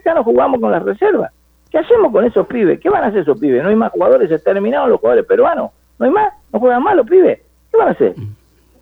qué 0.00 0.10
acá 0.10 0.14
no 0.14 0.24
jugamos 0.24 0.60
con 0.60 0.70
las 0.70 0.82
reservas? 0.82 1.32
¿Qué 1.70 1.78
hacemos 1.78 2.12
con 2.12 2.24
esos 2.24 2.46
pibes? 2.46 2.80
¿Qué 2.80 2.90
van 2.90 3.04
a 3.04 3.06
hacer 3.06 3.20
esos 3.20 3.38
pibes? 3.38 3.62
¿No 3.62 3.70
hay 3.70 3.76
más 3.76 3.92
jugadores? 3.92 4.28
¿Se 4.28 4.38
terminaron 4.38 4.90
los 4.90 5.00
jugadores 5.00 5.26
peruanos? 5.26 5.70
¿No 5.98 6.06
hay 6.06 6.12
más? 6.12 6.32
¿No 6.52 6.60
juegan 6.60 6.82
más 6.82 6.96
los 6.96 7.08
pibes? 7.08 7.40
¿Qué 7.70 7.76
van 7.76 7.88
a 7.88 7.92
hacer? 7.92 8.14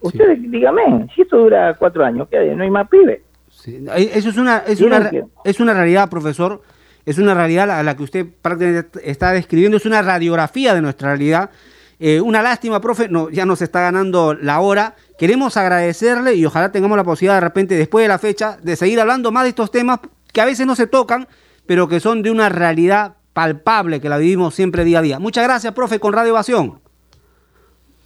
Ustedes 0.01 0.51
díganme, 0.51 1.09
si 1.15 1.23
esto 1.23 1.39
dura 1.39 1.75
cuatro 1.75 2.05
años, 2.05 2.27
¿qué 2.29 2.39
hay? 2.39 2.57
¿No 2.57 2.63
hay 2.63 2.71
más 2.71 2.89
pibes? 2.89 3.21
Eso 3.65 4.29
es 4.31 4.37
una, 4.37 4.59
es 4.59 4.81
una, 4.81 5.11
es 5.45 5.61
una 5.61 5.75
realidad, 5.75 6.09
profesor. 6.09 6.63
Es 7.07 7.19
una 7.19 7.35
realidad 7.35 7.71
a 7.71 7.83
la 7.83 7.97
que 7.97 8.03
usted 8.03 8.27
prácticamente 8.41 9.01
está 9.11 9.33
describiendo. 9.33 9.77
Es 9.77 9.87
una 9.87 10.03
radiografía 10.03 10.75
de 10.75 10.83
nuestra 10.83 11.09
realidad. 11.09 11.51
Eh, 11.99 12.21
una 12.21 12.43
lástima, 12.43 12.81
profe, 12.81 13.09
no, 13.09 13.29
ya 13.31 13.45
nos 13.45 13.61
está 13.63 13.81
ganando 13.81 14.35
la 14.35 14.61
hora. 14.61 14.95
Queremos 15.19 15.57
agradecerle 15.57 16.35
y 16.35 16.47
ojalá 16.47 16.73
tengamos 16.73 16.97
la 16.97 17.05
posibilidad 17.05 17.35
de 17.35 17.41
repente, 17.41 17.77
después 17.77 18.05
de 18.05 18.09
la 18.09 18.19
fecha, 18.19 18.59
de 18.63 18.77
seguir 18.77 19.01
hablando 19.01 19.33
más 19.33 19.43
de 19.45 19.51
estos 19.51 19.71
temas 19.71 20.01
que 20.33 20.41
a 20.41 20.45
veces 20.45 20.67
no 20.67 20.75
se 20.75 20.87
tocan, 20.87 21.29
pero 21.67 21.89
que 21.89 22.01
son 22.01 22.23
de 22.23 22.31
una 22.31 22.49
realidad 22.49 23.17
palpable 23.33 24.01
que 24.01 24.09
la 24.09 24.19
vivimos 24.19 24.55
siempre 24.55 24.85
día 24.85 24.99
a 24.99 25.03
día. 25.03 25.19
Muchas 25.19 25.45
gracias, 25.45 25.73
profe, 25.73 26.01
con 26.01 26.13
Radio 26.13 26.31
Evasión. 26.31 26.81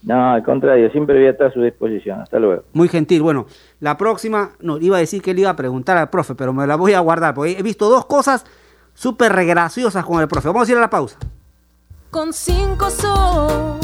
No, 0.02 0.33
al 0.33 0.45
contrario, 0.45 0.91
siempre 0.91 1.16
voy 1.16 1.27
a 1.27 1.30
estar 1.30 1.47
a 1.47 1.52
su 1.52 1.62
disposición. 1.62 2.20
Hasta 2.20 2.38
luego. 2.38 2.64
Muy 2.74 2.88
gentil. 2.88 3.23
Bueno, 3.23 3.47
la 3.80 3.97
próxima, 3.97 4.50
no, 4.60 4.78
iba 4.78 4.98
a 4.98 5.00
decir 5.00 5.23
que 5.23 5.33
le 5.33 5.41
iba 5.41 5.50
a 5.50 5.56
preguntar 5.56 5.97
al 5.97 6.10
profe, 6.10 6.34
pero 6.34 6.52
me 6.52 6.66
la 6.66 6.77
voy 6.77 6.92
a 6.92 7.00
guardar, 7.00 7.33
porque 7.34 7.52
he 7.59 7.62
visto 7.62 7.88
dos 7.88 8.05
cosas 8.05 8.45
súper 8.92 9.33
regraciosas 9.33 10.05
con 10.05 10.20
el 10.20 10.28
profe. 10.28 10.48
Vamos 10.48 10.69
a 10.69 10.72
ir 10.72 10.78
a 10.78 10.83
la 10.83 10.91
pausa. 10.91 11.19
Con 12.11 12.33
cinco 12.33 12.91
sol. 12.91 13.80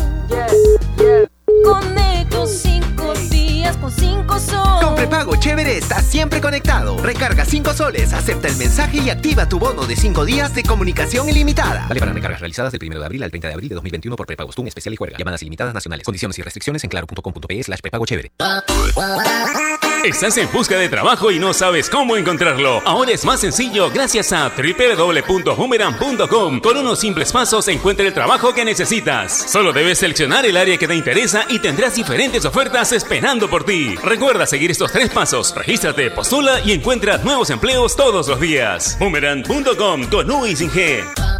Con 3.70 3.82
con 3.82 3.92
5 3.92 4.38
soles. 4.38 4.84
Con 4.84 4.94
prepago 4.96 5.36
chévere 5.36 5.76
estás 5.76 6.04
siempre 6.04 6.40
conectado. 6.40 7.00
Recarga 7.02 7.44
5 7.44 7.72
soles, 7.72 8.12
acepta 8.12 8.48
el 8.48 8.56
mensaje 8.56 8.98
y 8.98 9.10
activa 9.10 9.48
tu 9.48 9.58
bono 9.58 9.86
de 9.86 9.96
5 9.96 10.24
días 10.24 10.54
de 10.54 10.62
comunicación 10.64 11.28
ilimitada. 11.28 11.86
Vale 11.88 12.00
para 12.00 12.12
recargas 12.12 12.40
realizadas 12.40 12.72
del 12.72 12.82
1 12.82 12.98
de 12.98 13.06
abril 13.06 13.22
al 13.22 13.30
30 13.30 13.48
de 13.48 13.54
abril 13.54 13.68
de 13.68 13.74
2021 13.76 14.16
por 14.16 14.26
prepago 14.26 14.52
TUN 14.52 14.66
especial 14.66 14.92
y 14.92 14.96
juega. 14.96 15.16
Llamadas 15.16 15.42
ilimitadas 15.42 15.72
nacionales. 15.72 16.04
Condiciones 16.04 16.38
y 16.38 16.42
restricciones 16.42 16.84
en 16.84 16.90
claro.com.pe 16.90 17.62
slash 17.62 17.80
prepago 17.80 18.06
chévere. 18.06 18.32
¿Estás 20.04 20.36
en 20.38 20.50
busca 20.50 20.78
de 20.78 20.88
trabajo 20.88 21.30
y 21.30 21.38
no 21.38 21.52
sabes 21.52 21.90
cómo 21.90 22.16
encontrarlo? 22.16 22.80
Ahora 22.86 23.12
es 23.12 23.26
más 23.26 23.40
sencillo 23.40 23.90
gracias 23.90 24.32
a 24.32 24.48
www.boomerang.com. 24.48 26.60
Con 26.60 26.78
unos 26.78 27.00
simples 27.00 27.30
pasos 27.30 27.68
encuentra 27.68 28.06
el 28.06 28.14
trabajo 28.14 28.54
que 28.54 28.64
necesitas. 28.64 29.50
Solo 29.50 29.74
debes 29.74 29.98
seleccionar 29.98 30.46
el 30.46 30.56
área 30.56 30.78
que 30.78 30.88
te 30.88 30.94
interesa 30.94 31.44
y 31.50 31.58
tendrás 31.58 31.96
diferentes 31.96 32.46
ofertas 32.46 32.92
esperando 32.92 33.50
por 33.50 33.59
ti. 33.64 33.94
Recuerda 34.02 34.46
seguir 34.46 34.70
estos 34.70 34.92
tres 34.92 35.10
pasos. 35.10 35.54
Regístrate, 35.54 36.10
postula 36.10 36.60
y 36.64 36.72
encuentra 36.72 37.18
nuevos 37.18 37.50
empleos 37.50 37.96
todos 37.96 38.28
los 38.28 38.40
días. 38.40 38.96
Boomerang.com 38.98 40.04
con. 40.10 41.39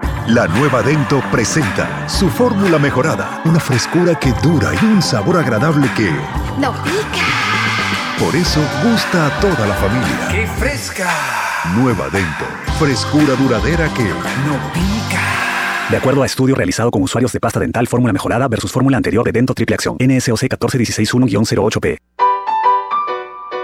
La 0.33 0.47
nueva 0.47 0.81
Dento 0.81 1.21
presenta 1.29 2.07
su 2.07 2.29
fórmula 2.29 2.79
mejorada, 2.79 3.41
una 3.43 3.59
frescura 3.59 4.17
que 4.17 4.31
dura 4.41 4.71
y 4.81 4.85
un 4.85 5.01
sabor 5.01 5.35
agradable 5.35 5.89
que... 5.93 6.09
¡No 6.57 6.71
pica! 6.83 7.27
Por 8.17 8.33
eso 8.33 8.61
gusta 8.81 9.27
a 9.27 9.39
toda 9.41 9.67
la 9.67 9.73
familia. 9.73 10.29
¡Qué 10.31 10.47
fresca! 10.47 11.09
Nueva 11.75 12.05
Dento, 12.05 12.45
frescura 12.79 13.35
duradera 13.35 13.89
que... 13.93 14.05
¡No 14.05 14.71
pica! 14.71 15.19
De 15.89 15.97
acuerdo 15.97 16.23
a 16.23 16.25
estudio 16.25 16.55
realizado 16.55 16.91
con 16.91 17.03
usuarios 17.03 17.33
de 17.33 17.41
pasta 17.41 17.59
dental 17.59 17.85
fórmula 17.87 18.13
mejorada 18.13 18.47
versus 18.47 18.71
fórmula 18.71 18.95
anterior 18.95 19.25
de 19.25 19.33
Dento 19.33 19.53
Triple 19.53 19.75
Acción, 19.75 19.97
NSOC 19.99 20.43
14161-08P. 20.43 21.97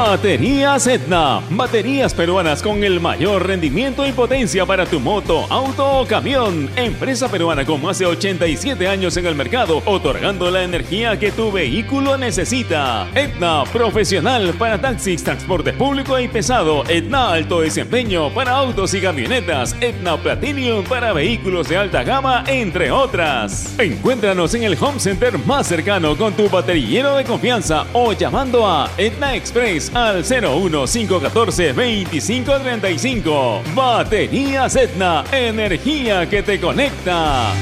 Baterías 0.00 0.86
Etna. 0.86 1.42
Baterías 1.50 2.14
peruanas 2.14 2.62
con 2.62 2.82
el 2.82 3.00
mayor 3.00 3.46
rendimiento 3.46 4.06
y 4.06 4.12
potencia 4.12 4.64
para 4.64 4.86
tu 4.86 4.98
moto, 4.98 5.46
auto 5.50 6.00
o 6.00 6.06
camión. 6.06 6.70
Empresa 6.74 7.28
peruana 7.30 7.66
con 7.66 7.82
más 7.82 7.98
de 7.98 8.06
87 8.06 8.88
años 8.88 9.18
en 9.18 9.26
el 9.26 9.34
mercado, 9.34 9.82
otorgando 9.84 10.50
la 10.50 10.64
energía 10.64 11.18
que 11.18 11.30
tu 11.30 11.52
vehículo 11.52 12.16
necesita. 12.16 13.08
Etna, 13.14 13.64
profesional 13.64 14.54
para 14.54 14.80
taxis, 14.80 15.22
transporte 15.22 15.74
público 15.74 16.18
y 16.18 16.28
pesado. 16.28 16.82
Etna, 16.88 17.34
alto 17.34 17.60
desempeño 17.60 18.30
para 18.30 18.52
autos 18.52 18.94
y 18.94 19.02
camionetas. 19.02 19.76
Etna 19.82 20.16
Platinum 20.16 20.82
para 20.82 21.12
vehículos 21.12 21.68
de 21.68 21.76
alta 21.76 22.02
gama, 22.04 22.42
entre 22.46 22.90
otras. 22.90 23.78
Encuéntranos 23.78 24.54
en 24.54 24.64
el 24.64 24.78
Home 24.80 24.98
Center 24.98 25.38
más 25.40 25.66
cercano 25.66 26.16
con 26.16 26.32
tu 26.32 26.48
baterillero 26.48 27.16
de 27.16 27.24
confianza 27.24 27.84
o 27.92 28.14
llamando 28.14 28.66
a 28.66 28.90
Etna 28.96 29.36
Express 29.36 29.89
al 29.94 30.24
01514 30.24 31.72
2535. 31.72 33.62
Baterías 33.74 34.76
Etna, 34.76 35.24
energía 35.32 36.28
que 36.28 36.42
te 36.42 36.60
conecta. 36.60 37.52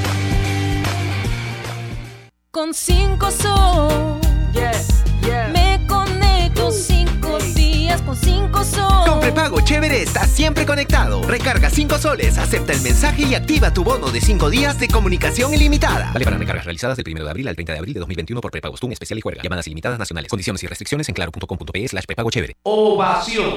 Con 2.51 2.73
5 2.73 3.31
sol, 3.31 4.19
me 5.53 5.68
conecto 5.68 5.68
Chévere 9.69 10.01
está 10.01 10.25
siempre 10.25 10.65
conectado. 10.65 11.21
Recarga 11.27 11.69
5 11.69 11.99
soles, 11.99 12.39
acepta 12.39 12.73
el 12.73 12.81
mensaje 12.81 13.21
y 13.21 13.35
activa 13.35 13.71
tu 13.71 13.83
bono 13.83 14.09
de 14.09 14.19
5 14.19 14.49
días 14.49 14.79
de 14.79 14.87
comunicación 14.87 15.53
ilimitada. 15.53 16.09
Vale 16.11 16.25
para 16.25 16.39
recargas 16.39 16.65
realizadas 16.65 16.97
del 16.97 17.05
1 17.07 17.23
de 17.23 17.29
abril 17.29 17.47
al 17.47 17.53
30 17.53 17.73
de 17.73 17.77
abril 17.77 17.93
de 17.93 17.99
2021 17.99 18.41
por 18.41 18.49
prepagos 18.49 18.79
TUN 18.79 18.93
especial 18.93 19.19
y 19.19 19.21
juega. 19.21 19.43
Llamadas 19.43 19.67
ilimitadas 19.67 19.99
nacionales. 19.99 20.27
Condiciones 20.31 20.63
y 20.63 20.65
restricciones 20.65 21.07
en 21.07 21.13
claro.com.pe 21.13 21.87
slash 21.87 22.05
prepago 22.05 22.31
chévere. 22.31 22.55
Ovación. 22.63 23.51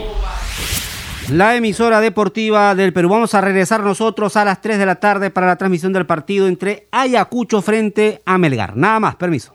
La 1.31 1.57
emisora 1.57 2.03
deportiva 2.03 2.75
del 2.75 2.93
Perú. 2.93 3.09
Vamos 3.09 3.33
a 3.33 3.41
regresar 3.41 3.83
nosotros 3.83 4.37
a 4.37 4.45
las 4.45 4.61
3 4.61 4.77
de 4.77 4.85
la 4.85 4.97
tarde 4.97 5.31
para 5.31 5.47
la 5.47 5.57
transmisión 5.57 5.95
del 5.95 6.05
partido 6.05 6.47
entre 6.47 6.89
Ayacucho 6.93 7.63
frente 7.63 8.21
a 8.27 8.37
Melgar. 8.37 8.77
Nada 8.77 9.01
más, 9.01 9.17
permiso. 9.17 9.55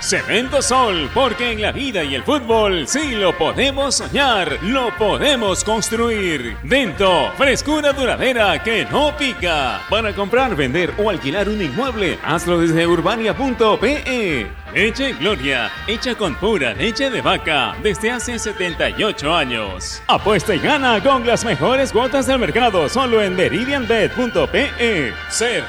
Cemento 0.00 0.62
Sol, 0.62 1.10
porque 1.12 1.50
en 1.50 1.60
la 1.60 1.72
vida 1.72 2.04
y 2.04 2.14
el 2.14 2.22
fútbol 2.22 2.86
sí 2.86 3.12
lo 3.12 3.36
podemos 3.36 3.96
soñar, 3.96 4.58
lo 4.62 4.96
podemos 4.96 5.64
construir. 5.64 6.56
Dento, 6.62 7.32
frescura 7.36 7.92
duradera 7.92 8.62
que 8.62 8.84
no 8.84 9.16
pica. 9.16 9.80
Para 9.90 10.14
comprar, 10.14 10.54
vender 10.54 10.94
o 10.98 11.10
alquilar 11.10 11.48
un 11.48 11.60
inmueble, 11.60 12.18
hazlo 12.24 12.60
desde 12.60 12.86
urbania.pe. 12.86 14.48
Leche 14.74 15.14
Gloria, 15.14 15.70
hecha 15.86 16.14
con 16.14 16.34
pura 16.34 16.74
leche 16.74 17.08
de 17.08 17.22
vaca 17.22 17.74
desde 17.82 18.10
hace 18.10 18.38
78 18.38 19.34
años. 19.34 20.02
Apuesta 20.06 20.54
y 20.54 20.58
gana 20.58 21.02
con 21.02 21.26
las 21.26 21.42
mejores 21.44 21.90
cuotas 21.90 22.26
del 22.26 22.38
mercado 22.38 22.88
solo 22.88 23.22
en 23.22 23.34
meridianbet.pe. 23.34 25.14
Ser 25.30 25.64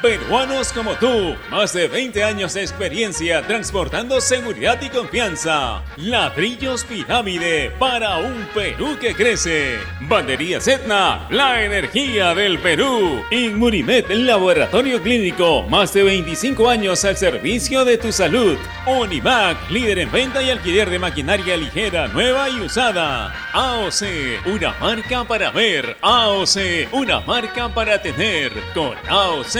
peruanos 0.00 0.72
como 0.72 0.94
tú, 0.94 1.36
más 1.50 1.72
de 1.72 1.88
20 1.88 2.22
años 2.22 2.54
de 2.54 2.62
experiencia 2.62 3.42
transportando 3.50 4.20
seguridad 4.20 4.80
y 4.80 4.88
confianza. 4.90 5.82
Ladrillos 5.96 6.84
Pirámide 6.84 7.72
para 7.80 8.18
un 8.18 8.46
Perú 8.54 8.96
que 9.00 9.12
crece. 9.12 9.80
Bandería 10.02 10.58
Etna, 10.58 11.26
la 11.30 11.64
energía 11.64 12.32
del 12.32 12.60
Perú. 12.60 13.24
Inmunimed, 13.32 14.08
laboratorio 14.08 15.02
clínico, 15.02 15.64
más 15.64 15.92
de 15.92 16.04
25 16.04 16.68
años 16.68 17.04
al 17.04 17.16
servicio 17.16 17.84
de 17.84 17.98
tus 17.98 18.14
salud. 18.14 18.56
Univac, 18.86 19.68
líder 19.68 19.98
en 19.98 20.12
venta 20.12 20.40
y 20.40 20.50
alquiler 20.50 20.88
de 20.88 21.00
maquinaria 21.00 21.56
ligera, 21.56 22.06
nueva 22.06 22.48
y 22.48 22.60
usada. 22.60 23.34
AOC, 23.52 24.46
una 24.46 24.76
marca 24.78 25.24
para 25.24 25.50
ver. 25.50 25.96
AOC, 26.02 26.92
una 26.92 27.18
marca 27.18 27.68
para 27.68 28.00
tener. 28.00 28.52
Con 28.74 28.94
AOC 29.08 29.56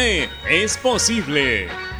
es 0.49 0.77
posible. 0.77 1.90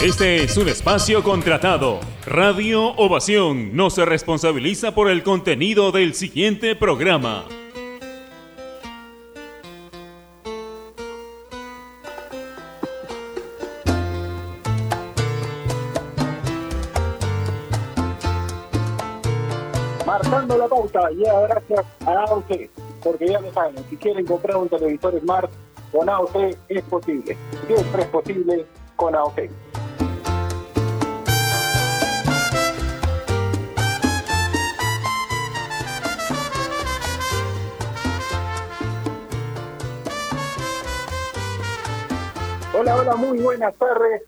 Este 0.00 0.44
es 0.44 0.58
un 0.58 0.68
espacio 0.68 1.22
contratado. 1.22 2.00
Radio 2.26 2.94
Ovación 2.96 3.74
no 3.74 3.88
se 3.88 4.04
responsabiliza 4.04 4.94
por 4.94 5.08
el 5.08 5.22
contenido 5.22 5.90
del 5.90 6.12
siguiente 6.12 6.76
programa. 6.76 7.46
marcando 20.04 20.58
la 20.58 20.68
pauta 20.68 21.10
ya 21.12 21.40
gracias 21.40 21.86
a 22.06 22.12
AOC, 22.12 22.70
porque 23.02 23.28
ya 23.28 23.40
lo 23.40 23.52
saben, 23.52 23.76
si 23.90 23.96
quieren 23.96 24.26
comprar 24.26 24.56
un 24.58 24.68
televisor 24.68 25.18
Smart 25.20 25.50
con 25.90 26.08
AOC 26.08 26.56
es 26.68 26.82
posible, 26.84 27.36
siempre 27.66 28.02
es 28.02 28.08
posible 28.08 28.66
con 28.96 29.14
AOC. 29.14 29.65
Hola, 42.88 43.16
muy 43.16 43.38
buenas 43.40 43.74
tardes. 43.74 44.22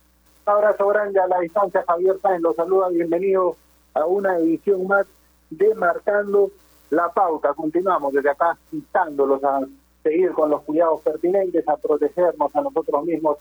Abrazo 0.45 0.89
grande 0.89 1.21
a 1.21 1.29
la 1.29 1.39
distancia, 1.39 1.85
Javier 1.87 2.19
Sáenz 2.21 2.43
los 2.43 2.57
saluda, 2.57 2.89
bienvenido 2.89 3.55
a 3.95 4.05
una 4.05 4.37
edición 4.37 4.85
más 4.89 5.07
de 5.51 5.73
Marcando 5.77 6.51
la 6.91 7.09
Pauta. 7.13 7.55
Continuamos 7.55 8.13
desde 8.13 8.31
acá 8.31 8.59
instándolos 8.73 9.45
a 9.45 9.61
seguir 10.03 10.33
con 10.33 10.51
los 10.51 10.63
cuidados 10.63 11.03
pertinentes, 11.03 11.69
a 11.69 11.77
protegernos 11.77 12.55
a 12.57 12.61
nosotros 12.63 13.05
mismos 13.05 13.39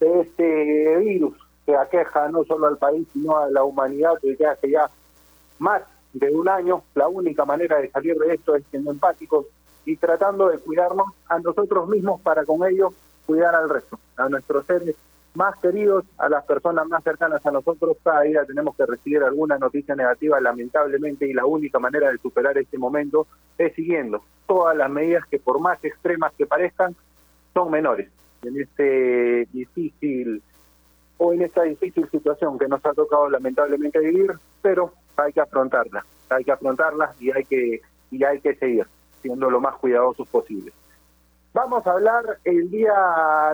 de 0.00 0.20
este 0.20 0.96
virus 0.98 1.34
que 1.64 1.74
aqueja 1.74 2.28
no 2.28 2.44
solo 2.44 2.66
al 2.66 2.76
país, 2.76 3.08
sino 3.14 3.38
a 3.38 3.48
la 3.48 3.64
humanidad 3.64 4.18
desde 4.22 4.44
hace 4.44 4.70
ya 4.70 4.90
más 5.58 5.80
de 6.12 6.30
un 6.30 6.46
año. 6.46 6.82
La 6.94 7.08
única 7.08 7.46
manera 7.46 7.78
de 7.78 7.90
salir 7.90 8.18
de 8.18 8.34
esto 8.34 8.54
es 8.54 8.64
siendo 8.70 8.90
empáticos 8.90 9.46
y 9.86 9.96
tratando 9.96 10.48
de 10.50 10.58
cuidarnos 10.58 11.06
a 11.26 11.38
nosotros 11.38 11.88
mismos 11.88 12.20
para 12.20 12.44
con 12.44 12.68
ello 12.70 12.92
cuidar 13.28 13.54
al 13.54 13.68
resto, 13.68 14.00
a 14.16 14.26
nuestros 14.30 14.64
seres 14.64 14.96
más 15.34 15.54
queridos, 15.58 16.06
a 16.16 16.30
las 16.30 16.46
personas 16.46 16.88
más 16.88 17.04
cercanas 17.04 17.44
a 17.44 17.50
nosotros. 17.50 17.98
Cada 18.02 18.22
día 18.22 18.42
tenemos 18.46 18.74
que 18.74 18.86
recibir 18.86 19.22
alguna 19.22 19.58
noticia 19.58 19.94
negativa, 19.94 20.40
lamentablemente, 20.40 21.28
y 21.28 21.34
la 21.34 21.44
única 21.44 21.78
manera 21.78 22.10
de 22.10 22.16
superar 22.16 22.56
este 22.56 22.78
momento 22.78 23.26
es 23.58 23.74
siguiendo 23.74 24.24
todas 24.46 24.74
las 24.74 24.88
medidas 24.90 25.26
que, 25.26 25.38
por 25.38 25.60
más 25.60 25.78
extremas 25.84 26.32
que 26.38 26.46
parezcan, 26.46 26.96
son 27.52 27.70
menores. 27.70 28.08
En 28.42 28.58
este 28.58 29.46
difícil 29.52 30.42
o 31.18 31.34
en 31.34 31.42
esta 31.42 31.64
difícil 31.64 32.08
situación 32.08 32.58
que 32.58 32.66
nos 32.66 32.84
ha 32.86 32.94
tocado 32.94 33.28
lamentablemente 33.28 33.98
vivir, 33.98 34.32
pero 34.62 34.94
hay 35.16 35.34
que 35.34 35.42
afrontarla, 35.42 36.02
hay 36.30 36.44
que 36.44 36.52
afrontarla 36.52 37.12
y 37.20 37.30
hay 37.30 37.44
que 37.44 37.82
y 38.10 38.24
hay 38.24 38.40
que 38.40 38.54
seguir 38.54 38.86
siendo 39.20 39.50
lo 39.50 39.60
más 39.60 39.74
cuidadosos 39.74 40.26
posible. 40.28 40.72
Vamos 41.60 41.84
a 41.88 41.90
hablar 41.90 42.38
el 42.44 42.70
día 42.70 42.94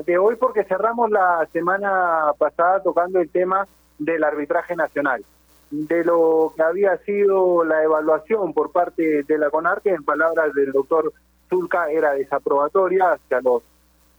de 0.04 0.18
hoy 0.18 0.36
porque 0.36 0.64
cerramos 0.64 1.10
la 1.10 1.48
semana 1.54 2.34
pasada 2.36 2.82
tocando 2.82 3.18
el 3.18 3.30
tema 3.30 3.66
del 3.98 4.22
arbitraje 4.22 4.76
nacional, 4.76 5.24
de 5.70 6.04
lo 6.04 6.52
que 6.54 6.62
había 6.62 6.98
sido 6.98 7.64
la 7.64 7.82
evaluación 7.82 8.52
por 8.52 8.72
parte 8.72 9.22
de 9.22 9.38
la 9.38 9.48
CONAR, 9.48 9.80
que 9.80 9.88
en 9.88 10.04
palabras 10.04 10.52
del 10.52 10.70
doctor 10.70 11.14
Zulca 11.48 11.90
era 11.90 12.12
desaprobatoria 12.12 13.12
hacia 13.12 13.40
los 13.40 13.62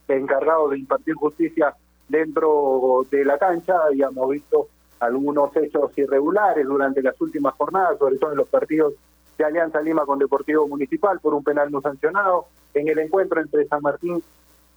encargados 0.08 0.72
de 0.72 0.78
impartir 0.80 1.14
justicia 1.14 1.72
dentro 2.08 3.06
de 3.08 3.24
la 3.24 3.38
cancha. 3.38 3.76
Habíamos 3.86 4.30
visto 4.30 4.66
algunos 4.98 5.56
hechos 5.56 5.96
irregulares 5.96 6.66
durante 6.66 7.02
las 7.02 7.20
últimas 7.20 7.54
jornadas, 7.54 7.98
sobre 8.00 8.18
todo 8.18 8.32
en 8.32 8.38
los 8.38 8.48
partidos 8.48 8.94
de 9.38 9.44
Alianza 9.44 9.80
Lima 9.80 10.06
con 10.06 10.18
Deportivo 10.18 10.66
Municipal 10.66 11.20
por 11.20 11.34
un 11.34 11.44
penal 11.44 11.70
no 11.70 11.80
sancionado, 11.80 12.46
en 12.74 12.88
el 12.88 12.98
encuentro 12.98 13.40
entre 13.40 13.66
San 13.66 13.82
Martín 13.82 14.22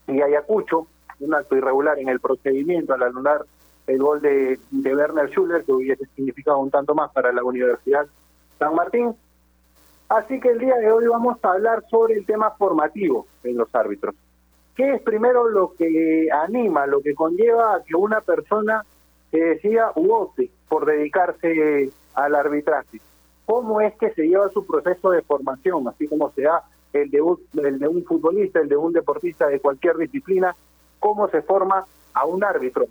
y 0.08 0.22
Ayacucho, 0.22 0.88
un 1.20 1.34
acto 1.34 1.56
irregular 1.56 2.00
en 2.00 2.10
el 2.10 2.20
procedimiento 2.20 2.94
al 2.94 3.04
anular 3.04 3.46
el 3.88 3.98
gol 3.98 4.22
de, 4.22 4.60
Werner 4.72 5.30
Schuller, 5.30 5.64
que 5.64 5.72
hubiese 5.72 6.06
significado 6.16 6.60
un 6.60 6.70
tanto 6.70 6.94
más 6.94 7.12
para 7.12 7.32
la 7.32 7.44
Universidad 7.44 8.08
San 8.58 8.76
Martín. 8.76 9.16
Así 10.10 10.40
que 10.40 10.50
el 10.50 10.60
día 10.60 10.76
de 10.76 10.92
hoy 10.92 11.08
vamos 11.08 11.38
a 11.44 11.52
hablar 11.52 11.84
sobre 11.90 12.16
el 12.16 12.26
tema 12.26 12.52
formativo 12.52 13.26
en 13.44 13.58
los 13.58 13.74
árbitros. 13.74 14.16
¿Qué 14.76 14.94
es 14.94 15.02
primero 15.02 15.50
lo 15.50 15.74
que 15.74 16.30
anima, 16.32 16.88
lo 16.88 17.02
que 17.02 17.14
conlleva 17.14 17.76
a 17.76 17.84
que 17.84 17.96
una 17.96 18.22
persona 18.22 18.86
se 19.32 19.38
decida 19.38 19.92
u 19.96 20.14
opte 20.14 20.50
por 20.68 20.86
dedicarse 20.86 21.92
al 22.14 22.36
arbitraje? 22.36 23.00
¿Cómo 23.50 23.82
es 23.82 23.96
que 23.96 24.12
se 24.12 24.28
lleva 24.28 24.48
su 24.50 24.64
proceso 24.64 25.10
de 25.10 25.24
formación, 25.24 25.88
así 25.88 26.08
como 26.08 26.30
se 26.34 26.44
da 26.44 26.66
el 26.94 27.10
de, 27.10 27.20
un, 27.20 27.40
el 27.56 27.80
de 27.80 27.88
un 27.88 28.04
futbolista, 28.06 28.60
el 28.60 28.70
de 28.70 28.78
un 28.78 28.94
deportista 28.94 29.48
de 29.48 29.60
cualquier 29.60 29.98
disciplina, 29.98 30.56
cómo 31.00 31.28
se 31.30 31.42
forma 31.42 31.84
a 32.14 32.26
un 32.26 32.44
árbitro. 32.44 32.86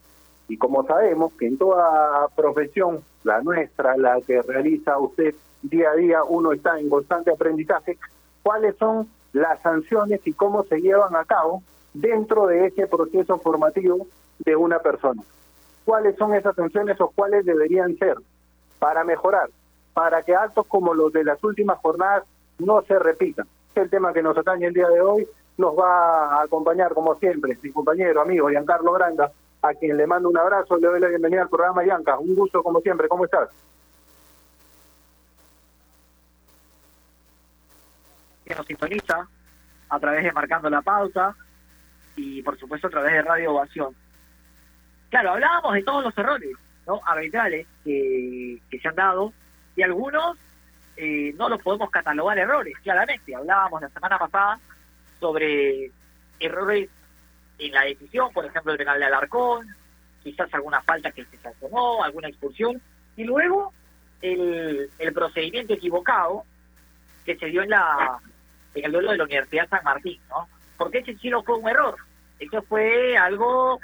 Y 0.49 0.57
como 0.57 0.85
sabemos 0.85 1.33
que 1.35 1.47
en 1.47 1.59
toda 1.59 2.27
profesión, 2.35 3.05
la 3.23 3.41
nuestra, 3.41 3.97
la 3.97 4.21
que 4.21 4.43
realiza 4.43 4.99
usted 4.99 5.37
día 5.63 5.91
a 5.91 5.95
día, 5.95 6.25
uno 6.25 6.51
está 6.51 6.77
en 6.81 6.91
constante 6.91 7.31
aprendizaje, 7.31 7.97
¿cuáles 8.43 8.75
son 8.79 9.07
las 9.33 9.63
sanciones 9.63 10.27
y 10.27 10.33
cómo 10.33 10.65
se 10.65 10.81
llevan 10.81 11.15
a 11.15 11.25
cabo 11.25 11.63
dentro 11.95 12.49
de 12.49 12.67
ese 12.67 12.89
proceso 12.89 13.39
formativo 13.39 14.09
de 14.41 14.57
una 14.57 14.81
persona? 14.81 15.23
¿Cuáles 15.85 16.17
son 16.17 16.35
esas 16.35 16.57
sanciones 16.57 17.01
o 17.01 17.13
cuáles 17.15 17.45
deberían 17.45 17.97
ser 17.97 18.17
para 18.81 19.05
mejorar, 19.05 19.51
para 19.99 20.23
que 20.23 20.33
actos 20.33 20.65
como 20.69 20.95
los 20.95 21.13
de 21.13 21.25
las 21.25 21.43
últimas 21.43 21.77
jornadas 21.79 22.23
no 22.61 22.83
se 22.83 22.97
repitan? 23.01 23.49
El 23.75 23.91
tema 23.91 24.13
que 24.13 24.23
nos 24.23 24.39
atañe 24.39 24.67
el 24.67 24.73
día 24.73 24.89
de 24.89 25.01
hoy. 25.01 25.27
Nos 25.57 25.77
va 25.77 26.37
a 26.37 26.43
acompañar, 26.45 26.95
como 26.95 27.17
siempre, 27.17 27.59
mi 27.61 27.73
compañero, 27.73 28.21
amigo, 28.21 28.49
Giancarlo 28.49 28.93
Granda, 28.93 29.33
a 29.61 29.75
quien 29.75 29.97
le 29.97 30.07
mando 30.07 30.29
un 30.29 30.39
abrazo, 30.39 30.77
le 30.77 30.87
doy 30.87 31.01
la 31.01 31.09
bienvenida 31.09 31.43
al 31.43 31.49
programa 31.49 31.85
Yanka. 31.85 32.17
Un 32.17 32.37
gusto, 32.37 32.63
como 32.63 32.81
siempre. 32.81 33.09
¿Cómo 33.09 33.25
estás? 33.25 33.49
Que 38.45 38.55
nos 38.55 38.67
sintoniza 38.67 39.27
a 39.89 39.99
través 39.99 40.23
de 40.23 40.31
Marcando 40.31 40.71
la 40.71 40.81
Pauta 40.81 41.35
y, 42.15 42.41
por 42.43 42.57
supuesto, 42.57 42.87
a 42.87 42.91
través 42.91 43.15
de 43.15 43.23
Radio 43.23 43.53
Ovación. 43.53 43.97
Claro, 45.11 45.33
hablábamos 45.33 45.75
de 45.75 45.83
todos 45.83 46.05
los 46.05 46.17
errores 46.17 46.57
¿no? 46.87 47.01
arbitrales 47.05 47.67
que 47.83 48.61
se 48.81 48.87
han 48.87 48.95
dado 48.95 49.33
y 49.79 49.83
algunos 49.85 50.37
eh, 50.97 51.33
no 51.37 51.49
los 51.49 51.63
podemos 51.63 51.89
catalogar 51.89 52.37
errores, 52.37 52.75
claramente. 52.83 53.33
Hablábamos 53.33 53.81
la 53.81 53.89
semana 53.91 54.19
pasada 54.19 54.59
sobre 55.21 55.93
errores 56.41 56.91
en 57.61 57.73
la 57.73 57.83
decisión, 57.83 58.33
por 58.33 58.45
ejemplo, 58.45 58.73
el 58.73 58.79
penal 58.79 58.99
de 58.99 59.07
Alarcón, 59.07 59.69
quizás 60.25 60.53
alguna 60.53 60.83
falta 60.83 61.13
que 61.13 61.25
se 61.27 61.39
sancionó, 61.39 62.03
alguna 62.03 62.29
expulsión, 62.29 62.83
y 63.17 63.23
luego 63.23 63.73
el, 64.21 64.91
el 64.99 65.13
procedimiento 65.13 65.75
equivocado 65.75 66.43
que 67.25 67.37
se 67.37 67.47
dio 67.47 67.63
en 67.63 67.71
la 67.71 68.19
en 68.75 68.85
el 68.85 68.93
duelo 68.93 69.13
de 69.13 69.19
la 69.19 69.25
Universidad 69.25 69.69
San 69.69 69.85
Martín, 69.85 70.21
¿no? 70.29 70.49
Porque 70.77 70.99
ese 70.99 71.17
sí 71.19 71.31
no 71.31 71.45
fue 71.45 71.57
un 71.57 71.69
error, 71.69 71.97
eso 72.41 72.63
fue 72.63 73.17
algo 73.17 73.79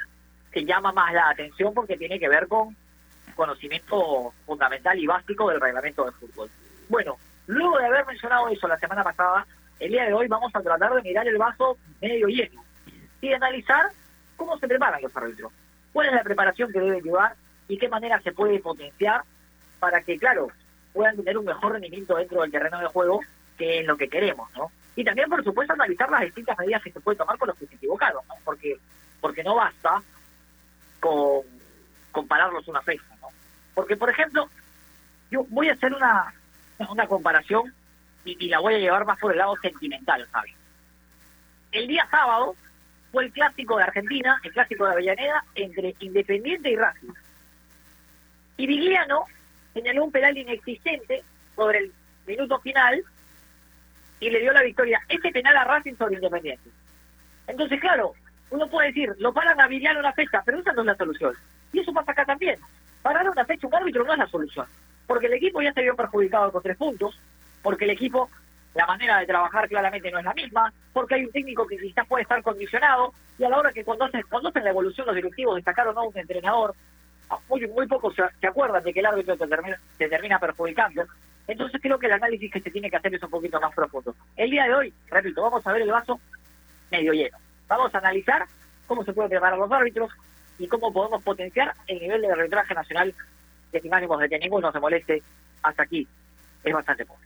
que 0.51 0.65
llama 0.65 0.91
más 0.91 1.15
la 1.15 1.31
atención 1.31 1.73
porque 1.73 1.97
tiene 1.97 2.19
que 2.19 2.29
ver 2.29 2.49
con 2.49 2.77
conocimiento 3.35 4.33
fundamental 4.47 4.99
y 4.99 5.07
básico 5.07 5.51
del 5.51 5.61
reglamento 5.61 6.05
de 6.05 6.13
fútbol. 6.13 6.51
Bueno, 6.89 7.17
luego 7.47 7.79
de 7.79 7.87
haber 7.87 8.07
mencionado 8.07 8.49
eso 8.49 8.69
la 8.69 8.79
semana 8.79 9.03
pasada, 9.03 9.47
el 9.81 9.91
día 9.91 10.05
de 10.05 10.15
hoy 10.15 10.29
vamos 10.29 10.55
a 10.55 10.63
tratar 10.63 10.95
de 10.95 11.03
mirar 11.03 11.27
el 11.27 11.39
vaso 11.39 11.77
medio 12.01 12.27
lleno 12.29 12.63
y 13.21 13.33
analizar 13.33 13.91
cómo 14.37 14.59
se 14.59 14.69
preparan 14.69 15.03
los 15.03 15.17
árbitros, 15.17 15.53
cuál 15.93 16.09
es 16.09 16.15
la 16.15 16.23
preparación 16.23 16.73
que 16.73 16.81
deben 16.81 17.03
llevar 17.03 17.35
y 17.69 17.79
qué 17.79 17.89
manera 17.89 18.21
se 18.21 18.33
puede 18.33 18.59
potenciar 18.61 19.23
para 19.81 20.03
que, 20.03 20.19
claro, 20.19 20.49
puedan 20.93 21.17
tener 21.17 21.37
un 21.39 21.45
mejor 21.45 21.73
rendimiento 21.73 22.17
dentro 22.17 22.43
del 22.43 22.51
terreno 22.51 22.79
de 22.81 22.87
juego, 22.87 23.21
que 23.59 23.81
es 23.81 23.87
lo 23.87 23.97
que 23.97 24.09
queremos, 24.09 24.51
¿no? 24.53 24.71
Y 24.97 25.05
también, 25.05 25.29
por 25.29 25.43
supuesto, 25.43 25.73
analizar 25.73 26.09
las 26.11 26.23
distintas 26.23 26.57
medidas 26.59 26.83
que 26.83 26.93
se 26.93 27.01
pueden 27.01 27.19
tomar 27.19 27.37
con 27.37 27.49
los 27.49 27.59
que 27.59 27.67
se 27.67 27.75
equivocaron, 27.75 28.23
¿no? 28.29 28.35
Porque, 28.45 28.79
porque 29.21 29.43
no 29.43 29.57
basta 29.57 30.03
con 31.01 31.43
compararlos 32.13 32.69
una 32.69 32.81
fecha. 32.83 33.05
Porque, 33.75 33.97
por 33.97 34.11
ejemplo, 34.11 34.49
yo 35.31 35.45
voy 35.51 35.69
a 35.69 35.73
hacer 35.73 35.93
una, 35.93 36.33
una 36.79 37.07
comparación 37.07 37.73
y, 38.25 38.49
la 38.49 38.61
voy 38.61 38.75
a 38.75 38.79
llevar 38.79 39.05
más 39.05 39.19
por 39.19 39.33
el 39.33 39.39
lado 39.39 39.57
sentimental, 39.61 40.27
¿sabes? 40.33 40.55
El 41.73 41.89
día 41.89 42.07
sábado 42.11 42.55
fue 43.13 43.25
el 43.25 43.33
clásico 43.33 43.77
de 43.77 43.85
Argentina, 43.85 44.41
el 44.43 44.53
clásico 44.53 44.87
de 44.87 44.93
Avellaneda, 44.93 45.45
entre 45.55 45.95
Independiente 46.01 46.71
y 46.71 46.77
Racing. 46.77 47.13
Y 48.57 48.67
Vigliano 48.67 49.25
señaló 49.73 50.05
un 50.05 50.13
penal 50.13 50.39
inexistente 50.39 51.23
sobre 51.55 51.79
el 51.79 51.93
minuto 52.27 52.61
final 52.61 53.05
y 54.21 54.31
le 54.31 54.41
dio 54.41 54.53
la 54.53 54.63
victoria. 54.63 55.01
Ese 55.09 55.31
penal 55.31 55.57
a 55.57 55.65
Racing 55.65 55.97
sobre 55.97 56.15
Independiente. 56.15 56.71
Entonces, 57.47 57.81
claro, 57.81 58.15
uno 58.51 58.69
puede 58.69 58.89
decir, 58.89 59.15
lo 59.19 59.35
paran 59.35 59.61
a 59.61 59.67
Vigliano 59.67 60.01
una 60.01 60.13
fecha, 60.13 60.43
pero 60.45 60.61
esa 60.61 60.73
no 60.73 60.83
es 60.83 60.87
la 60.87 60.97
solución. 60.97 61.35
Y 61.73 61.81
eso 61.81 61.93
pasa 61.93 62.13
acá 62.13 62.25
también. 62.25 62.59
Parar 63.05 63.29
una 63.29 63.45
fecha 63.45 63.67
un 63.67 63.75
árbitro 63.75 64.03
no 64.03 64.15
es 64.15 64.19
la 64.19 64.27
solución. 64.27 64.65
Porque 65.07 65.27
el 65.27 65.35
equipo 65.35 65.61
ya 65.61 65.75
se 65.75 65.83
vio 65.83 65.95
perjudicado 65.95 66.51
con 66.51 66.63
tres 66.63 66.75
puntos, 66.79 67.21
porque 67.63 67.85
el 67.85 67.91
equipo 67.91 68.31
la 68.75 68.87
manera 68.87 69.19
de 69.19 69.27
trabajar 69.27 69.69
claramente 69.69 70.11
no 70.11 70.21
es 70.21 70.25
la 70.25 70.33
misma, 70.33 70.73
porque 70.95 71.17
hay 71.17 71.27
un 71.27 71.31
técnico 71.31 71.67
que 71.67 71.77
quizás 71.77 72.09
puede 72.09 72.23
estar 72.23 72.43
condicionado, 72.43 73.13
y 73.39 73.45
a 73.45 73.51
la 73.51 73.59
hora 73.59 73.75
que 73.75 73.85
cuando 73.85 74.07
hacen, 74.07 74.25
la 74.65 74.71
evolución 74.71 75.07
los 75.07 75.15
directivos 75.15 75.57
destacaron 75.57 75.99
a 75.99 76.01
un 76.01 76.17
entrenador, 76.17 76.75
muy, 77.51 77.67
muy 77.67 77.87
pocos 77.87 78.15
se, 78.15 78.23
se, 78.41 78.47
acuerdan 78.47 78.83
de 78.83 78.95
que 78.95 79.01
el 79.01 79.07
árbitro 79.07 79.37
te 79.37 79.49
termina, 79.49 79.79
te 79.99 80.09
termina 80.09 80.39
perjudicando. 80.39 81.05
Entonces 81.47 81.83
creo 81.83 81.99
que 81.99 82.07
el 82.07 82.13
análisis 82.13 82.51
que 82.51 82.61
se 82.61 82.71
tiene 82.71 82.89
que 82.89 82.97
hacer 82.97 83.15
es 83.15 83.23
un 83.23 83.29
poquito 83.29 83.61
más 83.61 83.75
profundo. 83.75 84.15
El 84.35 84.51
día 84.51 84.65
de 84.65 84.75
hoy, 84.75 84.95
repito, 85.11 85.43
vamos 85.43 85.67
a 85.67 85.73
ver 85.75 85.83
el 85.83 85.91
vaso 85.91 86.19
medio 86.91 87.13
lleno. 87.13 87.37
Vamos 87.69 87.95
a 87.95 87.99
analizar 87.99 88.47
cómo 88.87 89.05
se 89.05 89.13
pueden 89.13 89.29
preparar 89.29 89.59
los 89.59 89.71
árbitros 89.71 90.11
y 90.59 90.69
cómo 90.69 90.93
podemos 90.93 91.23
potenciar 91.23 91.75
el 91.87 91.99
nivel 91.99 92.23
de 92.23 92.33
arbitraje 92.33 92.75
nacional 92.75 93.15
que 93.73 93.81
sin 93.81 93.93
ánimos 93.93 94.21
de 94.21 94.29
que 94.29 94.39
ninguno 94.39 94.71
se 94.71 94.81
moleste 94.81 95.23
hasta 95.63 95.83
aquí 95.83 96.07
es 96.63 96.73
bastante 96.73 97.05
poco. 97.05 97.21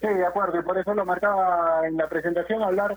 Sí, 0.00 0.08
de 0.08 0.26
acuerdo, 0.26 0.58
y 0.58 0.62
por 0.62 0.78
eso 0.78 0.94
lo 0.94 1.04
marcaba 1.04 1.86
en 1.86 1.96
la 1.96 2.08
presentación 2.08 2.62
hablar 2.62 2.96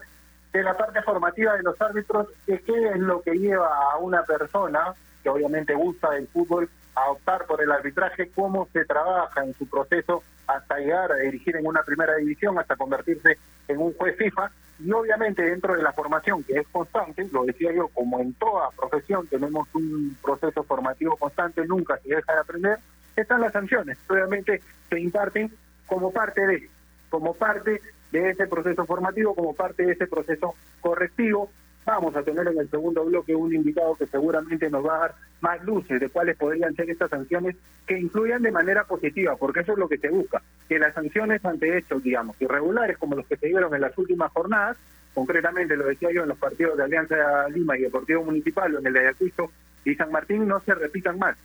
de 0.53 0.63
la 0.63 0.77
parte 0.77 1.01
formativa 1.01 1.55
de 1.55 1.63
los 1.63 1.79
árbitros, 1.81 2.27
de 2.47 2.59
qué 2.59 2.89
es 2.89 2.97
lo 2.97 3.21
que 3.21 3.33
lleva 3.33 3.69
a 3.91 3.97
una 3.97 4.23
persona 4.23 4.93
que 5.21 5.29
obviamente 5.29 5.73
gusta 5.73 6.11
del 6.11 6.27
fútbol 6.27 6.69
a 6.95 7.09
optar 7.09 7.45
por 7.45 7.61
el 7.61 7.71
arbitraje, 7.71 8.31
cómo 8.35 8.67
se 8.71 8.85
trabaja 8.85 9.43
en 9.43 9.53
su 9.55 9.67
proceso 9.67 10.23
hasta 10.47 10.77
llegar 10.77 11.11
a 11.11 11.17
dirigir 11.17 11.55
en 11.55 11.65
una 11.65 11.83
primera 11.83 12.15
división, 12.15 12.57
hasta 12.59 12.75
convertirse 12.75 13.37
en 13.67 13.77
un 13.79 13.93
juez 13.93 14.17
FIFA, 14.17 14.51
y 14.79 14.91
obviamente 14.91 15.43
dentro 15.43 15.75
de 15.75 15.83
la 15.83 15.93
formación 15.93 16.43
que 16.43 16.59
es 16.59 16.67
constante, 16.67 17.27
lo 17.31 17.45
decía 17.45 17.71
yo, 17.71 17.87
como 17.89 18.19
en 18.19 18.33
toda 18.33 18.69
profesión 18.71 19.27
tenemos 19.27 19.67
un 19.73 20.17
proceso 20.21 20.63
formativo 20.63 21.15
constante, 21.17 21.65
nunca 21.65 21.97
se 21.97 22.15
deja 22.15 22.33
de 22.33 22.39
aprender, 22.39 22.77
están 23.15 23.41
las 23.41 23.53
sanciones, 23.53 23.97
obviamente 24.09 24.61
se 24.89 24.99
imparten 24.99 25.51
como 25.87 26.11
parte 26.11 26.45
de 26.45 26.69
como 27.09 27.35
parte 27.35 27.79
de 28.11 28.29
ese 28.31 28.47
proceso 28.47 28.85
formativo, 28.85 29.35
como 29.35 29.53
parte 29.53 29.85
de 29.85 29.93
ese 29.93 30.07
proceso 30.07 30.55
correctivo. 30.81 31.51
Vamos 31.85 32.15
a 32.15 32.23
tener 32.23 32.47
en 32.47 32.57
el 32.57 32.69
segundo 32.69 33.03
bloque 33.03 33.35
un 33.35 33.53
invitado 33.53 33.95
que 33.95 34.07
seguramente 34.07 34.69
nos 34.69 34.85
va 34.85 34.95
a 34.95 34.99
dar 34.99 35.15
más 35.41 35.63
luces 35.63 35.99
de 35.99 36.09
cuáles 36.09 36.37
podrían 36.37 36.75
ser 36.75 36.89
estas 36.89 37.09
sanciones 37.09 37.55
que 37.85 37.99
influyan 37.99 38.41
de 38.41 38.51
manera 38.51 38.85
positiva, 38.85 39.35
porque 39.35 39.61
eso 39.61 39.73
es 39.73 39.77
lo 39.77 39.89
que 39.89 39.97
se 39.97 40.09
busca, 40.09 40.41
que 40.69 40.79
las 40.79 40.93
sanciones 40.93 41.43
ante 41.43 41.77
hechos, 41.77 42.01
digamos, 42.01 42.41
irregulares 42.41 42.97
como 42.97 43.15
los 43.15 43.27
que 43.27 43.35
se 43.35 43.47
dieron 43.47 43.75
en 43.75 43.81
las 43.81 43.97
últimas 43.97 44.31
jornadas, 44.31 44.77
concretamente 45.13 45.75
lo 45.75 45.85
decía 45.85 46.09
yo 46.13 46.23
en 46.23 46.29
los 46.29 46.37
partidos 46.37 46.77
de 46.77 46.83
Alianza 46.83 47.49
Lima 47.49 47.77
y 47.77 47.81
Deportivo 47.81 48.23
Municipal, 48.23 48.73
o 48.75 48.79
en 48.79 48.87
el 48.87 48.93
de 48.93 48.99
Ayacucho 49.01 49.51
y 49.83 49.95
San 49.95 50.11
Martín, 50.11 50.47
no 50.47 50.61
se 50.61 50.73
repitan 50.73 51.19
más. 51.19 51.35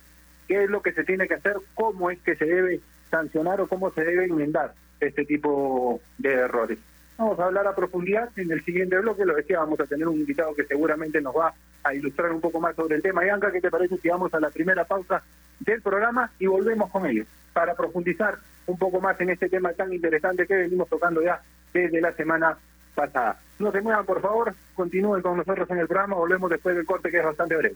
¿Qué 0.47 0.63
es 0.63 0.69
lo 0.69 0.81
que 0.81 0.93
se 0.93 1.03
tiene 1.03 1.27
que 1.27 1.35
hacer? 1.35 1.57
¿Cómo 1.75 2.09
es 2.09 2.19
que 2.19 2.35
se 2.35 2.45
debe 2.45 2.79
sancionar 3.09 3.59
o 3.61 3.67
cómo 3.67 3.91
se 3.91 4.03
debe 4.03 4.25
enmendar 4.25 4.73
este 4.99 5.25
tipo 5.25 6.01
de 6.17 6.33
errores. 6.33 6.77
Vamos 7.19 7.37
a 7.37 7.47
hablar 7.47 7.67
a 7.67 7.75
profundidad 7.75 8.29
en 8.37 8.49
el 8.49 8.63
siguiente 8.63 8.97
bloque, 8.97 9.25
lo 9.25 9.35
decía, 9.35 9.59
vamos 9.59 9.77
a 9.81 9.85
tener 9.85 10.07
un 10.07 10.15
invitado 10.15 10.55
que 10.55 10.63
seguramente 10.63 11.19
nos 11.19 11.35
va 11.35 11.53
a 11.83 11.93
ilustrar 11.93 12.31
un 12.31 12.39
poco 12.39 12.61
más 12.61 12.73
sobre 12.77 12.95
el 12.95 13.01
tema. 13.01 13.25
Yanka, 13.25 13.51
¿qué 13.51 13.59
te 13.59 13.69
parece 13.69 13.97
si 13.97 14.07
vamos 14.07 14.33
a 14.33 14.39
la 14.39 14.49
primera 14.49 14.85
pausa 14.85 15.21
del 15.59 15.81
programa 15.81 16.31
y 16.39 16.45
volvemos 16.45 16.89
con 16.89 17.05
ellos 17.05 17.27
para 17.51 17.75
profundizar 17.75 18.37
un 18.67 18.77
poco 18.77 19.01
más 19.01 19.19
en 19.19 19.31
este 19.31 19.49
tema 19.49 19.73
tan 19.73 19.91
interesante 19.91 20.47
que 20.47 20.55
venimos 20.55 20.87
tocando 20.87 21.21
ya 21.21 21.41
desde 21.73 21.99
la 21.99 22.13
semana 22.13 22.57
pasada? 22.95 23.37
No 23.59 23.69
se 23.73 23.81
muevan, 23.81 24.05
por 24.05 24.21
favor, 24.21 24.53
continúen 24.73 25.21
con 25.21 25.35
nosotros 25.35 25.69
en 25.71 25.79
el 25.79 25.87
programa, 25.87 26.15
volvemos 26.15 26.49
después 26.49 26.73
del 26.73 26.85
corte 26.85 27.11
que 27.11 27.17
es 27.17 27.25
bastante 27.25 27.57
breve. 27.57 27.75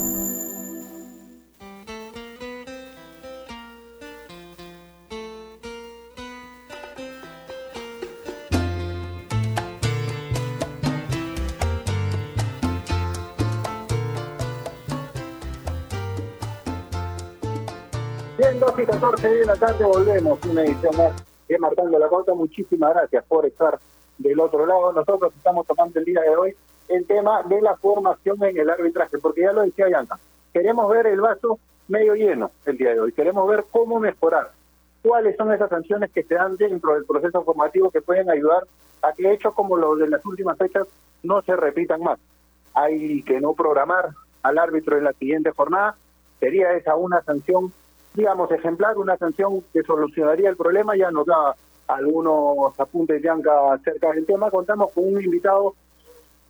2 19.21 19.29
y 19.29 19.35
14 19.35 19.39
de 19.39 19.45
la 19.45 19.55
tarde 19.55 19.85
volvemos, 19.85 20.39
una 20.45 20.63
edición 20.63 20.97
más 20.97 21.13
de 21.47 21.59
Marcando 21.59 21.99
la 21.99 22.09
Pauta. 22.09 22.33
Muchísimas 22.33 22.93
gracias 22.93 23.23
por 23.25 23.45
estar 23.45 23.77
del 24.17 24.39
otro 24.39 24.65
lado. 24.65 24.93
Nosotros 24.93 25.31
estamos 25.35 25.67
tocando 25.67 25.99
el 25.99 26.05
día 26.05 26.21
de 26.21 26.35
hoy 26.35 26.55
el 26.87 27.05
tema 27.05 27.43
de 27.43 27.61
la 27.61 27.75
formación 27.75 28.43
en 28.43 28.57
el 28.57 28.69
arbitraje, 28.69 29.19
porque 29.19 29.41
ya 29.41 29.53
lo 29.53 29.61
decía 29.61 29.89
Yanka, 29.89 30.19
queremos 30.51 30.89
ver 30.89 31.07
el 31.07 31.21
vaso 31.21 31.59
medio 31.87 32.15
lleno 32.15 32.51
el 32.65 32.77
día 32.77 32.93
de 32.93 32.99
hoy, 32.99 33.11
queremos 33.11 33.47
ver 33.47 33.65
cómo 33.69 33.99
mejorar, 33.99 34.51
cuáles 35.03 35.37
son 35.37 35.53
esas 35.53 35.69
sanciones 35.69 36.11
que 36.11 36.23
se 36.23 36.35
dan 36.35 36.57
dentro 36.57 36.95
del 36.95 37.05
proceso 37.05 37.43
formativo 37.43 37.91
que 37.91 38.01
pueden 38.01 38.29
ayudar 38.29 38.63
a 39.03 39.13
que 39.13 39.31
hechos 39.31 39.53
como 39.53 39.77
los 39.77 39.99
de 39.99 40.09
las 40.09 40.25
últimas 40.25 40.57
fechas 40.57 40.87
no 41.23 41.41
se 41.43 41.55
repitan 41.55 42.01
más. 42.01 42.19
Hay 42.73 43.21
que 43.23 43.39
no 43.39 43.53
programar 43.53 44.09
al 44.41 44.57
árbitro 44.57 44.97
en 44.97 45.03
la 45.03 45.13
siguiente 45.13 45.51
jornada, 45.51 45.95
sería 46.39 46.73
esa 46.73 46.95
una 46.95 47.21
sanción, 47.21 47.71
digamos, 48.13 48.51
ejemplar, 48.51 48.97
una 48.97 49.17
sanción 49.17 49.63
que 49.73 49.83
solucionaría 49.83 50.49
el 50.49 50.57
problema, 50.57 50.95
ya 50.95 51.11
nos 51.11 51.25
da 51.25 51.55
algunos 51.87 52.79
apuntes 52.79 53.21
Yanka 53.21 53.73
acerca 53.73 54.11
del 54.11 54.25
tema, 54.25 54.49
contamos 54.49 54.91
con 54.91 55.13
un 55.13 55.21
invitado 55.21 55.75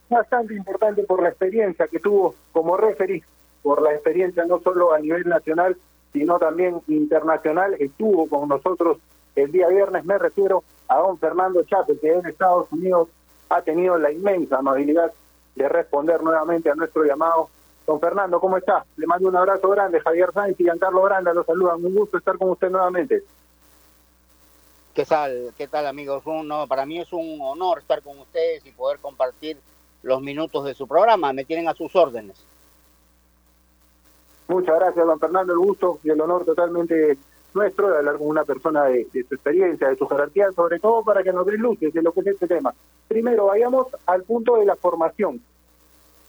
bastante 0.09 0.53
importante 0.53 1.03
por 1.03 1.21
la 1.23 1.29
experiencia 1.29 1.87
que 1.87 1.99
tuvo 1.99 2.35
como 2.51 2.77
referee, 2.77 3.23
por 3.63 3.81
la 3.81 3.93
experiencia 3.93 4.45
no 4.45 4.59
solo 4.59 4.93
a 4.93 4.99
nivel 4.99 5.27
nacional, 5.27 5.77
sino 6.11 6.37
también 6.37 6.81
internacional. 6.87 7.75
Estuvo 7.79 8.27
con 8.27 8.49
nosotros 8.49 8.97
el 9.35 9.51
día 9.51 9.67
viernes, 9.69 10.03
me 10.05 10.17
refiero 10.17 10.63
a 10.87 10.97
don 10.97 11.17
Fernando 11.17 11.63
Chape, 11.63 11.97
que 11.99 12.11
en 12.11 12.25
Estados 12.25 12.71
Unidos 12.71 13.07
ha 13.49 13.61
tenido 13.61 13.97
la 13.97 14.11
inmensa 14.11 14.57
amabilidad 14.57 15.11
de 15.55 15.69
responder 15.69 16.21
nuevamente 16.21 16.69
a 16.69 16.75
nuestro 16.75 17.03
llamado. 17.03 17.49
Don 17.91 17.99
Fernando, 17.99 18.39
¿cómo 18.39 18.55
está? 18.55 18.85
Le 18.95 19.05
mando 19.05 19.27
un 19.27 19.35
abrazo 19.35 19.67
grande. 19.67 19.99
Javier 19.99 20.31
Sáenz 20.33 20.57
y 20.57 20.63
Giancarlo 20.63 21.01
Granda 21.01 21.33
los 21.33 21.45
saludan. 21.45 21.83
Un 21.83 21.93
gusto 21.93 22.17
estar 22.17 22.37
con 22.37 22.51
usted 22.51 22.69
nuevamente. 22.69 23.21
¿Qué 24.93 25.03
tal? 25.03 25.53
¿Qué 25.57 25.67
tal, 25.67 25.85
amigos? 25.85 26.23
No, 26.25 26.67
para 26.67 26.85
mí 26.85 27.01
es 27.01 27.11
un 27.11 27.39
honor 27.41 27.79
estar 27.79 28.01
con 28.01 28.17
ustedes 28.17 28.65
y 28.65 28.71
poder 28.71 28.99
compartir 28.99 29.57
los 30.03 30.21
minutos 30.21 30.63
de 30.63 30.73
su 30.73 30.87
programa. 30.87 31.33
Me 31.33 31.43
tienen 31.43 31.67
a 31.67 31.73
sus 31.73 31.93
órdenes. 31.93 32.37
Muchas 34.47 34.79
gracias, 34.79 35.05
don 35.05 35.19
Fernando. 35.19 35.51
El 35.51 35.59
gusto 35.59 35.99
y 36.01 36.11
el 36.11 36.21
honor 36.21 36.45
totalmente 36.45 37.17
nuestro 37.53 37.89
de 37.89 37.97
hablar 37.97 38.17
con 38.17 38.27
una 38.27 38.45
persona 38.45 38.85
de, 38.85 39.05
de 39.11 39.25
su 39.25 39.35
experiencia, 39.35 39.89
de 39.89 39.97
su 39.97 40.07
jerarquía, 40.07 40.49
sobre 40.53 40.79
todo 40.79 41.03
para 41.03 41.23
que 41.23 41.33
nos 41.33 41.45
dé 41.45 41.57
luces 41.57 41.93
de 41.93 42.01
lo 42.01 42.13
que 42.13 42.21
es 42.21 42.27
este 42.27 42.47
tema. 42.47 42.73
Primero, 43.09 43.47
vayamos 43.47 43.87
al 44.05 44.23
punto 44.23 44.55
de 44.55 44.65
la 44.65 44.77
formación. 44.77 45.41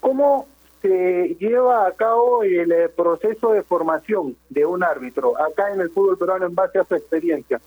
¿Cómo 0.00 0.48
se 0.82 1.36
lleva 1.38 1.86
a 1.86 1.92
cabo 1.92 2.42
el 2.42 2.70
eh, 2.72 2.88
proceso 2.88 3.52
de 3.52 3.62
formación 3.62 4.36
de 4.50 4.66
un 4.66 4.82
árbitro 4.82 5.40
acá 5.40 5.72
en 5.72 5.80
el 5.80 5.90
fútbol 5.90 6.18
peruano 6.18 6.46
en 6.46 6.54
base 6.54 6.78
a 6.78 6.84
su 6.84 6.94
experiencia? 6.94 7.60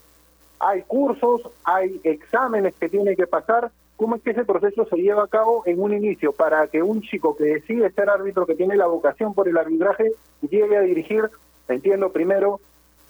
Hay 0.60 0.82
cursos, 0.84 1.42
hay 1.64 2.00
exámenes 2.04 2.76
que 2.76 2.90
tiene 2.90 3.16
que 3.16 3.26
pasar. 3.26 3.72
¿Cómo 3.96 4.18
es 4.18 4.22
que 4.22 4.32
ese 4.32 4.44
proceso 4.44 4.86
se 4.86 4.98
lleva 4.98 5.24
a 5.24 5.28
cabo 5.28 5.64
en 5.66 5.82
un 5.82 5.94
inicio 5.94 6.34
para 6.34 6.68
que 6.68 6.84
un 6.84 7.02
chico 7.02 7.36
que 7.36 7.46
decide 7.46 7.90
ser 7.92 8.10
árbitro, 8.10 8.46
que 8.46 8.56
tiene 8.56 8.76
la 8.76 8.88
vocación 8.88 9.34
por 9.34 9.48
el 9.48 9.58
arbitraje, 9.58 10.12
llegue 10.42 10.76
a 10.76 10.82
dirigir, 10.82 11.30
entiendo, 11.70 12.12
primero 12.12 12.60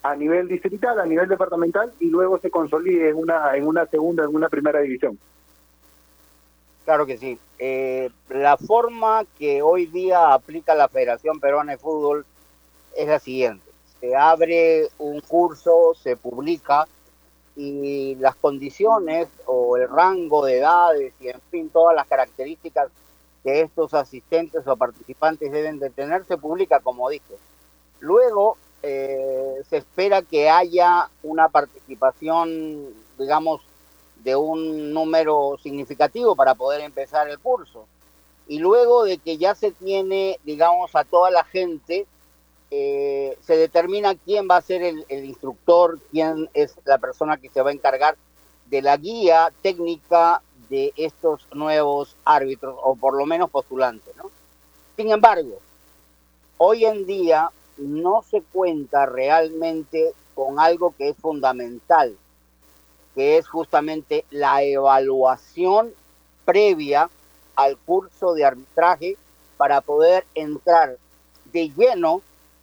a 0.04 0.15
nivel 0.15 0.48
distrital, 0.48 1.00
a 1.00 1.06
nivel 1.06 1.28
departamental 1.28 1.91
y 2.00 2.10
luego 2.12 2.38
se 2.38 2.52
consolide 2.52 3.10
en 3.10 3.15
una, 3.15 3.56
en 3.56 3.65
una 3.65 3.88
segunda, 3.88 4.24
en 4.24 4.36
una 4.36 4.50
primera 4.50 4.80
división? 4.80 5.18
Claro 6.86 7.08
que 7.08 7.17
sí. 7.17 7.39
Eh, 7.58 8.12
la 8.30 8.58
forma 8.58 9.26
que 9.39 9.63
hoy 9.63 9.88
día 9.88 10.34
aplica 10.34 10.76
la 10.76 10.88
Federación 10.88 11.39
Peruana 11.39 11.74
de 11.74 11.78
Fútbol 11.80 12.26
es 12.95 13.08
la 13.08 13.19
siguiente. 13.19 13.65
Se 14.00 14.15
abre 14.15 14.88
un 15.00 15.19
curso, 15.21 15.95
se 15.95 16.15
publica 16.15 16.88
y 17.56 18.15
las 18.15 18.36
condiciones 18.36 19.28
o 19.48 19.78
el 19.78 19.89
rango 19.89 20.45
de 20.45 20.60
edades 20.60 21.13
y 21.19 21.30
en 21.30 21.41
fin 21.50 21.69
todas 21.69 21.95
las 21.95 22.06
características 22.06 22.89
que 23.43 23.62
estos 23.62 23.93
asistentes 23.93 24.67
o 24.67 24.76
participantes 24.76 25.52
deben 25.52 25.80
de 25.80 25.89
tener 25.89 26.26
se 26.26 26.38
publica 26.38 26.82
como 26.82 27.10
dije. 27.10 27.36
Luego 28.00 28.58
eh, 28.84 29.56
se 29.69 29.78
espera 29.78 30.21
que 30.21 30.50
haya 30.50 31.10
una 31.24 31.50
participación, 31.50 32.93
digamos, 33.17 33.62
de 34.26 34.36
un 34.36 34.92
número 34.92 35.56
significativo 35.62 36.36
para 36.36 36.56
poder 36.56 36.82
empezar 36.82 37.30
el 37.30 37.38
curso. 37.40 37.86
Y 38.48 38.58
luego 38.58 39.04
de 39.04 39.20
que 39.20 39.38
ya 39.38 39.54
se 39.54 39.72
tiene, 39.72 40.40
digamos, 40.44 40.96
a 40.96 41.04
toda 41.04 41.30
la 41.30 41.44
gente, 41.44 42.08
eh, 42.72 43.38
se 43.42 43.56
determina 43.56 44.16
quién 44.16 44.48
va 44.50 44.58
a 44.58 44.62
ser 44.62 44.82
el, 44.82 45.06
el, 45.10 45.26
instructor, 45.26 46.00
quién 46.12 46.50
es 46.56 46.74
la 46.86 46.98
persona 46.98 47.38
que 47.38 47.50
se 47.50 47.62
va 47.62 47.70
a 47.70 47.74
encargar 47.74 48.18
de 48.66 48.82
la 48.82 48.98
guía 48.98 49.54
técnica 49.62 50.42
de 50.70 50.92
estos 50.98 51.48
nuevos 51.54 52.16
árbitros, 52.26 52.76
o 52.82 52.96
por 52.96 53.16
lo 53.16 53.28
menos 53.28 53.52
postulantes. 53.52 54.16
¿no? 54.18 54.32
Sin 54.96 55.12
embargo, 55.12 55.60
hoy 56.58 56.86
en 56.86 57.06
día 57.06 57.52
no 57.78 58.24
se 58.24 58.42
cuenta 58.42 59.06
realmente 59.06 60.14
con 60.34 60.60
algo 60.60 60.96
que 60.98 61.10
es 61.10 61.18
fundamental, 61.18 62.18
que 63.15 63.38
es 63.38 63.47
justamente 63.47 64.25
la 64.30 64.62
evaluación 64.62 65.93
previa 66.43 67.10
al 67.56 67.78
curso 67.78 68.34
de 68.34 68.45
arbitraje 68.45 69.17
para 69.58 69.82
poder 69.82 70.25
entrar 70.36 70.97
de 71.51 71.69
lleno 71.69 72.21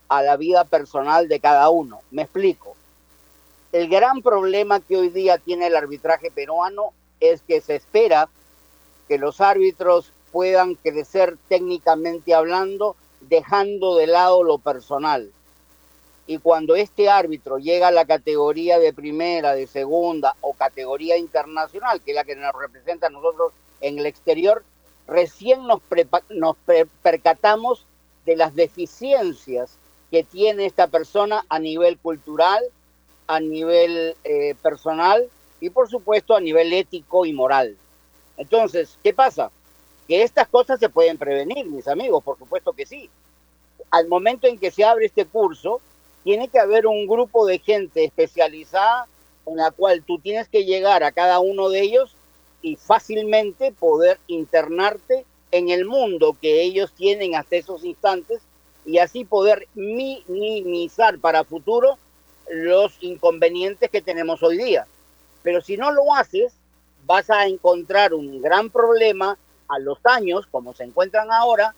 a 0.08 0.22
la 0.22 0.36
vida 0.36 0.64
personal 0.64 1.26
de 1.28 1.40
cada 1.40 1.70
uno. 1.70 2.00
Me 2.10 2.22
explico. 2.22 2.76
El 3.72 3.88
gran 3.88 4.20
problema 4.20 4.80
que 4.80 4.98
hoy 4.98 5.08
día 5.08 5.38
tiene 5.38 5.68
el 5.68 5.76
arbitraje 5.76 6.30
peruano 6.30 6.92
es 7.20 7.40
que 7.40 7.62
se 7.62 7.76
espera 7.76 8.28
que 9.08 9.16
los 9.16 9.40
árbitros 9.40 10.12
puedan 10.30 10.74
crecer 10.74 11.38
técnicamente 11.48 12.34
hablando, 12.34 12.96
dejando 13.22 13.96
de 13.96 14.06
lado 14.06 14.42
lo 14.42 14.58
personal. 14.58 15.32
Y 16.26 16.38
cuando 16.38 16.76
este 16.76 17.08
árbitro 17.08 17.58
llega 17.58 17.88
a 17.88 17.92
la 17.92 18.04
categoría 18.04 18.78
de 18.78 18.92
primera, 18.92 19.54
de 19.54 19.66
segunda 19.66 20.36
o 20.40 20.54
categoría 20.54 21.16
internacional, 21.16 22.00
que 22.00 22.12
es 22.12 22.14
la 22.14 22.24
que 22.24 22.36
nos 22.36 22.54
representa 22.54 23.08
a 23.08 23.10
nosotros 23.10 23.52
en 23.80 23.98
el 23.98 24.06
exterior, 24.06 24.62
recién 25.06 25.66
nos, 25.66 25.80
nos 26.30 26.56
percatamos 27.02 27.86
de 28.24 28.36
las 28.36 28.54
deficiencias 28.54 29.78
que 30.10 30.22
tiene 30.22 30.66
esta 30.66 30.86
persona 30.86 31.44
a 31.48 31.58
nivel 31.58 31.98
cultural, 31.98 32.62
a 33.26 33.40
nivel 33.40 34.14
eh, 34.24 34.54
personal 34.62 35.28
y 35.60 35.70
por 35.70 35.88
supuesto 35.88 36.34
a 36.36 36.40
nivel 36.40 36.72
ético 36.72 37.24
y 37.24 37.32
moral. 37.32 37.76
Entonces, 38.36 38.98
¿qué 39.02 39.12
pasa? 39.12 39.50
Que 40.06 40.22
estas 40.22 40.48
cosas 40.48 40.78
se 40.80 40.88
pueden 40.88 41.18
prevenir, 41.18 41.66
mis 41.66 41.88
amigos, 41.88 42.22
por 42.22 42.38
supuesto 42.38 42.72
que 42.72 42.86
sí. 42.86 43.08
Al 43.90 44.08
momento 44.08 44.46
en 44.46 44.58
que 44.58 44.70
se 44.70 44.84
abre 44.84 45.06
este 45.06 45.24
curso, 45.24 45.80
tiene 46.24 46.48
que 46.48 46.58
haber 46.58 46.86
un 46.86 47.06
grupo 47.06 47.46
de 47.46 47.58
gente 47.58 48.04
especializada 48.04 49.06
en 49.46 49.56
la 49.56 49.70
cual 49.70 50.02
tú 50.04 50.18
tienes 50.18 50.48
que 50.48 50.64
llegar 50.64 51.02
a 51.02 51.12
cada 51.12 51.40
uno 51.40 51.68
de 51.68 51.80
ellos 51.80 52.14
y 52.62 52.76
fácilmente 52.76 53.72
poder 53.72 54.18
internarte 54.28 55.24
en 55.50 55.68
el 55.68 55.84
mundo 55.84 56.36
que 56.40 56.62
ellos 56.62 56.92
tienen 56.92 57.34
hasta 57.34 57.56
esos 57.56 57.84
instantes 57.84 58.40
y 58.84 58.98
así 58.98 59.24
poder 59.24 59.68
minimizar 59.74 61.18
para 61.18 61.44
futuro 61.44 61.98
los 62.48 62.96
inconvenientes 63.00 63.90
que 63.90 64.02
tenemos 64.02 64.42
hoy 64.42 64.58
día. 64.58 64.86
Pero 65.42 65.60
si 65.60 65.76
no 65.76 65.90
lo 65.92 66.14
haces, 66.14 66.52
vas 67.04 67.30
a 67.30 67.46
encontrar 67.46 68.14
un 68.14 68.40
gran 68.40 68.70
problema 68.70 69.36
a 69.68 69.78
los 69.78 69.98
años, 70.04 70.46
como 70.50 70.74
se 70.74 70.84
encuentran 70.84 71.32
ahora, 71.32 71.74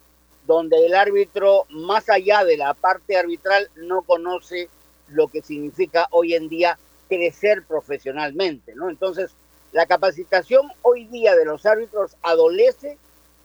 donde 0.47 0.85
el 0.87 0.95
árbitro, 0.95 1.65
más 1.71 2.09
allá 2.09 2.45
de 2.45 2.57
la 2.57 2.75
parte 2.75 3.17
arbitral, 3.17 3.71
no 3.77 4.03
conoce 4.03 4.69
lo 5.09 5.29
que 5.29 5.43
significa 5.43 6.07
hoy 6.11 6.35
en 6.35 6.49
día 6.49 6.79
crecer 7.09 7.63
profesionalmente, 7.67 8.75
¿no? 8.75 8.91
Entonces, 8.91 9.31
la 9.73 9.87
capacitación 9.87 10.69
hoy 10.83 11.07
día 11.07 11.35
de 11.35 11.45
los 11.45 11.67
árbitros 11.67 12.17
adolece 12.23 12.99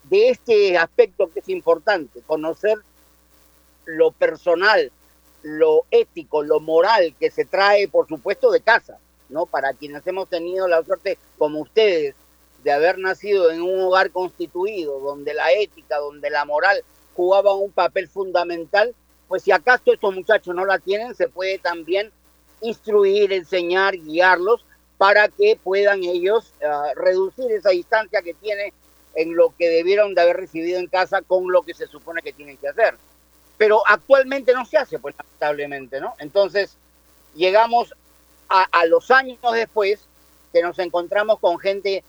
de 0.03 0.29
este 0.29 0.77
aspecto 0.77 1.31
que 1.31 1.39
es 1.39 1.49
importante, 1.49 2.21
conocer 2.25 2.77
lo 3.85 4.11
personal, 4.11 4.91
lo 5.41 5.85
ético, 5.91 6.43
lo 6.43 6.59
moral 6.59 7.15
que 7.19 7.31
se 7.31 7.45
trae, 7.45 7.87
por 7.87 8.07
supuesto, 8.07 8.51
de 8.51 8.61
casa, 8.61 8.99
¿no? 9.29 9.45
Para 9.45 9.73
quienes 9.73 10.05
hemos 10.05 10.29
tenido 10.29 10.67
la 10.67 10.83
suerte, 10.83 11.17
como 11.37 11.59
ustedes, 11.59 12.15
de 12.63 12.71
haber 12.71 12.97
nacido 12.97 13.51
en 13.51 13.61
un 13.61 13.81
hogar 13.81 14.11
constituido, 14.11 14.99
donde 14.99 15.33
la 15.33 15.51
ética, 15.53 15.97
donde 15.97 16.29
la 16.29 16.45
moral 16.45 16.83
jugaba 17.15 17.53
un 17.53 17.71
papel 17.71 18.07
fundamental, 18.07 18.93
pues 19.27 19.43
si 19.43 19.51
acaso 19.51 19.93
estos 19.93 20.13
muchachos 20.13 20.55
no 20.55 20.65
la 20.65 20.79
tienen, 20.79 21.15
se 21.15 21.27
puede 21.27 21.59
también 21.59 22.11
instruir, 22.61 23.31
enseñar, 23.31 23.95
guiarlos 23.95 24.65
para 24.97 25.29
que 25.29 25.57
puedan 25.61 26.03
ellos 26.03 26.53
uh, 26.61 26.99
reducir 26.99 27.51
esa 27.51 27.69
distancia 27.69 28.21
que 28.21 28.33
tiene 28.33 28.73
en 29.15 29.35
lo 29.35 29.53
que 29.57 29.69
debieron 29.69 30.13
de 30.13 30.21
haber 30.21 30.37
recibido 30.37 30.79
en 30.79 30.87
casa 30.87 31.21
con 31.21 31.51
lo 31.51 31.61
que 31.61 31.73
se 31.73 31.87
supone 31.87 32.21
que 32.21 32.33
tienen 32.33 32.57
que 32.57 32.67
hacer. 32.67 32.95
Pero 33.57 33.81
actualmente 33.87 34.53
no 34.53 34.65
se 34.65 34.77
hace, 34.77 34.99
pues 34.99 35.15
lamentablemente, 35.17 35.99
¿no? 35.99 36.13
Entonces, 36.19 36.77
llegamos 37.35 37.93
a 38.47 38.85
los 38.87 39.11
años 39.11 39.37
después 39.53 39.99
que 40.51 40.63
nos 40.63 40.79
encontramos 40.79 41.39
con 41.39 41.59
gente 41.59 42.03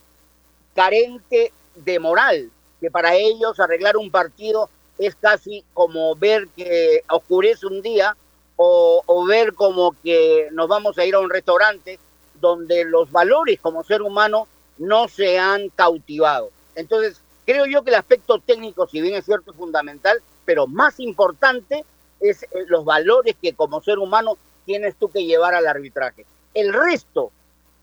carente 0.80 1.52
de 1.74 1.98
moral, 1.98 2.50
que 2.80 2.90
para 2.90 3.14
ellos 3.14 3.60
arreglar 3.60 3.98
un 3.98 4.10
partido 4.10 4.70
es 4.96 5.14
casi 5.14 5.62
como 5.74 6.16
ver 6.16 6.48
que 6.56 7.04
oscurece 7.10 7.66
un 7.66 7.82
día 7.82 8.16
o, 8.56 9.26
ver 9.28 9.52
como 9.52 9.94
que 10.02 10.48
nos 10.52 10.68
vamos 10.68 10.96
a 10.96 11.04
ir 11.04 11.14
a 11.14 11.20
un 11.20 11.28
restaurante 11.28 11.98
donde 12.40 12.86
los 12.86 13.12
valores 13.12 13.60
como 13.60 13.84
ser 13.84 14.00
humano 14.00 14.48
no 14.78 15.06
se 15.08 15.38
han 15.38 15.68
cautivado. 15.68 16.48
Entonces, 16.74 17.20
creo 17.44 17.66
yo 17.66 17.82
que 17.82 17.90
el 17.90 17.96
aspecto 17.96 18.38
técnico, 18.38 18.86
si 18.86 19.02
bien 19.02 19.16
es 19.16 19.26
cierto, 19.26 19.50
es 19.50 19.58
fundamental, 19.58 20.22
pero 20.46 20.66
más 20.66 20.98
importante 20.98 21.84
es 22.20 22.46
los 22.68 22.86
valores 22.86 23.36
que 23.42 23.52
como 23.52 23.82
ser 23.82 23.98
humano 23.98 24.38
tienes 24.64 24.96
tú 24.96 25.10
que 25.10 25.26
llevar 25.26 25.54
al 25.54 25.66
arbitraje. 25.66 26.24
El 26.54 26.72
resto, 26.72 27.32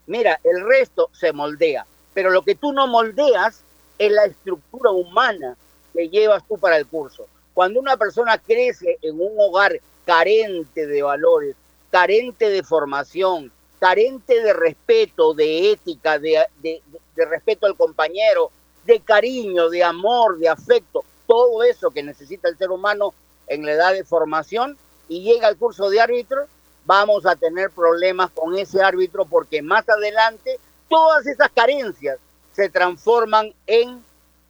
mira, 0.08 0.40
el 0.44 0.66
resto 0.66 1.12
se 1.14 1.32
moldea, 1.32 1.86
pero 2.18 2.32
lo 2.32 2.42
que 2.42 2.56
tú 2.56 2.74
no 2.74 2.88
moldeas 2.88 3.62
es 4.00 4.12
la 4.12 4.26
estructura 4.26 4.90
humana 4.90 5.56
que 5.94 6.10
llevas 6.10 6.42
tú 6.48 6.58
para 6.58 6.76
el 6.76 6.88
curso. 6.88 7.28
Cuando 7.54 7.80
una 7.80 7.96
persona 7.96 8.40
crece 8.40 8.98
en 9.04 9.22
un 9.22 9.34
hogar 9.38 9.80
carente 10.04 10.88
de 10.88 11.04
valores, 11.04 11.56
carente 11.92 12.50
de 12.50 12.64
formación, 12.64 13.52
carente 13.80 14.42
de 14.42 14.52
respeto, 14.52 15.36
de 15.36 15.74
ética, 15.74 16.18
de, 16.18 16.44
de, 16.64 16.82
respeto 17.18 17.68
al 17.68 17.78
compañero, 17.78 18.50
de 18.84 19.00
cariño, 19.00 19.70
de 19.70 19.84
amor, 19.84 20.40
de 20.40 20.50
afecto, 20.50 21.06
todo 21.28 21.62
eso 21.62 21.92
que 21.92 22.02
necesita 22.02 22.50
el 22.50 22.58
ser 22.58 22.72
humano 22.72 23.14
en 23.46 23.64
la 23.64 23.74
edad 23.74 23.94
de 23.94 24.04
formación 24.04 24.76
y 25.08 25.22
llega 25.22 25.50
al 25.50 25.58
curso 25.58 25.92
de 25.92 26.02
árbitro, 26.02 26.48
vamos 26.84 27.28
a 27.28 27.36
tener 27.36 27.70
problemas 27.70 28.32
con 28.32 28.58
ese 28.58 28.82
árbitro 28.82 29.26
porque 29.26 29.62
más 29.62 29.88
adelante 29.88 30.60
todas 30.90 31.26
esas 31.28 31.50
carencias 31.52 32.18
se 32.54 32.70
transforman 32.70 33.54
en 33.66 34.04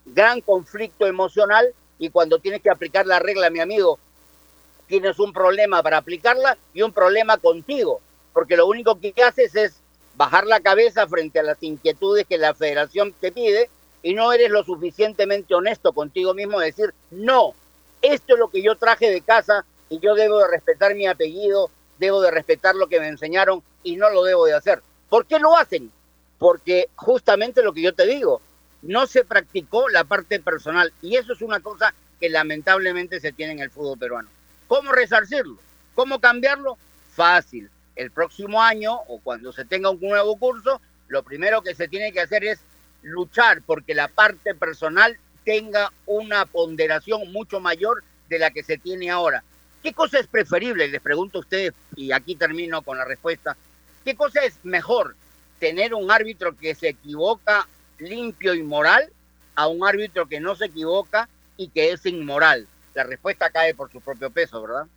gran 0.06 0.42
conflicto 0.42 1.06
emocional 1.06 1.74
y 2.00 2.10
cuando 2.10 2.40
tienes 2.40 2.62
que 2.62 2.70
aplicar 2.70 3.06
la 3.06 3.20
regla, 3.20 3.50
mi 3.50 3.60
amigo, 3.60 4.00
tienes 4.88 5.20
un 5.20 5.34
problema 5.34 5.84
para 5.84 5.98
aplicarla 5.98 6.58
y 6.74 6.82
un 6.82 6.94
problema 6.94 7.38
contigo, 7.38 8.00
porque 8.34 8.56
lo 8.56 8.68
único 8.68 9.00
que 9.00 9.14
haces 9.24 9.56
es 9.56 9.76
bajar 10.16 10.46
la 10.48 10.60
cabeza 10.60 11.08
frente 11.08 11.40
a 11.40 11.44
las 11.44 11.62
inquietudes 11.62 12.26
que 12.26 12.38
la 12.38 12.54
federación 12.54 13.14
te 13.20 13.32
pide 13.32 13.70
y 14.02 14.14
no 14.14 14.32
eres 14.32 14.50
lo 14.50 14.64
suficientemente 14.64 15.54
honesto 15.54 15.92
contigo 15.92 16.34
mismo 16.34 16.60
de 16.60 16.68
decir, 16.68 16.94
no, 17.12 17.54
esto 18.02 18.34
es 18.34 18.40
lo 18.40 18.50
que 18.50 18.62
yo 18.62 18.76
traje 18.76 19.12
de 19.12 19.22
casa 19.22 19.66
y 19.90 20.00
yo 20.00 20.16
debo 20.16 20.40
de 20.40 20.48
respetar 20.48 20.96
mi 20.96 21.08
apellido, 21.08 21.70
debo 22.00 22.22
de 22.22 22.32
respetar 22.32 22.76
lo 22.76 22.88
que 22.88 23.00
me 23.00 23.08
enseñaron 23.08 23.62
y 23.84 23.96
no 23.96 24.10
lo 24.10 24.24
debo 24.24 24.46
de 24.46 24.54
hacer. 24.54 24.82
¿Por 25.10 25.26
qué 25.26 25.40
lo 25.40 25.56
hacen? 25.56 25.92
Porque 26.40 26.90
justamente 26.96 27.64
lo 27.64 27.74
que 27.74 27.82
yo 27.82 27.94
te 27.94 28.06
digo, 28.06 28.42
no 28.82 29.08
se 29.08 29.26
practicó 29.26 29.90
la 29.90 30.04
parte 30.04 30.40
personal 30.40 30.94
y 31.02 31.16
eso 31.16 31.34
es 31.34 31.42
una 31.42 31.60
cosa 31.60 31.94
que 32.20 32.30
lamentablemente 32.30 33.20
se 33.20 33.32
tiene 33.32 33.54
en 33.54 33.60
el 33.60 33.72
fútbol 33.72 33.98
peruano. 33.98 34.30
¿Cómo 34.68 34.92
resarcirlo? 34.92 35.58
¿Cómo 35.96 36.20
cambiarlo? 36.20 36.78
Fácil. 37.14 37.70
El 37.96 38.12
próximo 38.12 38.62
año 38.62 38.94
o 39.08 39.20
cuando 39.20 39.52
se 39.52 39.66
tenga 39.66 39.90
un 39.90 40.00
nuevo 40.00 40.38
curso, 40.38 40.80
lo 41.08 41.24
primero 41.24 41.62
que 41.62 41.74
se 41.74 41.88
tiene 41.88 42.12
que 42.12 42.22
hacer 42.22 42.44
es 42.44 42.60
luchar 43.02 43.62
porque 43.66 43.96
la 43.96 44.08
parte 44.08 44.54
personal 44.54 45.18
tenga 45.44 45.92
una 46.06 46.46
ponderación 46.46 47.32
mucho 47.32 47.60
mayor 47.60 48.04
de 48.30 48.40
la 48.40 48.52
que 48.52 48.64
se 48.64 48.78
tiene 48.78 49.10
ahora. 49.10 49.44
¿Qué 49.82 49.94
cosa 49.94 50.20
es 50.20 50.28
preferible? 50.28 50.88
Les 50.88 51.02
pregunto 51.02 51.38
a 51.38 51.42
ustedes, 51.42 51.74
y 51.96 52.12
aquí 52.12 52.36
termino 52.36 52.82
con 52.82 52.98
la 52.98 53.06
respuesta. 53.06 53.56
¿Qué 54.04 54.16
cosa 54.16 54.42
es 54.44 54.60
mejor? 54.64 55.16
¿Tener 55.60 55.94
un 55.94 56.12
árbitro 56.12 56.56
que 56.56 56.76
se 56.76 56.90
equivoca 56.90 57.68
limpio 58.00 58.54
y 58.54 58.64
moral 58.64 59.10
a 59.56 59.68
un 59.68 59.86
árbitro 59.88 60.28
que 60.28 60.40
no 60.40 60.56
se 60.56 60.66
equivoca 60.66 61.28
y 61.58 61.70
que 61.70 61.92
es 61.92 62.06
inmoral? 62.06 62.68
La 62.94 63.04
respuesta 63.04 63.50
cae 63.50 63.74
por 63.74 63.92
su 63.92 64.02
propio 64.02 64.30
peso, 64.30 64.62
¿verdad? 64.62 64.88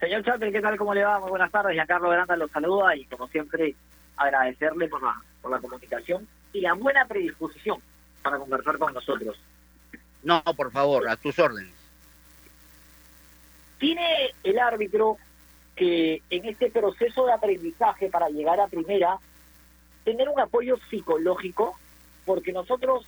Señor 0.00 0.24
Chapel, 0.24 0.52
¿qué 0.52 0.62
tal? 0.62 0.78
¿Cómo 0.78 0.94
le 0.94 1.04
va? 1.04 1.20
Muy 1.20 1.30
buenas 1.30 1.52
tardes. 1.52 1.74
Giancarlo 1.74 2.08
Granda 2.08 2.36
los 2.36 2.50
saluda 2.50 2.96
y 2.96 3.04
como 3.04 3.28
siempre 3.28 3.74
agradecerle 4.16 4.88
por 4.88 5.02
la, 5.02 5.14
por 5.42 5.50
la 5.50 5.58
comunicación 5.58 6.26
y 6.52 6.62
la 6.62 6.72
buena 6.72 7.06
predisposición 7.06 7.78
para 8.22 8.38
conversar 8.38 8.78
con 8.78 8.94
nosotros. 8.94 9.38
No, 10.22 10.42
por 10.56 10.70
favor, 10.72 11.08
a 11.08 11.16
tus 11.16 11.38
órdenes. 11.38 11.74
¿Tiene 13.78 14.32
el 14.42 14.58
árbitro 14.58 15.18
que 15.80 16.20
en 16.28 16.44
este 16.44 16.70
proceso 16.70 17.24
de 17.24 17.32
aprendizaje 17.32 18.10
para 18.10 18.28
llegar 18.28 18.60
a 18.60 18.68
primera 18.68 19.18
tener 20.04 20.28
un 20.28 20.38
apoyo 20.38 20.76
psicológico? 20.90 21.74
Porque 22.26 22.52
nosotros 22.52 23.06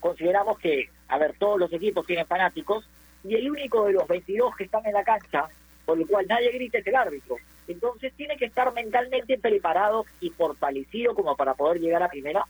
consideramos 0.00 0.58
que, 0.58 0.90
a 1.06 1.18
ver, 1.18 1.36
todos 1.38 1.60
los 1.60 1.72
equipos 1.72 2.04
tienen 2.04 2.26
fanáticos 2.26 2.84
y 3.22 3.36
el 3.36 3.48
único 3.48 3.84
de 3.84 3.92
los 3.92 4.08
22 4.08 4.56
que 4.56 4.64
están 4.64 4.84
en 4.86 4.94
la 4.94 5.04
cancha, 5.04 5.46
por 5.86 5.98
lo 5.98 6.04
cual 6.04 6.26
nadie 6.28 6.50
grita 6.50 6.78
es 6.78 6.86
el 6.88 6.96
árbitro. 6.96 7.36
Entonces 7.68 8.12
tiene 8.16 8.36
que 8.36 8.46
estar 8.46 8.74
mentalmente 8.74 9.38
preparado 9.38 10.04
y 10.20 10.30
fortalecido 10.30 11.14
como 11.14 11.36
para 11.36 11.54
poder 11.54 11.80
llegar 11.80 12.02
a 12.02 12.08
primera. 12.08 12.44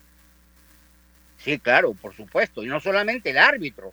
Sí, 1.37 1.59
claro, 1.59 1.93
por 1.93 2.17
supuesto. 2.17 2.63
Y 2.63 2.67
no 2.67 2.81
solamente 2.81 3.29
el 3.29 3.37
árbitro, 3.37 3.93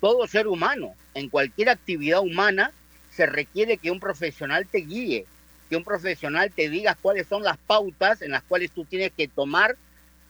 todo 0.00 0.28
ser 0.28 0.46
humano, 0.46 0.94
en 1.14 1.28
cualquier 1.28 1.70
actividad 1.70 2.20
humana, 2.20 2.70
se 3.18 3.26
requiere 3.26 3.78
que 3.78 3.90
un 3.90 3.98
profesional 3.98 4.64
te 4.68 4.78
guíe, 4.78 5.26
que 5.68 5.76
un 5.76 5.82
profesional 5.82 6.52
te 6.52 6.68
diga 6.68 6.94
cuáles 6.94 7.26
son 7.26 7.42
las 7.42 7.58
pautas 7.58 8.22
en 8.22 8.30
las 8.30 8.44
cuales 8.44 8.70
tú 8.70 8.84
tienes 8.84 9.10
que 9.10 9.26
tomar, 9.26 9.76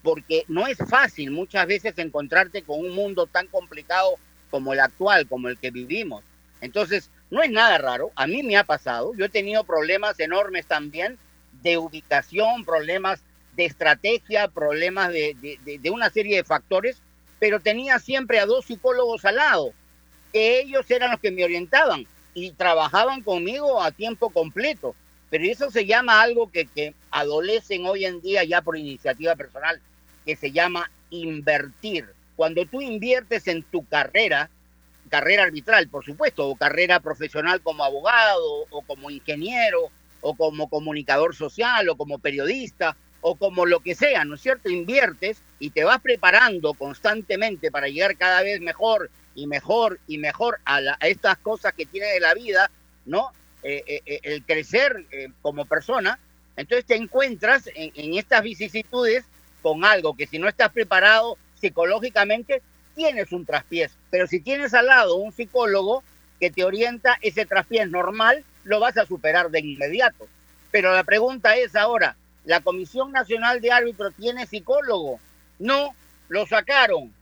porque 0.03 0.47
no 0.49 0.67
es 0.67 0.79
fácil 0.79 1.31
muchas 1.31 1.67
veces 1.67 1.99
encontrarte 1.99 2.63
con 2.63 2.81
un 2.81 2.95
mundo 2.95 3.27
tan 3.27 3.47
complicado 3.49 4.15
como 4.51 4.73
el 4.73 4.81
actual, 4.81 5.29
como 5.29 5.49
el 5.49 5.59
que 5.59 5.71
vivimos. 5.71 6.25
Entonces, 6.63 7.11
no 7.31 7.43
es 7.43 7.51
nada 7.51 7.77
raro, 7.77 8.11
a 8.17 8.27
mí 8.27 8.43
me 8.43 8.57
ha 8.57 8.65
pasado, 8.65 9.13
yo 9.15 9.27
he 9.27 9.29
tenido 9.29 9.65
problemas 9.65 10.19
enormes 10.19 10.65
también 10.65 11.19
de 11.63 11.77
ubicación, 11.77 12.65
problemas 12.65 13.21
de 13.55 13.67
estrategia, 13.67 14.49
problemas 14.49 15.13
de, 15.13 15.37
de, 15.63 15.79
de, 15.79 15.91
una 15.91 16.09
serie 16.09 16.37
de 16.37 16.45
factores, 16.45 17.03
pero 17.39 17.61
tenía 17.61 17.99
siempre 17.99 18.39
a 18.39 18.47
dos 18.47 18.65
psicólogos 18.65 19.27
al 19.27 19.37
lado, 19.37 19.75
que 20.33 20.61
ellos 20.61 20.91
eran 20.91 21.11
los 21.11 21.21
que 21.21 21.31
me 21.31 21.45
orientaban 21.45 22.07
y 22.43 22.53
trabajaban 22.53 23.23
conmigo 23.23 23.83
a 23.83 23.91
tiempo 23.91 24.31
completo. 24.31 24.95
Pero 25.31 25.45
eso 25.45 25.71
se 25.71 25.87
llama 25.87 26.23
algo 26.23 26.51
que, 26.51 26.67
que 26.67 26.95
adolecen 27.11 27.85
hoy 27.87 28.05
en 28.05 28.21
día 28.21 28.45
ya 28.45 28.63
por 28.63 28.77
iniciativa 28.77 29.37
personal, 29.37 29.81
que 30.25 30.37
se 30.37 30.53
llama 30.53 30.91
invertir. 31.11 32.09
Cuando 32.37 32.65
tú 32.65 32.81
inviertes 32.81 33.47
en 33.49 33.63
tu 33.63 33.85
carrera, 33.87 34.49
carrera 35.09 35.45
arbitral, 35.45 35.89
por 35.89 36.05
supuesto, 36.05 36.49
o 36.49 36.57
carrera 36.57 37.01
profesional 37.01 37.61
como 37.61 37.85
abogado, 37.85 38.67
o 38.71 38.83
como 38.83 39.11
ingeniero, 39.11 39.91
o 40.21 40.35
como 40.35 40.69
comunicador 40.69 41.35
social, 41.35 41.89
o 41.89 41.97
como 41.97 42.19
periodista, 42.19 42.97
o 43.21 43.35
como 43.37 43.67
lo 43.67 43.81
que 43.81 43.95
sea, 43.95 44.25
¿no 44.25 44.37
es 44.37 44.41
cierto? 44.41 44.71
Inviertes 44.71 45.43
y 45.59 45.71
te 45.71 45.85
vas 45.85 46.01
preparando 46.01 46.75
constantemente 46.75 47.71
para 47.71 47.89
llegar 47.89 48.17
cada 48.17 48.43
vez 48.43 48.61
mejor 48.61 49.11
y 49.35 49.47
mejor 49.47 50.01
y 50.07 50.19
mejor 50.19 50.59
a, 50.65 50.81
la, 50.81 50.97
a 51.01 51.09
estas 51.09 51.39
cosas 51.39 51.73
que 51.75 51.87
tiene 51.87 52.07
de 52.09 52.21
la 52.21 52.35
vida, 52.35 52.71
¿no? 53.07 53.31
Eh, 53.63 54.03
eh, 54.07 54.21
el 54.23 54.45
crecer 54.45 55.07
eh, 55.11 55.29
como 55.43 55.65
persona. 55.65 56.19
Entonces 56.57 56.87
te 56.87 56.97
encuentras 56.97 57.69
en, 57.75 57.93
en 57.95 58.19
estas 58.19 58.43
vicisitudes 58.43 59.25
con 59.63 59.85
algo 59.85 60.17
que 60.17 60.27
si 60.27 60.39
no 60.39 60.49
estás 60.49 60.71
preparado 60.71 61.37
psicológicamente, 61.61 62.63
tienes 62.95 63.33
un 63.33 63.45
traspiés. 63.45 63.93
Pero 64.11 64.27
si 64.27 64.41
tienes 64.41 64.75
al 64.75 64.87
lado 64.87 65.17
un 65.17 65.33
psicólogo 65.33 66.03
que 66.41 66.51
te 66.51 66.65
orienta, 66.65 67.19
ese 67.21 67.47
traspiés 67.47 67.89
normal 67.91 68.45
lo 68.65 68.81
vas 68.81 68.97
a 68.97 69.07
superar 69.07 69.51
de 69.51 69.61
inmediato. 69.61 70.29
Pero 70.71 70.93
la 70.95 71.05
pregunta 71.05 71.57
es 71.57 71.75
ahora, 71.75 72.17
¿la 72.45 72.61
Comisión 72.61 73.13
Nacional 73.13 73.61
de 73.61 73.73
Árbitros 73.73 74.15
tiene 74.15 74.47
psicólogo? 74.47 75.21
No, 75.59 75.95
lo 76.29 76.47
sacaron. 76.47 77.13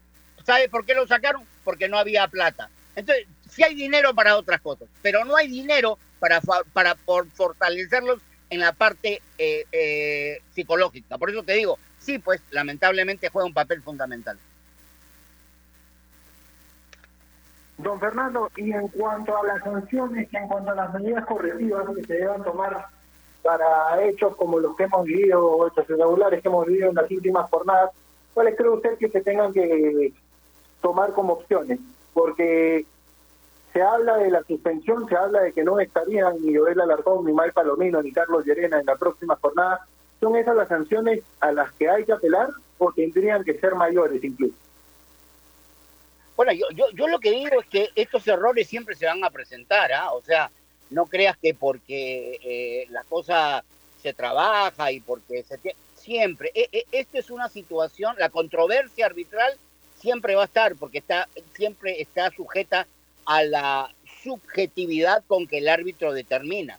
¿Sabe 0.44 0.68
por 0.68 0.84
qué 0.84 0.94
lo 0.94 1.06
sacaron? 1.06 1.42
Porque 1.66 1.88
no 1.88 1.98
había 1.98 2.26
plata. 2.28 2.70
Entonces, 2.94 3.26
sí 3.50 3.62
hay 3.62 3.74
dinero 3.74 4.14
para 4.14 4.36
otras 4.36 4.60
cosas, 4.62 4.88
pero 5.02 5.24
no 5.24 5.36
hay 5.36 5.48
dinero 5.48 5.98
para, 6.18 6.40
para 6.72 6.94
por 6.94 7.28
fortalecerlos 7.30 8.22
en 8.48 8.60
la 8.60 8.72
parte 8.72 9.20
eh, 9.36 9.64
eh, 9.72 10.40
psicológica. 10.54 11.18
Por 11.18 11.30
eso 11.30 11.42
te 11.42 11.54
digo, 11.54 11.78
sí, 11.98 12.18
pues 12.18 12.40
lamentablemente 12.50 13.28
juega 13.28 13.46
un 13.46 13.54
papel 13.54 13.82
fundamental. 13.82 14.38
Don 17.78 18.00
Fernando, 18.00 18.50
y 18.56 18.72
en 18.72 18.88
cuanto 18.88 19.36
a 19.36 19.46
las 19.46 19.62
sanciones, 19.62 20.32
en 20.32 20.48
cuanto 20.48 20.70
a 20.70 20.74
las 20.74 20.94
medidas 20.94 21.26
correctivas 21.26 21.84
que 21.94 22.04
se 22.04 22.14
deban 22.14 22.42
tomar 22.42 22.86
para 23.42 24.02
hechos 24.04 24.34
como 24.36 24.58
los 24.58 24.74
que 24.76 24.84
hemos 24.84 25.04
vivido, 25.04 25.68
hechos 25.68 25.90
irregulares 25.90 26.40
que 26.40 26.48
hemos 26.48 26.66
vivido 26.66 26.88
en 26.88 26.94
las 26.94 27.10
últimas 27.10 27.50
jornadas, 27.50 27.90
¿cuáles 28.32 28.56
cree 28.56 28.70
usted 28.70 28.96
que 28.96 29.10
se 29.10 29.20
tengan 29.20 29.52
que 29.52 30.12
tomar 30.80 31.12
como 31.12 31.34
opciones? 31.34 31.78
Porque 32.14 32.84
se 33.72 33.82
habla 33.82 34.16
de 34.16 34.30
la 34.30 34.42
suspensión, 34.44 35.08
se 35.08 35.16
habla 35.16 35.42
de 35.42 35.52
que 35.52 35.62
no 35.62 35.78
estarían 35.78 36.34
ni 36.40 36.56
Joel 36.56 36.80
Alarcón, 36.80 37.26
ni 37.26 37.32
Mal 37.32 37.52
Palomino, 37.52 38.02
ni 38.02 38.12
Carlos 38.12 38.44
Llerena 38.44 38.80
en 38.80 38.86
la 38.86 38.96
próxima 38.96 39.36
jornada. 39.36 39.86
¿Son 40.18 40.34
esas 40.34 40.56
las 40.56 40.68
sanciones 40.68 41.20
a 41.40 41.52
las 41.52 41.72
que 41.72 41.88
hay 41.88 42.04
que 42.04 42.12
apelar 42.12 42.48
o 42.78 42.92
tendrían 42.92 43.44
que 43.44 43.58
ser 43.58 43.74
mayores 43.74 44.24
incluso? 44.24 44.54
Bueno, 46.36 46.52
yo, 46.52 46.66
yo, 46.74 46.86
yo 46.94 47.08
lo 47.08 47.18
que 47.18 47.30
digo 47.30 47.60
es 47.60 47.66
que 47.66 47.90
estos 47.94 48.26
errores 48.28 48.66
siempre 48.66 48.94
se 48.94 49.06
van 49.06 49.24
a 49.24 49.30
presentar, 49.30 49.92
¿ah? 49.92 50.12
O 50.12 50.22
sea, 50.22 50.50
no 50.90 51.06
creas 51.06 51.36
que 51.36 51.54
porque 51.54 52.38
eh, 52.42 52.86
la 52.90 53.04
cosa 53.04 53.64
se 54.02 54.12
trabaja 54.12 54.92
y 54.92 55.00
porque 55.00 55.42
se 55.42 55.58
siempre, 55.94 56.50
e, 56.54 56.68
e, 56.70 56.84
esta 56.92 57.18
es 57.18 57.30
una 57.30 57.48
situación, 57.48 58.14
la 58.18 58.28
controversia 58.28 59.06
arbitral 59.06 59.52
siempre 60.06 60.36
va 60.36 60.42
a 60.42 60.44
estar 60.44 60.76
porque 60.76 60.98
está 60.98 61.28
siempre 61.56 62.00
está 62.00 62.30
sujeta 62.30 62.86
a 63.24 63.42
la 63.42 63.92
subjetividad 64.22 65.24
con 65.26 65.48
que 65.48 65.58
el 65.58 65.68
árbitro 65.68 66.12
determina. 66.12 66.78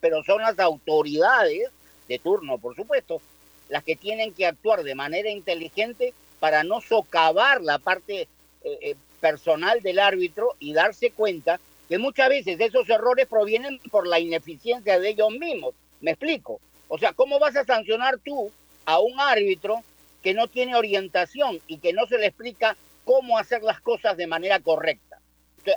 Pero 0.00 0.22
son 0.24 0.42
las 0.42 0.58
autoridades 0.58 1.70
de 2.06 2.18
turno, 2.18 2.58
por 2.58 2.76
supuesto, 2.76 3.22
las 3.70 3.82
que 3.82 3.96
tienen 3.96 4.34
que 4.34 4.44
actuar 4.44 4.82
de 4.82 4.94
manera 4.94 5.30
inteligente 5.30 6.12
para 6.38 6.64
no 6.64 6.82
socavar 6.82 7.62
la 7.62 7.78
parte 7.78 8.20
eh, 8.20 8.28
eh, 8.62 8.94
personal 9.22 9.80
del 9.80 9.98
árbitro 9.98 10.54
y 10.58 10.74
darse 10.74 11.12
cuenta 11.12 11.58
que 11.88 11.96
muchas 11.96 12.28
veces 12.28 12.60
esos 12.60 12.86
errores 12.90 13.26
provienen 13.26 13.78
por 13.90 14.06
la 14.06 14.20
ineficiencia 14.20 15.00
de 15.00 15.08
ellos 15.08 15.30
mismos. 15.30 15.74
¿Me 16.02 16.10
explico? 16.10 16.60
O 16.88 16.98
sea, 16.98 17.14
¿cómo 17.14 17.38
vas 17.38 17.56
a 17.56 17.64
sancionar 17.64 18.18
tú 18.18 18.50
a 18.84 18.98
un 18.98 19.18
árbitro 19.18 19.82
que 20.24 20.34
no 20.34 20.48
tiene 20.48 20.74
orientación 20.74 21.60
y 21.68 21.78
que 21.78 21.92
no 21.92 22.06
se 22.06 22.18
le 22.18 22.26
explica 22.26 22.76
cómo 23.04 23.38
hacer 23.38 23.62
las 23.62 23.80
cosas 23.80 24.16
de 24.16 24.26
manera 24.26 24.58
correcta? 24.58 25.20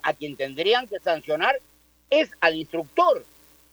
a 0.03 0.13
quien 0.13 0.35
tendrían 0.35 0.85
que 0.85 0.99
sancionar 0.99 1.57
es 2.09 2.29
al 2.41 2.55
instructor, 2.55 3.23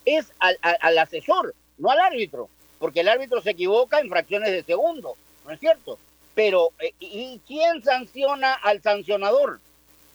es 0.05 0.31
al, 0.39 0.99
asesor, 0.99 1.55
no 1.79 1.91
al 1.91 1.99
árbitro, 1.99 2.49
porque 2.79 3.01
el 3.01 3.09
árbitro 3.09 3.43
se 3.43 3.51
equivoca 3.51 3.99
en 3.99 4.09
fracciones 4.09 4.53
de 4.53 4.63
segundo, 4.63 5.17
¿no 5.45 5.51
es 5.51 5.59
cierto? 5.59 5.99
Pero, 6.37 6.71
eh, 6.79 6.93
¿y 7.01 7.41
quién 7.49 7.83
sanciona 7.83 8.55
al 8.55 8.81
sancionador? 8.81 9.59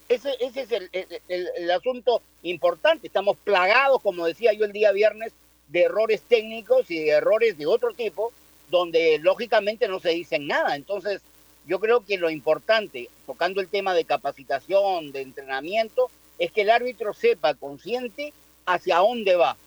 Ese, 0.07 0.35
ese 0.39 0.61
es 0.61 0.71
el, 0.71 0.89
el, 1.27 1.71
asunto 1.71 2.21
importante. 2.43 3.07
Estamos 3.07 3.35
plagados, 3.43 4.01
como 4.01 4.25
decía 4.25 4.53
yo 4.53 4.63
el 4.63 4.71
día 4.71 4.93
viernes, 4.93 5.33
de 5.67 5.83
errores 5.83 6.21
técnicos 6.21 6.89
y 6.89 7.03
de 7.03 7.09
errores 7.09 7.57
de 7.57 7.67
otro 7.67 7.93
tipo, 7.93 8.31
donde 8.69 9.19
lógicamente 9.19 9.87
no 9.87 9.99
se 9.99 10.09
dicen 10.09 10.47
nada. 10.47 10.75
Entonces, 10.75 11.21
yo 11.65 11.79
creo 11.79 12.05
que 12.05 12.17
lo 12.17 12.29
importante, 12.29 13.09
tocando 13.25 13.61
el 13.61 13.67
tema 13.67 13.93
de 13.93 14.05
capacitación, 14.05 15.11
de 15.11 15.21
entrenamiento, 15.21 16.09
es 16.37 16.51
que 16.51 16.61
el 16.61 16.69
árbitro 16.69 17.13
sepa 17.13 17.53
consciente 17.53 18.33
hacia 18.65 18.97
dónde 18.97 19.35
va 19.35 19.57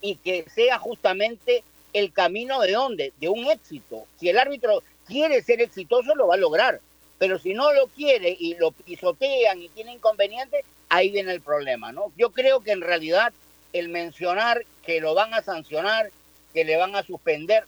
y 0.00 0.16
que 0.16 0.44
sea 0.54 0.78
justamente 0.78 1.62
el 1.92 2.12
camino 2.12 2.60
de 2.60 2.72
dónde, 2.72 3.12
de 3.20 3.28
un 3.28 3.46
éxito. 3.46 4.06
Si 4.18 4.28
el 4.28 4.38
árbitro 4.38 4.82
quiere 5.06 5.42
ser 5.42 5.60
exitoso, 5.60 6.14
lo 6.14 6.28
va 6.28 6.34
a 6.34 6.38
lograr. 6.38 6.80
Pero 7.18 7.38
si 7.38 7.52
no 7.52 7.72
lo 7.72 7.86
quiere 7.88 8.34
y 8.38 8.54
lo 8.54 8.72
pisotean 8.72 9.60
y 9.60 9.68
tiene 9.68 9.92
inconvenientes, 9.92 10.64
ahí 10.88 11.10
viene 11.10 11.32
el 11.32 11.40
problema, 11.40 11.92
¿no? 11.92 12.12
Yo 12.16 12.30
creo 12.30 12.60
que 12.60 12.72
en 12.72 12.80
realidad 12.80 13.32
el 13.72 13.88
mencionar 13.88 14.64
que 14.84 15.00
lo 15.00 15.14
van 15.14 15.34
a 15.34 15.42
sancionar, 15.42 16.10
que 16.54 16.64
le 16.64 16.76
van 16.76 16.96
a 16.96 17.02
suspender, 17.02 17.64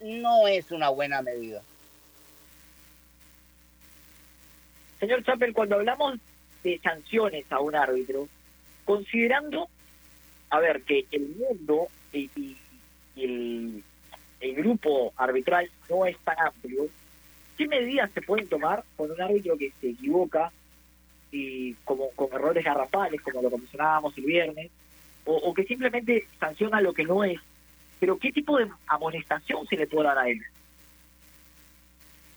no 0.00 0.48
es 0.48 0.70
una 0.70 0.88
buena 0.88 1.22
medida. 1.22 1.62
Señor 4.98 5.24
Chappell, 5.24 5.54
cuando 5.54 5.76
hablamos 5.76 6.18
de 6.62 6.78
sanciones 6.78 7.50
a 7.50 7.60
un 7.60 7.74
árbitro, 7.74 8.28
considerando, 8.84 9.68
a 10.50 10.58
ver, 10.58 10.82
que 10.82 11.06
el 11.10 11.28
mundo 11.28 11.88
y, 12.12 12.56
el, 13.16 13.82
grupo 14.54 15.12
arbitral 15.16 15.70
no 15.88 16.06
es 16.06 16.18
tan 16.18 16.38
amplio, 16.38 16.88
¿Qué 17.56 17.68
medidas 17.68 18.10
se 18.12 18.22
pueden 18.22 18.48
tomar 18.48 18.84
con 18.96 19.10
un 19.10 19.20
árbitro 19.20 19.54
que 19.58 19.70
se 19.82 19.90
equivoca 19.90 20.50
y 21.30 21.74
como 21.84 22.08
con 22.12 22.32
errores 22.32 22.64
garrafales, 22.64 23.20
como 23.20 23.42
lo 23.42 23.50
mencionábamos 23.50 24.16
el 24.16 24.24
viernes, 24.24 24.70
o, 25.26 25.52
que 25.52 25.64
simplemente 25.64 26.26
sanciona 26.38 26.80
lo 26.80 26.94
que 26.94 27.04
no 27.04 27.22
es? 27.22 27.38
Pero 28.00 28.18
¿qué 28.18 28.32
tipo 28.32 28.58
de 28.58 28.68
amonestación 28.86 29.66
se 29.68 29.76
le 29.76 29.86
puede 29.86 30.08
dar 30.08 30.18
a 30.18 30.28
él? 30.28 30.40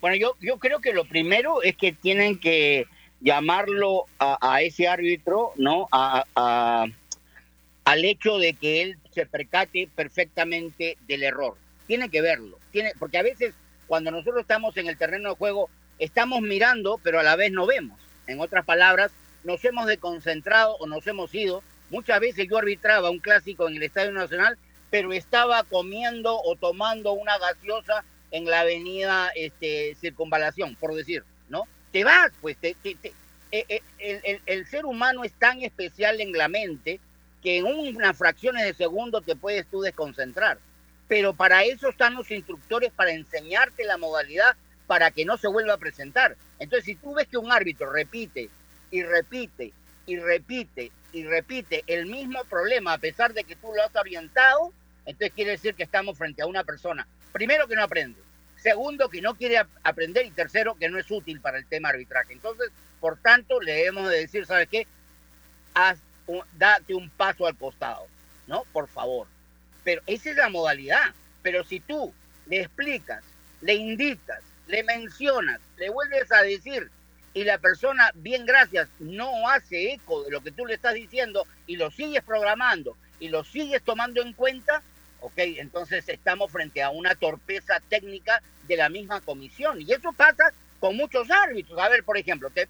Bueno, 0.02 0.18
yo, 0.18 0.36
yo 0.42 0.60
creo 0.60 0.82
que 0.82 0.94
lo 0.94 1.06
primero 1.06 1.64
es 1.64 1.78
que 1.78 1.94
tienen 1.94 2.38
que 2.38 2.86
llamarlo 3.22 4.06
a, 4.20 4.62
ese 4.62 4.90
árbitro, 4.90 5.54
¿no? 5.56 5.88
A, 5.92 6.86
al 7.86 8.06
hecho 8.06 8.38
de 8.38 8.54
que 8.54 8.82
él 8.82 8.98
se 9.12 9.26
percate 9.26 9.90
perfectamente 9.96 10.98
del 11.08 11.24
error. 11.24 11.56
Tiene 11.88 12.10
que 12.10 12.22
verlo, 12.22 12.60
tiene, 12.72 12.92
porque 13.00 13.18
a 13.18 13.24
veces 13.24 13.54
cuando 13.88 14.12
nosotros 14.12 14.42
estamos 14.42 14.76
en 14.78 14.88
el 14.88 14.98
terreno 14.98 15.30
de 15.30 15.36
juego, 15.36 15.70
estamos 16.00 16.42
mirando, 16.42 17.00
pero 17.04 17.20
a 17.20 17.24
la 17.24 17.36
vez 17.36 17.52
no 17.52 17.66
vemos. 17.66 18.00
En 18.28 18.40
otras 18.40 18.66
palabras, 18.66 19.12
nos 19.44 19.64
hemos 19.66 19.86
desconcentrado 19.88 20.76
o 20.78 20.88
nos 20.88 21.06
hemos 21.08 21.34
ido. 21.36 21.64
Muchas 21.90 22.20
veces 22.20 22.48
yo 22.50 22.58
arbitraba 22.58 23.10
un 23.10 23.20
clásico 23.20 23.68
en 23.68 23.76
el 23.76 23.84
Estadio 23.84 24.12
Nacional, 24.12 24.58
pero 24.94 25.12
estaba 25.12 25.64
comiendo 25.64 26.40
o 26.40 26.56
tomando 26.56 27.14
una 27.14 27.40
gaseosa 27.40 28.04
en 28.30 28.46
la 28.46 28.60
avenida 28.60 29.32
este, 29.34 29.96
Circunvalación, 30.00 30.76
por 30.76 30.94
decir, 30.94 31.24
¿no? 31.50 31.64
Te 31.92 32.04
vas, 32.04 32.32
pues, 32.42 32.58
te, 32.58 32.76
eh, 32.84 33.08
eh, 33.52 33.82
el, 33.98 34.40
el, 34.46 34.68
ser 34.68 34.86
humano 34.86 35.24
es 35.24 35.34
tan 35.34 35.64
especial 35.64 36.22
en 36.22 36.32
la 36.34 36.48
mente 36.48 37.00
que 37.42 37.58
en 37.58 37.66
unas 37.66 38.16
fracciones 38.16 38.66
de 38.66 38.76
segundo 38.76 39.22
te 39.22 39.36
puedes 39.36 39.66
tú 39.66 39.82
desconcentrar 39.82 40.60
pero 41.08 41.34
para 41.34 41.64
eso 41.64 41.90
están 41.90 42.14
los 42.16 42.30
instructores, 42.32 42.92
para 42.92 43.12
enseñarte 43.12 43.86
la 43.86 43.98
modalidad 43.98 44.56
para 44.88 45.12
que 45.12 45.26
no 45.26 45.38
se 45.38 45.48
vuelva 45.48 45.74
a 45.74 45.78
presentar. 45.78 46.38
Entonces, 46.60 46.86
si 46.86 46.96
tú 46.96 47.14
ves 47.16 47.28
que 47.28 47.38
un 47.38 47.52
árbitro 47.52 47.92
repite 47.92 48.50
y 48.92 49.04
repite 49.04 49.74
y 50.06 50.18
repite 50.18 50.92
y 51.12 51.24
repite 51.24 51.84
el 51.88 52.06
mismo 52.06 52.44
problema 52.46 52.94
a 52.94 52.98
pesar 52.98 53.34
de 53.34 53.44
que 53.44 53.56
tú 53.56 53.72
lo 53.76 53.84
has 53.84 53.96
orientado, 53.96 54.72
entonces 55.06 55.34
quiere 55.34 55.52
decir 55.52 55.76
que 55.76 55.84
estamos 55.84 56.18
frente 56.18 56.42
a 56.42 56.48
una 56.48 56.64
persona, 56.64 57.08
primero 57.32 57.68
que 57.68 57.76
no 57.76 57.84
aprende, 57.84 58.20
segundo 58.58 59.10
que 59.10 59.22
no 59.22 59.36
quiere 59.36 59.62
aprender 59.84 60.26
y 60.26 60.32
tercero 60.32 60.76
que 60.76 60.90
no 60.90 60.98
es 60.98 61.10
útil 61.12 61.42
para 61.42 61.58
el 61.58 61.66
tema 61.66 61.90
arbitraje. 61.90 62.34
Entonces, 62.34 62.70
por 63.00 63.18
tanto, 63.18 63.60
le 63.60 63.74
debemos 63.74 64.10
de 64.10 64.20
decir, 64.20 64.46
¿sabes 64.46 64.70
qué? 64.70 64.88
Haz 65.74 66.00
date 66.54 66.94
un 66.94 67.10
paso 67.10 67.46
al 67.46 67.58
costado, 67.58 68.08
¿no? 68.48 68.64
Por 68.72 68.88
favor. 68.88 69.28
Pero 69.84 70.02
esa 70.06 70.30
es 70.30 70.38
la 70.38 70.50
modalidad. 70.50 71.14
Pero 71.42 71.64
si 71.64 71.80
tú 71.80 72.14
le 72.48 72.62
explicas, 72.62 73.24
le 73.62 73.74
indicas, 73.74 74.42
le 74.68 74.84
mencionas, 74.84 75.60
le 75.78 75.90
vuelves 75.90 76.32
a 76.32 76.42
decir 76.42 76.90
y 77.34 77.44
la 77.44 77.58
persona, 77.58 78.12
bien 78.16 78.46
gracias, 78.46 78.88
no 79.00 79.50
hace 79.50 79.94
eco 79.94 80.24
de 80.24 80.32
lo 80.32 80.42
que 80.42 80.52
tú 80.52 80.66
le 80.66 80.76
estás 80.76 80.94
diciendo 80.94 81.48
y 81.66 81.78
lo 81.78 81.90
sigues 81.90 82.24
programando 82.24 82.96
y 83.20 83.30
lo 83.30 83.44
sigues 83.44 83.82
tomando 83.82 84.22
en 84.22 84.34
cuenta, 84.34 84.84
ok, 85.24 85.38
entonces 85.38 86.08
estamos 86.10 86.52
frente 86.52 86.84
a 86.84 86.90
una 86.90 87.16
torpeza 87.16 87.82
técnica 87.88 88.42
de 88.68 88.76
la 88.76 88.90
misma 88.90 89.22
comisión. 89.22 89.82
Y 89.82 89.92
eso 89.92 90.12
pasa 90.12 90.52
con 90.80 90.98
muchos 90.98 91.32
árbitros. 91.32 91.80
A 91.80 91.88
ver, 91.88 92.04
por 92.04 92.18
ejemplo, 92.18 92.50
te, 92.50 92.68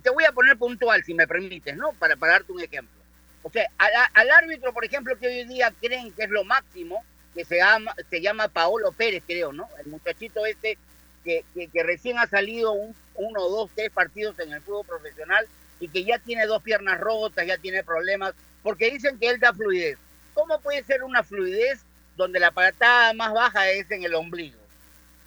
te 0.00 0.10
voy 0.10 0.24
a 0.24 0.32
poner 0.32 0.56
puntual, 0.56 1.02
si 1.02 1.14
me 1.14 1.26
permites, 1.26 1.76
¿no? 1.76 1.92
Para, 1.94 2.16
para 2.16 2.34
darte 2.34 2.52
un 2.52 2.62
ejemplo. 2.62 2.94
O 3.42 3.50
sea, 3.50 3.68
al, 3.78 4.30
árbitro, 4.30 4.72
por 4.72 4.84
ejemplo, 4.84 5.18
que 5.18 5.26
hoy 5.26 5.44
día 5.44 5.72
creen 5.80 6.12
que 6.12 6.24
es 6.24 6.30
lo 6.30 6.44
máximo, 6.44 7.04
que 7.34 7.44
se 7.44 7.56
llama, 7.56 7.92
se 8.08 8.20
llama 8.20 8.48
Paolo 8.48 8.92
Pérez, 8.92 9.24
creo, 9.26 9.52
¿no? 9.52 9.68
El 9.78 9.86
muchachito 9.86 10.46
este 10.46 10.78
que, 11.24 11.44
que, 11.54 11.82
recién 11.82 12.18
ha 12.18 12.28
salido 12.28 12.72
un, 12.72 12.94
uno, 13.16 13.48
dos, 13.48 13.70
tres 13.74 13.90
partidos 13.90 14.38
en 14.38 14.52
el 14.52 14.62
fútbol 14.62 14.86
profesional 14.86 15.44
y 15.80 15.88
que 15.88 16.04
ya 16.04 16.20
tiene 16.20 16.46
dos 16.46 16.62
piernas 16.62 17.00
rotas, 17.00 17.46
ya 17.46 17.58
tiene 17.58 17.82
problemas, 17.82 18.32
porque 18.62 18.92
dicen 18.92 19.18
que 19.18 19.28
él 19.28 19.40
da 19.40 19.52
fluidez. 19.52 19.98
¿Cómo 20.34 20.60
puede 20.60 20.84
ser 20.84 21.02
una 21.02 21.24
fluidez 21.24 21.84
donde 22.16 22.40
la 22.40 22.50
patada 22.50 23.12
más 23.12 23.32
baja 23.32 23.70
es 23.70 23.90
en 23.90 24.04
el 24.04 24.14
ombligo? 24.14 24.58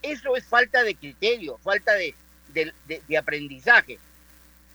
Eso 0.02 0.36
es 0.36 0.46
falta 0.46 0.84
de 0.84 0.96
criterio, 0.96 1.58
falta 1.60 1.94
de, 1.94 2.16
de 2.54 3.18
aprendizaje. 3.18 4.00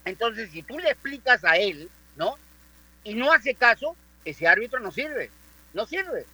Entonces, 0.05 0.51
si 0.51 0.63
tú 0.63 0.79
le 0.79 0.91
explicas 0.91 1.45
a 1.45 1.57
él, 1.57 1.89
¿no? 2.17 2.37
Y 3.05 3.15
no 3.15 3.33
hace 3.33 3.55
caso, 3.55 3.97
ese 4.25 4.47
árbitro 4.47 4.81
no 4.81 4.91
sirve, 4.91 5.31
no 5.73 5.87
sirve. 5.87 6.27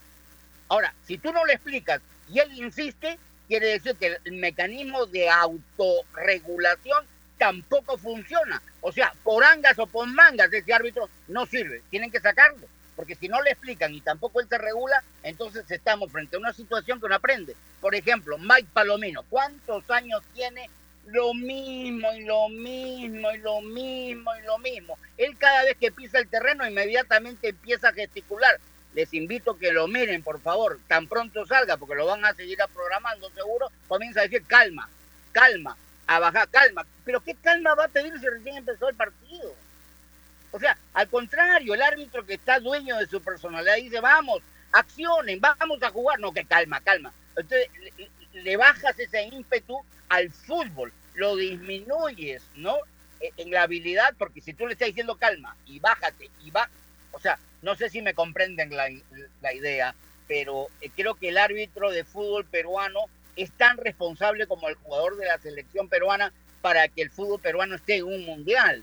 Ahora, 0.68 0.94
si 1.06 1.18
tú 1.18 1.32
no 1.32 1.44
le 1.44 1.54
explicas 1.54 2.00
y 2.32 2.38
él 2.38 2.52
insiste, 2.56 3.18
quiere 3.48 3.66
decir 3.66 3.96
que 3.96 4.18
el 4.24 4.32
mecanismo 4.34 5.06
de 5.06 5.28
autorregulación 5.28 7.04
tampoco 7.38 7.98
funciona. 7.98 8.62
O 8.80 8.92
sea, 8.92 9.12
por 9.24 9.42
angas 9.42 9.78
o 9.78 9.86
por 9.86 10.06
mangas 10.06 10.52
ese 10.52 10.72
árbitro 10.72 11.08
no 11.26 11.46
sirve, 11.46 11.82
tienen 11.90 12.10
que 12.10 12.20
sacarlo. 12.20 12.66
Porque 12.96 13.14
si 13.14 13.28
no 13.28 13.40
le 13.42 13.50
explican 13.50 13.94
y 13.94 14.00
tampoco 14.00 14.40
él 14.40 14.48
se 14.48 14.58
regula, 14.58 15.02
entonces 15.22 15.70
estamos 15.70 16.10
frente 16.12 16.36
a 16.36 16.38
una 16.38 16.52
situación 16.52 17.00
que 17.00 17.08
no 17.08 17.14
aprende. 17.14 17.56
Por 17.80 17.94
ejemplo, 17.94 18.36
Mike 18.38 18.68
Palomino, 18.72 19.22
¿cuántos 19.30 19.88
años 19.90 20.22
tiene 20.34 20.68
lo 21.06 21.32
mismo 21.32 22.12
y 22.12 22.24
lo 22.24 22.48
mismo 22.48 23.32
y 23.32 23.38
lo 23.38 23.60
mismo 23.62 24.30
y 24.36 24.42
lo 24.42 24.58
mismo? 24.58 24.98
Él 25.16 25.36
cada 25.38 25.64
vez 25.64 25.76
que 25.78 25.92
pisa 25.92 26.18
el 26.18 26.28
terreno 26.28 26.68
inmediatamente 26.68 27.48
empieza 27.48 27.88
a 27.88 27.92
gesticular. 27.92 28.60
Les 28.94 29.14
invito 29.14 29.56
que 29.56 29.72
lo 29.72 29.86
miren, 29.86 30.22
por 30.22 30.40
favor, 30.40 30.78
tan 30.88 31.06
pronto 31.06 31.46
salga, 31.46 31.76
porque 31.76 31.94
lo 31.94 32.06
van 32.06 32.24
a 32.24 32.34
seguir 32.34 32.58
programando 32.74 33.30
seguro, 33.30 33.70
comienza 33.86 34.20
a 34.20 34.24
decir 34.24 34.44
calma, 34.46 34.88
calma, 35.30 35.76
a 36.08 36.18
bajar, 36.18 36.48
calma. 36.48 36.84
Pero 37.04 37.20
¿qué 37.20 37.36
calma 37.36 37.74
va 37.76 37.84
a 37.84 37.88
pedir 37.88 38.18
si 38.18 38.26
recién 38.26 38.56
empezó 38.56 38.88
el 38.88 38.96
partido? 38.96 39.54
O 40.52 40.58
sea, 40.58 40.76
al 40.94 41.08
contrario, 41.08 41.74
el 41.74 41.82
árbitro 41.82 42.26
que 42.26 42.34
está 42.34 42.58
dueño 42.58 42.96
de 42.98 43.06
su 43.06 43.22
personalidad 43.22 43.76
dice, 43.76 44.00
vamos, 44.00 44.42
accionen, 44.72 45.40
vamos 45.40 45.82
a 45.82 45.90
jugar. 45.90 46.18
No, 46.18 46.32
que 46.32 46.44
calma, 46.44 46.80
calma. 46.80 47.12
Entonces, 47.36 47.68
le, 48.32 48.56
bajas 48.56 48.98
ese 48.98 49.22
ímpetu 49.24 49.80
al 50.08 50.30
fútbol, 50.30 50.92
lo 51.14 51.36
disminuyes, 51.36 52.42
¿no? 52.56 52.76
E, 53.20 53.32
En 53.36 53.50
la 53.50 53.62
habilidad, 53.62 54.14
porque 54.18 54.40
si 54.40 54.54
tú 54.54 54.66
le 54.66 54.72
estás 54.72 54.88
diciendo 54.88 55.16
calma 55.16 55.56
y 55.66 55.78
bájate 55.78 56.30
y 56.44 56.50
va, 56.50 56.68
o 57.12 57.20
sea, 57.20 57.38
no 57.62 57.76
sé 57.76 57.88
si 57.90 58.02
me 58.02 58.14
comprenden 58.14 58.74
la, 58.76 58.88
la 59.40 59.54
idea, 59.54 59.94
pero 60.26 60.68
eh, 60.80 60.90
creo 60.94 61.14
que 61.14 61.28
el 61.28 61.38
árbitro 61.38 61.90
de 61.90 62.04
fútbol 62.04 62.44
peruano 62.44 63.00
es 63.36 63.52
tan 63.52 63.76
responsable 63.76 64.46
como 64.46 64.68
el 64.68 64.74
jugador 64.76 65.16
de 65.16 65.26
la 65.26 65.38
selección 65.38 65.88
peruana 65.88 66.32
para 66.60 66.88
que 66.88 67.02
el 67.02 67.10
fútbol 67.10 67.40
peruano 67.40 67.74
esté 67.74 67.96
en 67.96 68.04
un 68.04 68.24
mundial 68.24 68.82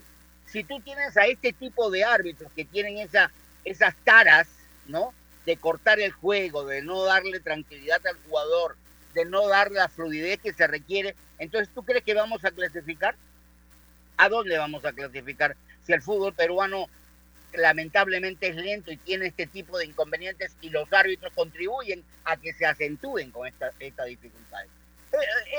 si 0.50 0.64
tú 0.64 0.80
tienes 0.80 1.16
a 1.16 1.26
este 1.26 1.52
tipo 1.52 1.90
de 1.90 2.04
árbitros 2.04 2.50
que 2.52 2.64
tienen 2.64 2.98
esa, 2.98 3.30
esas 3.64 3.94
taras, 4.04 4.48
¿no? 4.86 5.12
De 5.44 5.56
cortar 5.56 6.00
el 6.00 6.12
juego, 6.12 6.64
de 6.64 6.82
no 6.82 7.04
darle 7.04 7.40
tranquilidad 7.40 8.04
al 8.06 8.16
jugador, 8.28 8.76
de 9.14 9.24
no 9.24 9.46
darle 9.48 9.78
la 9.78 9.88
fluidez 9.88 10.40
que 10.40 10.52
se 10.52 10.66
requiere, 10.66 11.14
entonces 11.38 11.68
¿tú 11.74 11.82
crees 11.82 12.04
que 12.04 12.14
vamos 12.14 12.44
a 12.44 12.50
clasificar? 12.50 13.14
¿A 14.16 14.28
dónde 14.28 14.58
vamos 14.58 14.84
a 14.84 14.92
clasificar? 14.92 15.56
Si 15.86 15.92
el 15.92 16.02
fútbol 16.02 16.34
peruano 16.34 16.86
lamentablemente 17.54 18.48
es 18.48 18.56
lento 18.56 18.92
y 18.92 18.96
tiene 18.96 19.26
este 19.26 19.46
tipo 19.46 19.78
de 19.78 19.86
inconvenientes 19.86 20.54
y 20.60 20.70
los 20.70 20.92
árbitros 20.92 21.32
contribuyen 21.34 22.04
a 22.24 22.36
que 22.36 22.52
se 22.52 22.66
acentúen 22.66 23.30
con 23.30 23.46
esta, 23.46 23.72
esta 23.78 24.04
dificultad. 24.04 24.64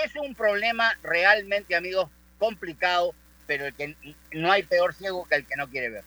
Es 0.04 0.16
un 0.16 0.36
problema 0.36 0.96
realmente, 1.02 1.76
amigos, 1.76 2.10
complicado 2.38 3.16
pero 3.50 3.66
el 3.66 3.74
que 3.74 3.96
no 4.34 4.52
hay 4.52 4.62
peor 4.62 4.94
ciego 4.94 5.26
que 5.28 5.38
el 5.38 5.46
que 5.48 5.56
no 5.56 5.68
quiere 5.68 5.90
ver. 5.90 6.04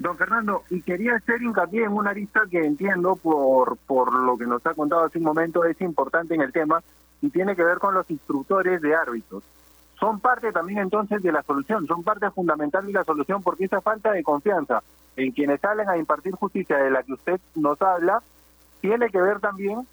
Don 0.00 0.18
Fernando, 0.18 0.64
y 0.68 0.82
quería 0.82 1.14
hacer 1.14 1.40
hincapié 1.40 1.84
en 1.84 1.92
una 1.92 2.12
lista 2.12 2.42
que 2.50 2.58
entiendo 2.58 3.14
por, 3.14 3.76
por 3.76 4.12
lo 4.12 4.36
que 4.36 4.46
nos 4.46 4.66
ha 4.66 4.74
contado 4.74 5.04
hace 5.04 5.18
un 5.18 5.24
momento 5.24 5.64
es 5.64 5.80
importante 5.80 6.34
en 6.34 6.40
el 6.40 6.52
tema 6.52 6.82
y 7.22 7.30
tiene 7.30 7.54
que 7.54 7.62
ver 7.62 7.78
con 7.78 7.94
los 7.94 8.10
instructores 8.10 8.82
de 8.82 8.96
árbitros. 8.96 9.44
Son 10.00 10.18
parte 10.18 10.50
también 10.50 10.80
entonces 10.80 11.22
de 11.22 11.30
la 11.30 11.44
solución, 11.44 11.86
son 11.86 12.02
parte 12.02 12.28
fundamental 12.32 12.84
de 12.84 12.92
la 12.92 13.04
solución 13.04 13.44
porque 13.44 13.66
esa 13.66 13.80
falta 13.80 14.10
de 14.10 14.24
confianza 14.24 14.82
en 15.14 15.30
quienes 15.30 15.60
salen 15.60 15.88
a 15.88 15.96
impartir 15.96 16.34
justicia 16.34 16.78
de 16.78 16.90
la 16.90 17.04
que 17.04 17.12
usted 17.12 17.40
nos 17.54 17.80
habla 17.80 18.20
tiene 18.80 19.08
que 19.08 19.22
ver 19.22 19.38
también 19.38 19.86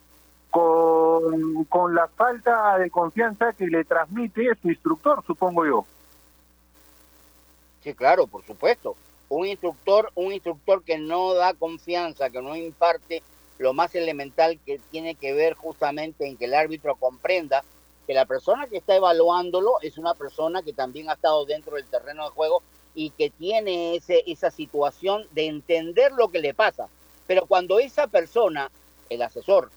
con, 0.52 1.64
con 1.66 1.96
la 1.96 2.08
falta 2.10 2.78
de 2.78 2.92
confianza 2.92 3.54
que 3.54 3.66
le 3.68 3.86
transmite 3.86 4.54
su 4.62 4.70
instructor, 4.70 5.24
supongo 5.26 5.66
yo. 5.66 5.86
Sí, 7.84 7.94
claro, 7.94 8.28
por 8.28 8.46
supuesto. 8.46 8.96
Un 9.30 9.48
instructor, 9.48 10.12
un 10.14 10.34
instructor 10.34 10.84
que 10.84 10.98
no 10.98 11.34
da 11.34 11.54
confianza, 11.54 12.30
que 12.30 12.42
no 12.42 12.56
imparte 12.56 13.24
lo 13.58 13.74
más 13.74 13.96
elemental 13.96 14.60
que 14.66 14.80
tiene 14.92 15.16
que 15.16 15.34
ver 15.34 15.54
justamente 15.54 16.28
en 16.28 16.36
que 16.36 16.46
el 16.46 16.54
árbitro 16.54 16.96
comprenda 16.96 17.64
que 18.06 18.14
la 18.14 18.26
persona 18.26 18.68
que 18.68 18.78
está 18.78 18.96
evaluándolo 18.96 19.80
es 19.82 19.98
una 19.98 20.16
persona 20.16 20.64
que 20.64 20.74
también 20.74 21.10
ha 21.10 21.14
estado 21.14 21.46
dentro 21.46 21.76
del 21.76 21.86
terreno 21.86 22.26
de 22.26 22.32
juego 22.32 22.62
y 22.94 23.12
que 23.12 23.30
tiene 23.30 23.96
ese, 23.96 24.24
esa 24.28 24.52
situación 24.52 25.26
de 25.32 25.46
entender 25.46 26.12
lo 26.12 26.28
que 26.28 26.40
le 26.40 26.54
pasa. 26.54 26.90
Pero 27.26 27.46
cuando 27.46 27.80
esa 27.80 28.08
persona, 28.08 28.70
el 29.10 29.22
asesor, 29.22 29.72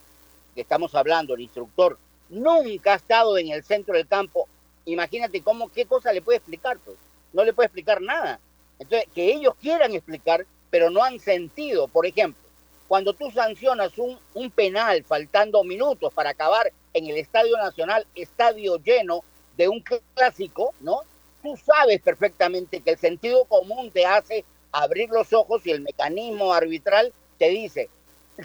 que 0.55 0.63
estamos 0.63 0.95
hablando, 0.95 1.35
el 1.35 1.43
instructor, 1.43 1.99
nunca 2.29 2.93
ha 2.93 2.97
estado 2.97 3.37
en 3.39 3.51
el 3.51 3.63
centro 3.65 3.95
del 3.95 4.07
campo, 4.07 4.49
imagínate 4.85 5.43
cómo, 5.43 5.69
qué 5.71 5.87
cosa 5.87 6.13
le 6.13 6.23
puede 6.23 6.39
explicar, 6.39 6.79
pues. 6.79 6.97
No 7.33 7.45
le 7.45 7.53
puede 7.53 7.67
explicar 7.67 8.01
nada. 8.01 8.39
Entonces, 8.79 9.09
que 9.15 9.33
ellos 9.33 9.55
quieran 9.61 9.93
explicar, 9.93 10.47
pero 10.71 10.91
no 10.91 11.03
han 11.03 11.19
sentido, 11.19 11.89
por 11.89 12.07
ejemplo, 12.07 12.43
cuando 12.87 13.13
tú 13.13 13.31
sancionas 13.31 13.99
un, 13.99 14.19
un 14.35 14.51
penal 14.51 15.03
faltando 15.05 15.65
minutos 15.65 16.13
para 16.13 16.31
acabar 16.31 16.73
en 16.93 17.07
el 17.07 17.17
Estadio 17.17 17.57
Nacional, 17.57 18.07
estadio 18.15 18.77
lleno 18.77 19.23
de 19.57 19.69
un 19.69 19.83
clásico, 20.15 20.75
¿no? 20.81 21.01
Tú 21.43 21.57
sabes 21.57 22.01
perfectamente 22.01 22.81
que 22.81 22.91
el 22.91 22.99
sentido 22.99 23.45
común 23.45 23.91
te 23.91 24.07
hace 24.07 24.45
abrir 24.73 25.09
los 25.11 25.33
ojos 25.33 25.67
y 25.67 25.71
el 25.71 25.81
mecanismo 25.81 26.53
arbitral 26.53 27.13
te 27.39 27.49
dice, 27.49 27.89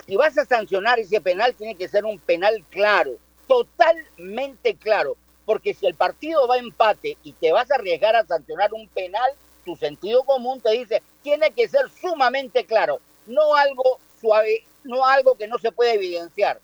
si 0.05 0.15
vas 0.15 0.37
a 0.37 0.45
sancionar 0.45 0.99
ese 0.99 1.21
penal, 1.21 1.53
tiene 1.55 1.75
que 1.75 1.87
ser 1.87 2.05
un 2.05 2.19
penal 2.19 2.63
claro, 2.69 3.17
totalmente 3.47 4.75
claro, 4.75 5.17
porque 5.45 5.73
si 5.73 5.87
el 5.87 5.95
partido 5.95 6.47
va 6.47 6.55
a 6.55 6.59
empate 6.59 7.17
y 7.23 7.33
te 7.33 7.51
vas 7.51 7.71
a 7.71 7.75
arriesgar 7.75 8.15
a 8.15 8.25
sancionar 8.25 8.73
un 8.73 8.87
penal, 8.87 9.31
tu 9.65 9.75
sentido 9.75 10.23
común 10.23 10.61
te 10.61 10.71
dice, 10.71 11.01
tiene 11.23 11.51
que 11.51 11.67
ser 11.67 11.89
sumamente 11.89 12.65
claro, 12.65 12.99
no 13.25 13.55
algo 13.55 13.99
suave, 14.21 14.63
no 14.83 15.05
algo 15.05 15.35
que 15.35 15.47
no 15.47 15.57
se 15.57 15.71
puede 15.71 15.93
evidenciar. 15.93 16.59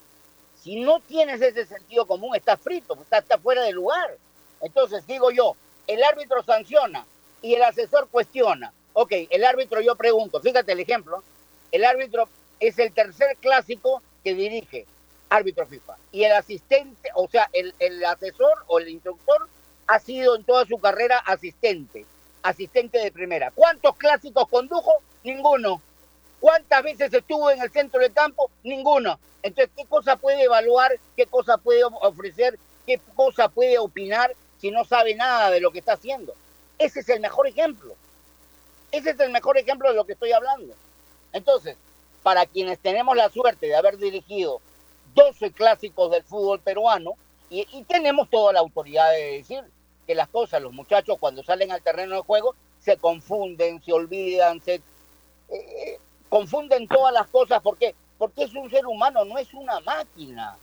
Si 0.62 0.80
no 0.80 1.00
tienes 1.00 1.42
ese 1.42 1.66
sentido 1.66 2.06
común, 2.06 2.36
estás 2.36 2.60
frito, 2.60 2.96
estás, 3.02 3.24
estás 3.24 3.40
fuera 3.42 3.62
de 3.64 3.72
lugar. 3.72 4.18
Entonces, 4.62 5.06
digo 5.06 5.30
yo, 5.30 5.56
el 5.86 6.04
árbitro 6.04 6.44
sanciona 6.44 7.06
y 7.42 7.54
el 7.54 7.64
asesor 7.64 8.08
cuestiona. 8.10 8.74
Ok, 8.94 9.12
el 9.30 9.44
árbitro 9.44 9.82
yo 9.82 9.96
pregunto, 9.96 10.40
fíjate 10.40 10.72
el 10.72 10.80
ejemplo, 10.80 11.24
el 11.72 11.84
árbitro 11.84 12.30
es 12.68 12.80
el 12.80 12.92
tercer 12.92 13.38
clásico 13.40 14.02
que 14.24 14.34
dirige 14.34 14.86
árbitro 15.30 15.66
FIFA. 15.66 15.98
Y 16.12 16.24
el 16.24 16.32
asistente, 16.34 17.10
o 17.16 17.28
sea, 17.28 17.50
el, 17.54 17.74
asesor 18.06 18.64
o 18.68 18.80
el 18.80 18.90
instructor 18.90 19.48
ha 19.88 20.00
sido 20.00 20.36
en 20.36 20.44
toda 20.44 20.66
su 20.66 20.78
carrera 20.78 21.20
asistente, 21.20 22.06
asistente 22.42 23.00
de 23.00 23.12
primera. 23.12 23.52
¿Cuántos 23.52 23.96
clásicos 23.98 24.48
condujo? 24.48 24.94
Ninguno. 25.24 25.82
¿Cuántas 26.40 26.84
veces 26.84 27.14
estuvo 27.14 27.50
en 27.52 27.62
el 27.62 27.72
centro 27.72 28.00
del 28.00 28.14
campo? 28.14 28.50
Ninguno. 28.64 29.20
Entonces, 29.42 29.72
¿qué 29.76 29.86
cosa 29.86 30.16
puede 30.16 30.44
evaluar? 30.44 30.98
¿Qué 31.16 31.26
cosa 31.26 31.58
puede 31.58 31.84
ofrecer? 31.84 32.58
¿Qué 32.86 33.00
cosa 33.16 33.50
puede 33.50 33.78
opinar 33.78 34.34
si 34.60 34.72
no 34.72 34.86
sabe 34.86 35.16
nada 35.16 35.50
de 35.50 35.60
lo 35.60 35.72
que 35.72 35.80
está 35.80 35.94
haciendo? 35.94 36.34
Ese 36.78 37.00
es 37.02 37.10
el 37.10 37.20
mejor 37.20 37.48
ejemplo. 37.48 37.96
Ese 38.92 39.12
es 39.12 39.20
el 39.20 39.32
mejor 39.32 39.58
ejemplo 39.58 39.90
de 39.90 39.96
lo 39.96 40.06
que 40.06 40.14
estoy 40.14 40.32
hablando. 40.32 40.74
Entonces, 41.34 41.78
para 42.26 42.48
quienes 42.48 42.80
tenemos 42.80 43.16
la 43.16 43.30
suerte 43.30 43.68
de 43.68 43.76
haber 43.76 44.00
dirigido 44.00 44.60
12 45.14 45.52
clásicos 45.52 46.10
del 46.10 46.24
fútbol 46.24 46.60
peruano, 46.60 47.12
y, 47.52 47.84
tenemos 47.84 48.32
toda 48.32 48.52
la 48.52 48.62
autoridad 48.62 49.12
de 49.12 49.34
decir 49.34 49.64
que 50.08 50.16
las 50.16 50.28
cosas, 50.30 50.60
los 50.60 50.74
muchachos 50.74 51.18
cuando 51.20 51.44
salen 51.44 51.72
al 51.72 51.84
terreno 51.84 52.16
de 52.16 52.22
juego, 52.24 52.56
se 52.80 52.98
confunden, 52.98 53.80
se 53.84 53.94
olvidan, 53.94 54.60
se 54.60 54.82
eh, 55.50 56.00
confunden 56.28 56.88
todas 56.88 57.14
las 57.14 57.28
cosas. 57.28 57.62
¿Por 57.62 57.78
qué? 57.78 57.94
Porque 58.18 58.46
es 58.46 58.56
un 58.56 58.72
ser 58.72 58.88
humano, 58.88 59.24
no 59.24 59.38
es 59.38 59.54
una 59.54 59.80
máquina. 59.82 60.58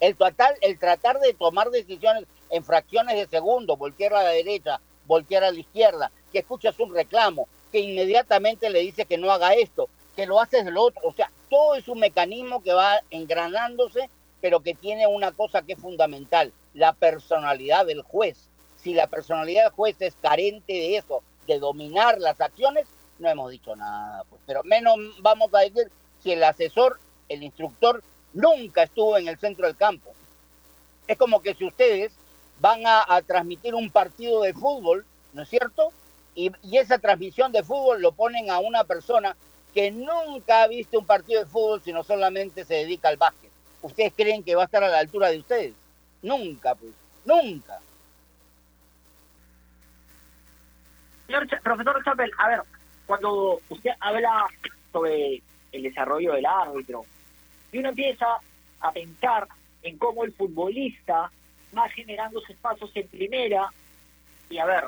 El 0.00 0.16
tratar, 0.16 0.54
el 0.62 0.78
tratar 0.78 1.20
de 1.20 1.34
tomar 1.34 1.68
decisiones 1.68 2.24
en 2.48 2.64
fracciones 2.64 3.16
de 3.16 3.26
segundo, 3.26 3.76
voltear 3.76 4.14
a 4.14 4.22
la 4.22 4.30
derecha, 4.30 4.80
voltear 5.04 5.44
a 5.44 5.52
la 5.52 5.60
izquierda, 5.60 6.10
que 6.32 6.38
escuchas 6.38 6.80
un 6.80 6.94
reclamo, 6.94 7.48
que 7.70 7.80
inmediatamente 7.80 8.70
le 8.70 8.80
dice 8.80 9.04
que 9.04 9.18
no 9.18 9.30
haga 9.30 9.52
esto, 9.52 9.90
que 10.14 10.26
lo 10.26 10.40
haces 10.40 10.64
lo 10.66 10.82
otro. 10.82 11.02
O 11.04 11.12
sea, 11.12 11.30
todo 11.50 11.74
es 11.74 11.88
un 11.88 12.00
mecanismo 12.00 12.62
que 12.62 12.72
va 12.72 13.00
engranándose, 13.10 14.08
pero 14.40 14.60
que 14.60 14.74
tiene 14.74 15.06
una 15.06 15.32
cosa 15.32 15.62
que 15.62 15.72
es 15.74 15.78
fundamental, 15.78 16.52
la 16.74 16.92
personalidad 16.92 17.86
del 17.86 18.02
juez. 18.02 18.48
Si 18.76 18.94
la 18.94 19.06
personalidad 19.06 19.64
del 19.64 19.72
juez 19.72 19.96
es 20.00 20.14
carente 20.20 20.72
de 20.72 20.96
eso, 20.96 21.22
de 21.46 21.58
dominar 21.58 22.20
las 22.20 22.40
acciones, 22.40 22.86
no 23.18 23.28
hemos 23.28 23.50
dicho 23.50 23.74
nada. 23.76 24.24
Pues. 24.28 24.40
Pero 24.46 24.62
menos 24.64 24.96
vamos 25.20 25.52
a 25.54 25.60
decir 25.60 25.90
si 26.22 26.32
el 26.32 26.42
asesor, 26.42 26.98
el 27.28 27.42
instructor, 27.42 28.02
nunca 28.32 28.82
estuvo 28.82 29.16
en 29.16 29.28
el 29.28 29.38
centro 29.38 29.66
del 29.66 29.76
campo. 29.76 30.12
Es 31.06 31.16
como 31.18 31.42
que 31.42 31.54
si 31.54 31.64
ustedes 31.64 32.12
van 32.60 32.82
a, 32.86 33.20
transmitir 33.26 33.74
un 33.74 33.90
partido 33.90 34.42
de 34.42 34.54
fútbol, 34.54 35.04
¿no 35.32 35.42
es 35.42 35.48
cierto? 35.48 35.92
Y 36.34 36.50
esa 36.76 36.98
transmisión 36.98 37.52
de 37.52 37.62
fútbol 37.62 38.00
lo 38.00 38.12
ponen 38.12 38.50
a 38.50 38.58
una 38.58 38.84
persona 38.84 39.36
que 39.74 39.90
nunca 39.90 40.62
ha 40.62 40.68
visto 40.68 40.98
un 40.98 41.04
partido 41.04 41.40
de 41.42 41.50
fútbol, 41.50 41.82
sino 41.82 42.04
solamente 42.04 42.64
se 42.64 42.74
dedica 42.74 43.08
al 43.08 43.16
básquet. 43.16 43.50
¿Ustedes 43.82 44.12
creen 44.16 44.44
que 44.44 44.54
va 44.54 44.62
a 44.62 44.66
estar 44.66 44.84
a 44.84 44.88
la 44.88 45.00
altura 45.00 45.28
de 45.28 45.38
ustedes? 45.38 45.74
Nunca, 46.22 46.74
pues, 46.76 46.92
nunca. 47.24 47.80
Señor 51.26 51.46
profesor 51.62 52.04
Chapel, 52.04 52.30
a 52.38 52.48
ver, 52.48 52.60
cuando 53.06 53.60
usted 53.68 53.90
habla 53.98 54.46
sobre 54.92 55.42
el 55.72 55.82
desarrollo 55.82 56.34
del 56.34 56.46
árbitro, 56.46 57.04
y 57.72 57.78
uno 57.78 57.88
empieza 57.88 58.26
a 58.80 58.92
pensar 58.92 59.48
en 59.82 59.98
cómo 59.98 60.24
el 60.24 60.32
futbolista 60.32 61.30
va 61.76 61.88
generando 61.88 62.40
sus 62.42 62.56
pasos 62.56 62.90
en 62.94 63.08
primera, 63.08 63.68
y 64.48 64.58
a 64.58 64.66
ver, 64.66 64.84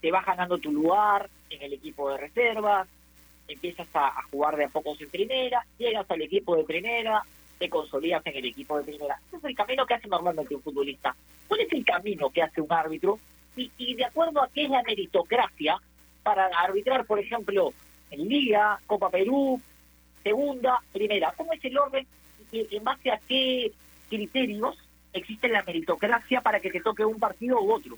te 0.00 0.12
vas 0.12 0.24
ganando 0.24 0.58
tu 0.58 0.70
lugar 0.70 1.28
en 1.50 1.62
el 1.62 1.72
equipo 1.72 2.10
de 2.10 2.18
reservas, 2.18 2.86
empiezas 3.48 3.88
a, 3.94 4.22
jugar 4.30 4.56
de 4.56 4.64
a 4.64 4.68
pocos 4.68 5.00
en 5.00 5.10
primera, 5.10 5.64
llegas 5.78 6.10
al 6.10 6.22
equipo 6.22 6.56
de 6.56 6.64
primera, 6.64 7.22
te 7.58 7.68
consolidas 7.68 8.24
en 8.26 8.36
el 8.36 8.44
equipo 8.46 8.78
de 8.78 8.84
primera. 8.84 9.18
Ese 9.28 9.36
es 9.36 9.44
el 9.44 9.54
camino 9.54 9.86
que 9.86 9.94
hace 9.94 10.08
normalmente 10.08 10.54
un 10.54 10.62
futbolista. 10.62 11.14
¿Cuál 11.48 11.60
es 11.60 11.72
el 11.72 11.84
camino 11.84 12.30
que 12.30 12.42
hace 12.42 12.60
un 12.60 12.72
árbitro? 12.72 13.18
Y, 13.56 13.70
y 13.78 13.94
de 13.94 14.04
acuerdo 14.04 14.42
a 14.42 14.48
qué 14.48 14.64
es 14.64 14.70
la 14.70 14.82
meritocracia 14.82 15.80
para 16.22 16.46
arbitrar, 16.46 17.06
por 17.06 17.18
ejemplo, 17.18 17.72
en 18.10 18.28
Liga, 18.28 18.80
Copa 18.86 19.10
Perú, 19.10 19.60
Segunda, 20.22 20.82
Primera. 20.92 21.32
¿Cómo 21.36 21.52
es 21.52 21.64
el 21.64 21.78
orden 21.78 22.06
y 22.52 22.66
en 22.74 22.84
base 22.84 23.10
a 23.10 23.20
qué 23.28 23.72
criterios 24.08 24.76
existe 25.12 25.48
la 25.48 25.62
meritocracia 25.62 26.40
para 26.40 26.60
que 26.60 26.70
te 26.70 26.80
toque 26.80 27.04
un 27.04 27.18
partido 27.18 27.60
u 27.60 27.72
otro? 27.72 27.96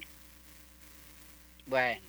Bueno, 1.65 2.01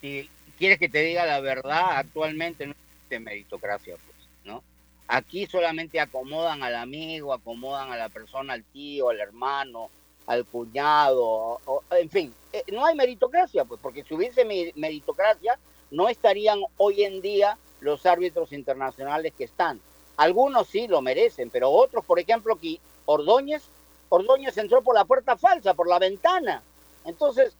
si 0.00 0.28
quieres 0.56 0.78
que 0.78 0.88
te 0.88 1.02
diga 1.02 1.26
la 1.26 1.40
verdad, 1.40 1.96
actualmente 1.96 2.66
no 2.66 2.72
existe 2.72 3.20
meritocracia, 3.20 3.96
pues, 3.96 4.28
¿no? 4.44 4.62
Aquí 5.08 5.46
solamente 5.46 6.00
acomodan 6.00 6.62
al 6.62 6.74
amigo, 6.74 7.32
acomodan 7.32 7.92
a 7.92 7.96
la 7.96 8.08
persona, 8.08 8.54
al 8.54 8.64
tío, 8.64 9.10
al 9.10 9.20
hermano, 9.20 9.90
al 10.26 10.44
cuñado, 10.44 11.60
en 11.92 12.10
fin, 12.10 12.34
eh, 12.52 12.64
no 12.72 12.84
hay 12.84 12.96
meritocracia, 12.96 13.64
pues, 13.64 13.80
porque 13.80 14.02
si 14.02 14.14
hubiese 14.14 14.44
meritocracia, 14.74 15.58
no 15.90 16.08
estarían 16.08 16.60
hoy 16.78 17.04
en 17.04 17.20
día 17.20 17.56
los 17.80 18.06
árbitros 18.06 18.52
internacionales 18.52 19.32
que 19.36 19.44
están. 19.44 19.80
Algunos 20.16 20.66
sí 20.68 20.88
lo 20.88 21.02
merecen, 21.02 21.50
pero 21.50 21.70
otros, 21.70 22.04
por 22.04 22.18
ejemplo, 22.18 22.54
aquí, 22.54 22.80
Ordóñez, 23.04 23.62
Ordóñez 24.08 24.56
entró 24.58 24.82
por 24.82 24.94
la 24.94 25.04
puerta 25.04 25.36
falsa, 25.36 25.74
por 25.74 25.88
la 25.88 25.98
ventana. 25.98 26.62
Entonces, 27.04 27.54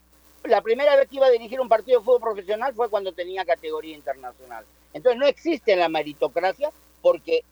la 0.49 0.61
primera 0.61 0.97
vez 0.97 1.09
que 1.09 1.17
iba 1.17 1.27
a 1.27 1.31
dirigir 1.31 1.61
un 1.61 1.69
partido 1.69 1.99
de 1.99 2.05
fútbol 2.05 2.21
profesional 2.21 2.75
fue 2.75 2.89
cuando 2.89 3.13
tenía 3.13 3.45
categoría 3.45 3.95
internacional. 3.95 4.65
Entonces 4.93 5.19
no 5.19 5.27
existe 5.27 5.77
la 5.77 5.89
meritocracia 5.89 6.71
porque 7.03 7.45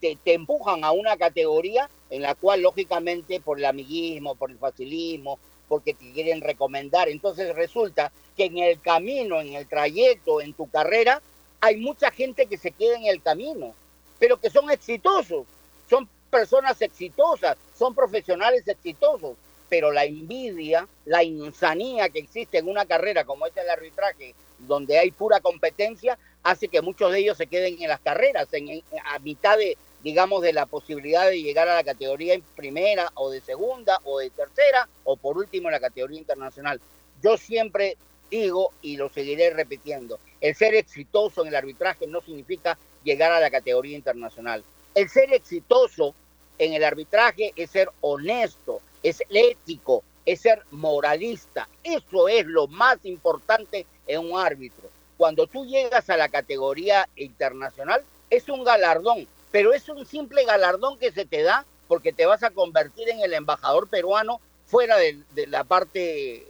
te, 0.00 0.18
empujan 0.32 0.84
a 0.84 0.92
una 0.92 1.16
categoría 1.16 1.88
en 2.10 2.22
la 2.22 2.34
cual 2.34 2.62
lógicamente 2.62 3.40
por 3.40 3.58
el 3.58 3.64
amiguismo, 3.64 4.34
por 4.34 4.50
el 4.50 4.58
facilismo, 4.58 5.38
porque 5.68 5.94
te 5.94 6.12
quieren 6.12 6.40
recomendar. 6.40 7.08
Entonces 7.08 7.54
resulta 7.54 8.12
que 8.36 8.44
en 8.44 8.58
el 8.58 8.80
camino, 8.80 9.40
en 9.40 9.54
el 9.54 9.66
trayecto, 9.66 10.40
en 10.40 10.54
tu 10.54 10.68
carrera, 10.68 11.22
hay 11.60 11.76
mucha 11.76 12.10
gente 12.10 12.46
que 12.46 12.58
se 12.58 12.72
queda 12.72 12.96
en 12.96 13.06
el 13.06 13.22
camino, 13.22 13.74
pero 14.18 14.38
que 14.38 14.50
son 14.50 14.70
exitosos, 14.70 15.46
son 15.88 16.08
personas 16.30 16.80
exitosas, 16.82 17.56
son 17.76 17.94
profesionales 17.94 18.66
exitosos 18.66 19.36
pero 19.72 19.90
la 19.90 20.04
envidia, 20.04 20.86
la 21.06 21.22
insanía 21.24 22.10
que 22.10 22.18
existe 22.18 22.58
en 22.58 22.68
una 22.68 22.84
carrera 22.84 23.24
como 23.24 23.46
es 23.46 23.56
el 23.56 23.70
arbitraje, 23.70 24.34
donde 24.58 24.98
hay 24.98 25.10
pura 25.12 25.40
competencia, 25.40 26.18
hace 26.42 26.68
que 26.68 26.82
muchos 26.82 27.10
de 27.10 27.20
ellos 27.20 27.38
se 27.38 27.46
queden 27.46 27.80
en 27.80 27.88
las 27.88 28.00
carreras, 28.00 28.52
en, 28.52 28.68
en- 28.68 28.82
a 29.06 29.18
mitad 29.20 29.56
de, 29.56 29.78
digamos, 30.02 30.42
de 30.42 30.52
la 30.52 30.66
posibilidad 30.66 31.26
de 31.26 31.40
llegar 31.40 31.70
a 31.70 31.76
la 31.76 31.84
categoría 31.84 32.34
en 32.34 32.42
primera 32.54 33.10
o 33.14 33.30
de 33.30 33.40
segunda 33.40 33.98
o 34.04 34.18
de 34.18 34.28
tercera 34.28 34.86
o 35.04 35.16
por 35.16 35.38
último 35.38 35.68
en 35.68 35.72
la 35.72 35.80
categoría 35.80 36.18
internacional. 36.18 36.78
Yo 37.22 37.38
siempre 37.38 37.96
digo 38.30 38.72
y 38.82 38.98
lo 38.98 39.08
seguiré 39.08 39.48
repitiendo, 39.54 40.18
el 40.42 40.54
ser 40.54 40.74
exitoso 40.74 41.40
en 41.40 41.48
el 41.48 41.56
arbitraje 41.56 42.06
no 42.06 42.20
significa 42.20 42.76
llegar 43.04 43.32
a 43.32 43.40
la 43.40 43.50
categoría 43.50 43.96
internacional. 43.96 44.62
El 44.94 45.08
ser 45.08 45.32
exitoso 45.32 46.14
en 46.58 46.74
el 46.74 46.84
arbitraje 46.84 47.52
es 47.56 47.70
ser 47.70 47.90
honesto, 48.00 48.80
es 49.02 49.22
ético, 49.28 50.02
es 50.24 50.40
ser 50.40 50.62
moralista. 50.70 51.68
Eso 51.82 52.28
es 52.28 52.46
lo 52.46 52.66
más 52.68 52.98
importante 53.04 53.86
en 54.06 54.20
un 54.20 54.38
árbitro. 54.38 54.88
Cuando 55.16 55.46
tú 55.46 55.66
llegas 55.66 56.10
a 56.10 56.16
la 56.16 56.28
categoría 56.28 57.08
internacional, 57.16 58.02
es 58.30 58.48
un 58.48 58.64
galardón, 58.64 59.26
pero 59.50 59.72
es 59.72 59.88
un 59.88 60.06
simple 60.06 60.44
galardón 60.44 60.98
que 60.98 61.12
se 61.12 61.26
te 61.26 61.42
da 61.42 61.64
porque 61.88 62.12
te 62.12 62.26
vas 62.26 62.42
a 62.42 62.50
convertir 62.50 63.08
en 63.08 63.20
el 63.20 63.34
embajador 63.34 63.88
peruano 63.88 64.40
fuera 64.66 64.96
de, 64.96 65.20
de 65.34 65.46
la 65.46 65.64
parte 65.64 66.46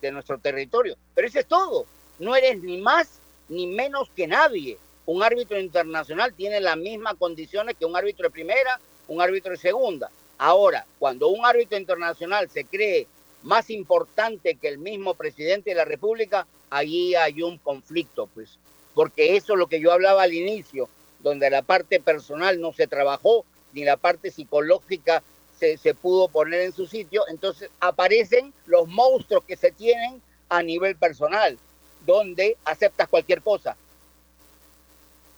de 0.00 0.12
nuestro 0.12 0.38
territorio. 0.38 0.96
Pero 1.14 1.26
eso 1.26 1.40
es 1.40 1.46
todo. 1.46 1.86
No 2.18 2.36
eres 2.36 2.62
ni 2.62 2.78
más 2.78 3.18
ni 3.48 3.66
menos 3.66 4.08
que 4.14 4.26
nadie. 4.26 4.78
Un 5.06 5.22
árbitro 5.22 5.58
internacional 5.58 6.32
tiene 6.34 6.60
las 6.60 6.76
mismas 6.76 7.14
condiciones 7.18 7.76
que 7.78 7.84
un 7.84 7.96
árbitro 7.96 8.24
de 8.24 8.30
primera, 8.30 8.80
un 9.08 9.20
árbitro 9.20 9.52
de 9.52 9.58
segunda. 9.58 10.10
Ahora, 10.38 10.84
cuando 10.98 11.28
un 11.28 11.44
árbitro 11.44 11.78
internacional 11.78 12.48
se 12.50 12.64
cree 12.64 13.06
más 13.42 13.70
importante 13.70 14.54
que 14.56 14.68
el 14.68 14.78
mismo 14.78 15.14
presidente 15.14 15.70
de 15.70 15.76
la 15.76 15.84
República, 15.84 16.46
allí 16.70 17.14
hay 17.14 17.42
un 17.42 17.58
conflicto, 17.58 18.26
pues, 18.34 18.58
porque 18.94 19.36
eso 19.36 19.52
es 19.52 19.58
lo 19.58 19.66
que 19.66 19.80
yo 19.80 19.92
hablaba 19.92 20.22
al 20.22 20.32
inicio, 20.32 20.88
donde 21.20 21.50
la 21.50 21.62
parte 21.62 22.00
personal 22.00 22.60
no 22.60 22.72
se 22.72 22.86
trabajó, 22.86 23.44
ni 23.72 23.84
la 23.84 23.96
parte 23.96 24.30
psicológica 24.30 25.22
se, 25.58 25.76
se 25.76 25.94
pudo 25.94 26.28
poner 26.28 26.62
en 26.62 26.72
su 26.72 26.86
sitio, 26.86 27.24
entonces 27.28 27.70
aparecen 27.80 28.52
los 28.66 28.88
monstruos 28.88 29.44
que 29.44 29.56
se 29.56 29.72
tienen 29.72 30.20
a 30.48 30.62
nivel 30.62 30.96
personal, 30.96 31.58
donde 32.06 32.56
aceptas 32.64 33.08
cualquier 33.08 33.42
cosa. 33.42 33.76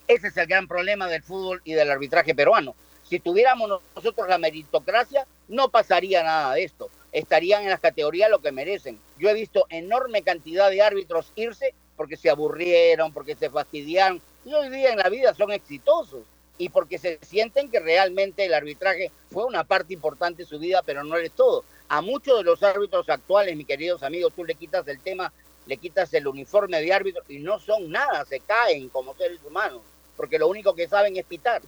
Ese 0.07 0.27
es 0.27 0.37
el 0.37 0.47
gran 0.47 0.67
problema 0.67 1.07
del 1.07 1.23
fútbol 1.23 1.61
y 1.65 1.73
del 1.73 1.91
arbitraje 1.91 2.33
peruano. 2.33 2.75
Si 3.09 3.19
tuviéramos 3.19 3.81
nosotros 3.95 4.27
la 4.27 4.37
meritocracia, 4.37 5.25
no 5.47 5.69
pasaría 5.69 6.23
nada 6.23 6.53
de 6.55 6.63
esto. 6.63 6.89
Estarían 7.13 7.63
en 7.63 7.69
las 7.69 7.79
categorías 7.79 8.29
lo 8.29 8.39
que 8.39 8.51
merecen. 8.51 8.99
Yo 9.17 9.29
he 9.29 9.33
visto 9.33 9.65
enorme 9.69 10.23
cantidad 10.23 10.69
de 10.69 10.81
árbitros 10.81 11.31
irse 11.35 11.73
porque 11.95 12.17
se 12.17 12.29
aburrieron, 12.29 13.13
porque 13.13 13.35
se 13.35 13.49
fastidiaron. 13.49 14.21
Y 14.45 14.53
hoy 14.53 14.69
día 14.69 14.91
en 14.91 14.97
la 14.97 15.09
vida 15.09 15.33
son 15.33 15.51
exitosos. 15.51 16.23
Y 16.57 16.69
porque 16.69 16.97
se 16.97 17.19
sienten 17.21 17.69
que 17.69 17.79
realmente 17.79 18.43
el 18.43 18.53
arbitraje 18.53 19.11
fue 19.31 19.45
una 19.45 19.63
parte 19.63 19.93
importante 19.93 20.43
de 20.43 20.49
su 20.49 20.59
vida, 20.59 20.81
pero 20.85 21.03
no 21.03 21.15
es 21.15 21.31
todo. 21.31 21.63
A 21.87 22.01
muchos 22.01 22.37
de 22.37 22.43
los 22.43 22.61
árbitros 22.63 23.07
actuales, 23.09 23.55
mis 23.55 23.67
queridos 23.67 24.03
amigos, 24.03 24.33
tú 24.35 24.43
le 24.43 24.55
quitas 24.55 24.85
el 24.87 24.99
tema, 24.99 25.31
le 25.65 25.77
quitas 25.77 26.13
el 26.13 26.27
uniforme 26.27 26.81
de 26.81 26.91
árbitro 26.91 27.23
y 27.29 27.39
no 27.39 27.59
son 27.59 27.89
nada, 27.89 28.25
se 28.25 28.39
caen 28.39 28.89
como 28.89 29.15
seres 29.15 29.39
humanos, 29.45 29.81
porque 30.15 30.39
lo 30.39 30.47
único 30.47 30.73
que 30.73 30.87
saben 30.87 31.15
es 31.15 31.25
pitar. 31.25 31.61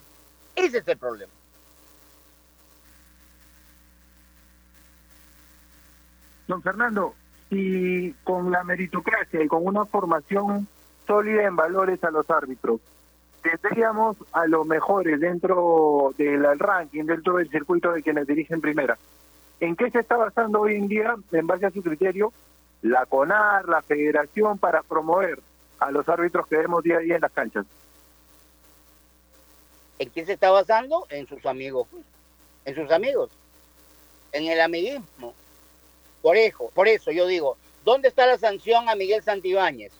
Ese 0.54 0.78
es 0.78 0.88
el 0.88 0.98
problema. 0.98 1.32
Don 6.46 6.62
Fernando, 6.62 7.14
si 7.48 8.14
con 8.24 8.50
la 8.50 8.64
meritocracia 8.64 9.42
y 9.42 9.48
con 9.48 9.64
una 9.64 9.84
formación 9.84 10.66
sólida 11.06 11.44
en 11.44 11.56
valores 11.56 12.02
a 12.02 12.10
los 12.10 12.28
árbitros, 12.28 12.80
tendríamos 13.42 14.16
a 14.32 14.46
los 14.46 14.66
mejores 14.66 15.20
dentro 15.20 16.12
del 16.18 16.58
ranking, 16.58 17.04
dentro 17.04 17.36
del 17.36 17.48
circuito 17.50 17.92
de 17.92 18.02
quienes 18.02 18.26
dirigen 18.26 18.60
primera. 18.60 18.98
¿En 19.60 19.76
qué 19.76 19.90
se 19.90 20.00
está 20.00 20.16
basando 20.16 20.62
hoy 20.62 20.74
en 20.74 20.88
día, 20.88 21.14
en 21.32 21.46
base 21.46 21.66
a 21.66 21.70
su 21.70 21.82
criterio, 21.82 22.32
la 22.82 23.06
CONAR, 23.06 23.68
la 23.68 23.82
federación, 23.82 24.58
para 24.58 24.82
promover 24.82 25.38
a 25.78 25.90
los 25.90 26.08
árbitros 26.08 26.46
que 26.46 26.56
vemos 26.56 26.82
día 26.82 26.96
a 26.96 27.00
día 27.00 27.14
en 27.16 27.20
las 27.20 27.32
canchas? 27.32 27.66
¿En 30.00 30.08
qué 30.08 30.24
se 30.24 30.32
está 30.32 30.50
basando? 30.50 31.06
En 31.10 31.28
sus 31.28 31.44
amigos. 31.44 31.86
En 32.64 32.74
sus 32.74 32.90
amigos. 32.90 33.28
En 34.32 34.46
el 34.46 34.58
amiguismo. 34.58 35.34
Por 36.22 36.38
eso, 36.38 36.70
por 36.74 36.88
eso 36.88 37.10
yo 37.10 37.26
digo, 37.26 37.58
¿dónde 37.84 38.08
está 38.08 38.26
la 38.26 38.38
sanción 38.38 38.88
a 38.88 38.94
Miguel 38.94 39.22
Santibáñez? 39.22 39.92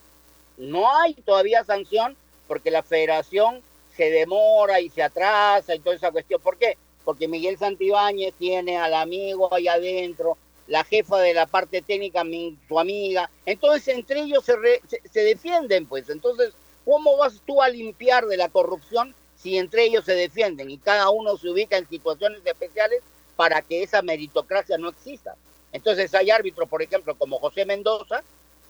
No 0.57 0.91
hay 0.97 1.13
todavía 1.13 1.65
sanción 1.65 2.17
porque 2.49 2.71
la 2.71 2.83
federación 2.83 3.61
se 3.95 4.11
demora 4.11 4.81
y 4.81 4.89
se 4.89 5.03
atrasa 5.03 5.75
y 5.75 5.81
toda 5.81 5.97
esa 5.97 6.11
cuestión. 6.11 6.41
¿Por 6.41 6.57
qué? 6.57 6.79
Porque 7.05 7.29
Miguel 7.29 7.59
Santibáñez 7.59 8.33
tiene 8.39 8.79
al 8.79 8.95
amigo 8.95 9.53
ahí 9.53 9.69
adentro, 9.69 10.39
la 10.67 10.83
jefa 10.83 11.19
de 11.19 11.35
la 11.35 11.45
parte 11.45 11.83
técnica, 11.83 12.25
su 12.67 12.81
amiga. 12.81 13.31
Entonces, 13.45 13.89
entre 13.95 14.21
ellos 14.21 14.47
se, 14.47 14.57
re, 14.57 14.81
se, 14.89 15.03
se 15.07 15.21
defienden, 15.25 15.85
pues. 15.85 16.09
Entonces, 16.09 16.55
¿cómo 16.87 17.19
vas 17.19 17.43
tú 17.45 17.61
a 17.61 17.69
limpiar 17.69 18.25
de 18.25 18.39
la 18.39 18.49
corrupción 18.49 19.15
si 19.43 19.59
entre 19.59 19.85
ellos 19.85 20.05
se 20.05 20.15
defienden 20.15 20.71
y 20.71 20.79
cada 20.79 21.11
uno 21.11 21.37
se 21.37 21.49
ubica 21.49 21.77
en 21.77 21.89
situaciones 21.89 22.41
especiales 22.45 23.01
para 23.37 23.63
que 23.63 23.83
esa 23.83 24.03
meritocracia 24.03 24.79
no 24.79 24.89
exista? 24.89 25.35
Entonces 25.73 26.13
hay 26.15 26.31
árbitros, 26.31 26.69
por 26.69 26.83
ejemplo, 26.83 27.15
como 27.15 27.39
José 27.39 27.65
Mendoza, 27.65 28.23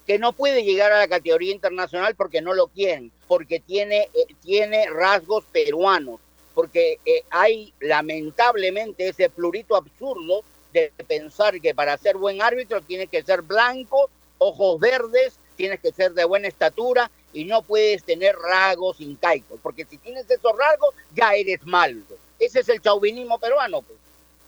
que 0.07 0.19
no 0.19 0.33
puede 0.33 0.65
llegar 0.65 0.93
a 0.93 0.99
la 0.99 1.09
categoría 1.09 1.53
internacional 1.53 2.15
porque 2.15 2.43
no 2.43 2.55
lo 2.55 2.69
quieren, 2.69 3.11
porque 3.27 3.61
tiene, 3.61 4.09
eh, 4.15 4.35
tiene 4.43 4.87
rasgos 4.91 5.45
peruanos, 5.53 6.21
porque 6.55 6.99
eh, 7.05 7.23
hay 7.31 7.73
lamentablemente 7.81 9.09
ese 9.09 9.31
plurito 9.31 9.77
absurdo 9.77 10.43
de 10.73 10.93
pensar 11.07 11.61
que 11.61 11.75
para 11.75 11.97
ser 11.97 12.17
buen 12.17 12.43
árbitro 12.43 12.81
tienes 12.81 13.09
que 13.09 13.23
ser 13.23 13.43
blanco, 13.43 14.11
ojos 14.39 14.81
verdes, 14.81 15.39
tienes 15.57 15.81
que 15.81 15.93
ser 15.93 16.13
de 16.13 16.25
buena 16.25 16.49
estatura 16.49 17.11
y 17.33 17.45
no 17.45 17.63
puedes 17.63 18.05
tener 18.05 18.37
rasgos 18.37 19.01
incaicos, 19.01 19.59
porque 19.63 19.85
si 19.85 19.99
tienes 19.99 20.29
esos 20.31 20.53
rasgos 20.57 20.95
ya 21.15 21.35
eres 21.35 21.65
malo. 21.65 22.01
Ese 22.39 22.61
es 22.61 22.69
el 22.69 22.81
chauvinismo 22.81 23.39
peruano, 23.39 23.83
pues. 23.83 23.99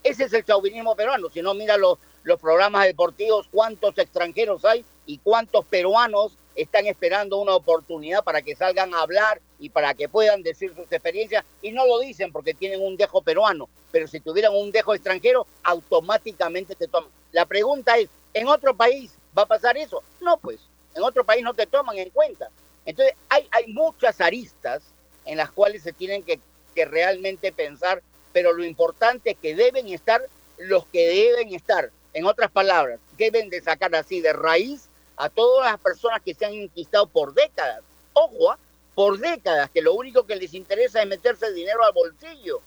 Ese 0.03 0.25
es 0.25 0.33
el 0.33 0.43
chauvinismo 0.43 0.95
peruano. 0.95 1.29
Si 1.29 1.41
no, 1.41 1.53
mira 1.53 1.77
los, 1.77 1.97
los 2.23 2.39
programas 2.39 2.85
deportivos, 2.85 3.47
cuántos 3.51 3.97
extranjeros 3.97 4.65
hay 4.65 4.83
y 5.05 5.19
cuántos 5.19 5.65
peruanos 5.65 6.33
están 6.55 6.85
esperando 6.87 7.37
una 7.37 7.55
oportunidad 7.55 8.23
para 8.23 8.41
que 8.41 8.55
salgan 8.55 8.93
a 8.93 9.01
hablar 9.01 9.41
y 9.59 9.69
para 9.69 9.93
que 9.93 10.09
puedan 10.09 10.43
decir 10.43 10.73
sus 10.75 10.91
experiencias 10.91 11.43
y 11.61 11.71
no 11.71 11.85
lo 11.85 11.99
dicen 11.99 12.31
porque 12.31 12.53
tienen 12.53 12.81
un 12.81 12.97
dejo 12.97 13.21
peruano, 13.21 13.69
pero 13.91 14.07
si 14.07 14.19
tuvieran 14.19 14.53
un 14.55 14.71
dejo 14.71 14.93
extranjero, 14.93 15.47
automáticamente 15.63 16.75
te 16.75 16.87
toman. 16.87 17.09
La 17.31 17.45
pregunta 17.45 17.97
es, 17.97 18.09
¿en 18.33 18.47
otro 18.47 18.75
país 18.75 19.11
va 19.37 19.43
a 19.43 19.47
pasar 19.47 19.77
eso? 19.77 20.03
No, 20.21 20.37
pues, 20.37 20.59
en 20.95 21.03
otro 21.03 21.23
país 21.23 21.43
no 21.43 21.53
te 21.53 21.65
toman 21.65 21.97
en 21.97 22.09
cuenta. 22.09 22.49
Entonces, 22.85 23.15
hay, 23.29 23.47
muchas 23.67 24.19
aristas 24.21 24.83
en 25.25 25.37
las 25.37 25.51
cuales 25.51 25.83
se 25.83 25.93
tienen 25.93 26.23
que, 26.23 26.39
realmente 26.75 27.51
pensar, 27.51 28.01
pero 28.31 28.51
lo 28.51 28.63
importante 28.63 29.31
es 29.31 29.37
que 29.37 29.55
deben 29.55 29.87
estar 29.89 30.21
los 30.57 30.85
que 30.87 31.07
deben 31.07 31.53
estar. 31.53 31.91
En 32.13 32.25
otras 32.25 32.51
palabras, 32.51 32.99
deben 33.17 33.49
de 33.49 33.61
sacar 33.61 33.95
así 33.95 34.21
de 34.21 34.33
raíz 34.33 34.87
a 35.17 35.29
todas 35.29 35.71
las 35.71 35.79
personas 35.79 36.21
que 36.21 36.33
se 36.33 36.45
han 36.45 36.53
inquistado 36.53 37.07
por 37.07 37.33
décadas. 37.33 37.81
Ojo, 38.13 38.51
¿ah? 38.51 38.59
por 38.95 39.19
décadas, 39.19 39.69
que 39.71 39.81
lo 39.81 39.93
único 39.93 40.25
que 40.25 40.35
les 40.35 40.53
interesa 40.53 41.01
es 41.01 41.07
meterse 41.07 41.51
dinero 41.53 41.83
al 41.83 41.93
bolsillo. 41.93 42.61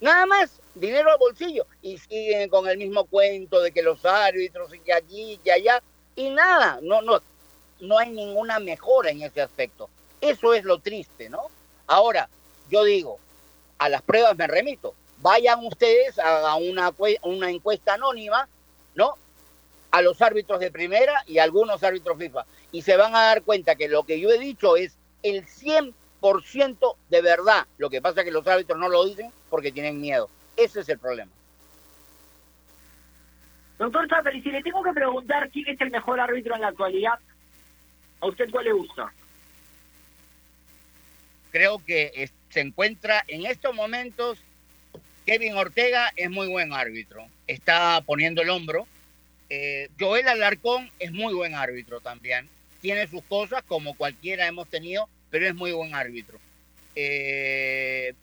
Nada 0.00 0.26
más, 0.26 0.60
dinero 0.74 1.10
al 1.10 1.18
bolsillo. 1.18 1.66
Y 1.82 1.98
siguen 1.98 2.48
con 2.48 2.68
el 2.68 2.78
mismo 2.78 3.04
cuento 3.06 3.60
de 3.60 3.72
que 3.72 3.82
los 3.82 4.04
árbitros 4.04 4.74
y 4.74 4.80
que 4.80 4.92
allí 4.92 5.40
que 5.42 5.52
allá. 5.52 5.82
Y 6.14 6.30
nada, 6.30 6.78
no, 6.82 7.02
no, 7.02 7.20
no 7.80 7.98
hay 7.98 8.10
ninguna 8.10 8.58
mejora 8.58 9.10
en 9.10 9.22
ese 9.22 9.42
aspecto. 9.42 9.88
Eso 10.20 10.54
es 10.54 10.64
lo 10.64 10.78
triste, 10.78 11.28
¿no? 11.28 11.42
Ahora, 11.86 12.28
yo 12.70 12.84
digo, 12.84 13.18
a 13.78 13.88
las 13.88 14.02
pruebas 14.02 14.36
me 14.36 14.46
remito. 14.46 14.94
Vayan 15.18 15.64
ustedes 15.64 16.18
a 16.18 16.54
una, 16.56 16.92
una 17.22 17.50
encuesta 17.50 17.94
anónima, 17.94 18.48
¿no? 18.94 19.14
A 19.90 20.02
los 20.02 20.20
árbitros 20.20 20.60
de 20.60 20.70
primera 20.70 21.22
y 21.26 21.38
a 21.38 21.44
algunos 21.44 21.82
árbitros 21.82 22.18
FIFA. 22.18 22.44
Y 22.72 22.82
se 22.82 22.96
van 22.96 23.14
a 23.14 23.22
dar 23.22 23.42
cuenta 23.42 23.76
que 23.76 23.88
lo 23.88 24.02
que 24.04 24.20
yo 24.20 24.30
he 24.30 24.38
dicho 24.38 24.76
es 24.76 24.96
el 25.22 25.46
100% 25.46 26.96
de 27.08 27.22
verdad. 27.22 27.66
Lo 27.78 27.88
que 27.88 28.02
pasa 28.02 28.20
es 28.20 28.26
que 28.26 28.32
los 28.32 28.46
árbitros 28.46 28.78
no 28.78 28.88
lo 28.88 29.04
dicen 29.04 29.30
porque 29.48 29.72
tienen 29.72 30.00
miedo. 30.00 30.28
Ese 30.56 30.80
es 30.80 30.88
el 30.88 30.98
problema. 30.98 31.30
Doctor 33.78 34.06
y 34.34 34.42
si 34.42 34.50
le 34.50 34.62
tengo 34.62 34.82
que 34.82 34.92
preguntar 34.92 35.50
quién 35.50 35.68
es 35.68 35.80
el 35.80 35.90
mejor 35.90 36.18
árbitro 36.18 36.54
en 36.54 36.62
la 36.62 36.68
actualidad, 36.68 37.18
¿a 38.20 38.26
usted 38.26 38.50
cuál 38.50 38.64
le 38.64 38.72
gusta? 38.72 39.12
Creo 41.50 41.82
que 41.84 42.30
se 42.50 42.60
encuentra 42.60 43.24
en 43.28 43.46
estos 43.46 43.74
momentos, 43.74 44.38
Kevin 45.24 45.56
Ortega 45.56 46.12
es 46.16 46.30
muy 46.30 46.48
buen 46.48 46.72
árbitro, 46.72 47.26
está 47.46 48.00
poniendo 48.04 48.42
el 48.42 48.50
hombro. 48.50 48.86
Eh, 49.48 49.88
Joel 49.98 50.26
Alarcón 50.28 50.90
es 50.98 51.12
muy 51.12 51.32
buen 51.34 51.54
árbitro 51.54 52.00
también, 52.00 52.48
tiene 52.80 53.06
sus 53.06 53.22
cosas 53.24 53.62
como 53.62 53.94
cualquiera 53.94 54.46
hemos 54.46 54.68
tenido, 54.68 55.08
pero 55.30 55.46
es 55.46 55.54
muy 55.54 55.72
buen 55.72 55.94
árbitro. 55.94 56.38
Eh, 56.94 58.14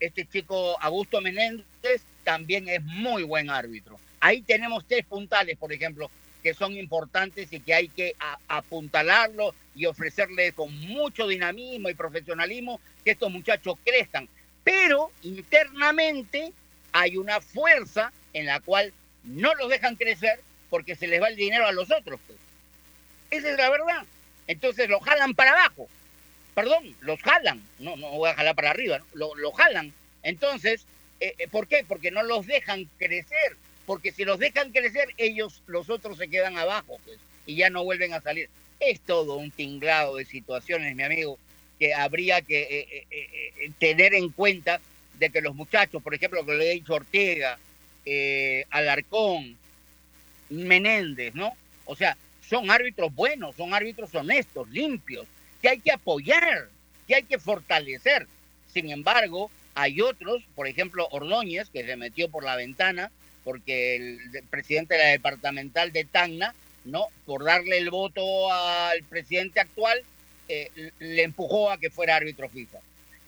este 0.00 0.26
chico 0.26 0.76
Augusto 0.80 1.20
Menéndez 1.20 2.02
también 2.22 2.68
es 2.68 2.82
muy 2.82 3.22
buen 3.22 3.50
árbitro. 3.50 3.98
Ahí 4.20 4.42
tenemos 4.42 4.84
tres 4.86 5.04
puntales, 5.04 5.56
por 5.56 5.72
ejemplo, 5.72 6.10
que 6.44 6.52
son 6.52 6.76
importantes 6.76 7.50
y 7.54 7.60
que 7.60 7.72
hay 7.72 7.88
que 7.88 8.14
apuntalarlo 8.48 9.54
y 9.74 9.86
ofrecerle 9.86 10.52
con 10.52 10.78
mucho 10.78 11.26
dinamismo 11.26 11.88
y 11.88 11.94
profesionalismo 11.94 12.80
que 13.02 13.12
estos 13.12 13.32
muchachos 13.32 13.78
crezcan. 13.82 14.28
Pero 14.62 15.10
internamente 15.22 16.52
hay 16.92 17.16
una 17.16 17.40
fuerza 17.40 18.12
en 18.34 18.44
la 18.44 18.60
cual 18.60 18.92
no 19.24 19.54
los 19.54 19.70
dejan 19.70 19.96
crecer 19.96 20.38
porque 20.68 20.94
se 20.94 21.06
les 21.06 21.22
va 21.22 21.28
el 21.28 21.36
dinero 21.36 21.66
a 21.66 21.72
los 21.72 21.90
otros. 21.90 22.20
Pues. 22.26 22.38
Esa 23.30 23.50
es 23.50 23.56
la 23.56 23.70
verdad. 23.70 24.04
Entonces 24.46 24.90
los 24.90 25.02
jalan 25.02 25.34
para 25.34 25.52
abajo. 25.52 25.88
Perdón, 26.54 26.94
los 27.00 27.22
jalan. 27.22 27.62
No, 27.78 27.96
no 27.96 28.10
voy 28.10 28.28
a 28.28 28.34
jalar 28.34 28.54
para 28.54 28.70
arriba, 28.70 28.98
¿no? 28.98 29.34
lo, 29.34 29.52
jalan. 29.52 29.94
Entonces, 30.22 30.84
eh, 31.20 31.34
eh, 31.38 31.48
¿por 31.48 31.68
qué? 31.68 31.86
Porque 31.88 32.10
no 32.10 32.22
los 32.22 32.46
dejan 32.46 32.84
crecer 32.98 33.56
porque 33.86 34.12
si 34.12 34.24
los 34.24 34.38
dejan 34.38 34.72
crecer, 34.72 35.08
ellos, 35.16 35.62
los 35.66 35.90
otros 35.90 36.18
se 36.18 36.28
quedan 36.28 36.56
abajo, 36.56 36.98
pues, 37.04 37.18
y 37.46 37.56
ya 37.56 37.70
no 37.70 37.84
vuelven 37.84 38.12
a 38.14 38.20
salir. 38.20 38.48
Es 38.80 39.00
todo 39.00 39.36
un 39.36 39.50
tinglado 39.50 40.16
de 40.16 40.24
situaciones, 40.24 40.94
mi 40.96 41.02
amigo, 41.02 41.38
que 41.78 41.94
habría 41.94 42.40
que 42.42 42.62
eh, 42.62 42.88
eh, 42.90 43.06
eh, 43.10 43.70
tener 43.78 44.14
en 44.14 44.30
cuenta 44.30 44.80
de 45.18 45.30
que 45.30 45.40
los 45.40 45.54
muchachos, 45.54 46.02
por 46.02 46.14
ejemplo, 46.14 46.44
que 46.44 46.54
le 46.54 46.70
he 46.70 46.74
dicho 46.74 46.94
Ortega, 46.94 47.58
Alarcón, 48.70 49.56
Menéndez, 50.50 51.34
¿no? 51.34 51.52
O 51.86 51.96
sea, 51.96 52.16
son 52.48 52.70
árbitros 52.70 53.14
buenos, 53.14 53.56
son 53.56 53.72
árbitros 53.72 54.14
honestos, 54.14 54.68
limpios, 54.70 55.26
que 55.62 55.70
hay 55.70 55.78
que 55.78 55.92
apoyar, 55.92 56.68
que 57.06 57.14
hay 57.14 57.22
que 57.22 57.38
fortalecer. 57.38 58.26
Sin 58.72 58.90
embargo, 58.90 59.50
hay 59.74 60.00
otros, 60.00 60.42
por 60.54 60.66
ejemplo, 60.66 61.08
Ordóñez, 61.10 61.70
que 61.70 61.84
se 61.84 61.96
metió 61.96 62.28
por 62.28 62.44
la 62.44 62.56
ventana, 62.56 63.10
porque 63.44 63.96
el, 63.96 64.18
presidente 64.50 64.94
de 64.94 65.04
la 65.04 65.10
departamental 65.10 65.92
de 65.92 66.04
Tacna, 66.04 66.54
¿no? 66.84 67.06
Por 67.26 67.44
darle 67.44 67.78
el 67.78 67.90
voto 67.90 68.52
al 68.52 69.02
presidente 69.04 69.60
actual, 69.60 70.02
eh, 70.48 70.90
le 70.98 71.22
empujó 71.22 71.70
a 71.70 71.78
que 71.78 71.90
fuera 71.90 72.16
árbitro 72.16 72.48
FIFA. 72.48 72.78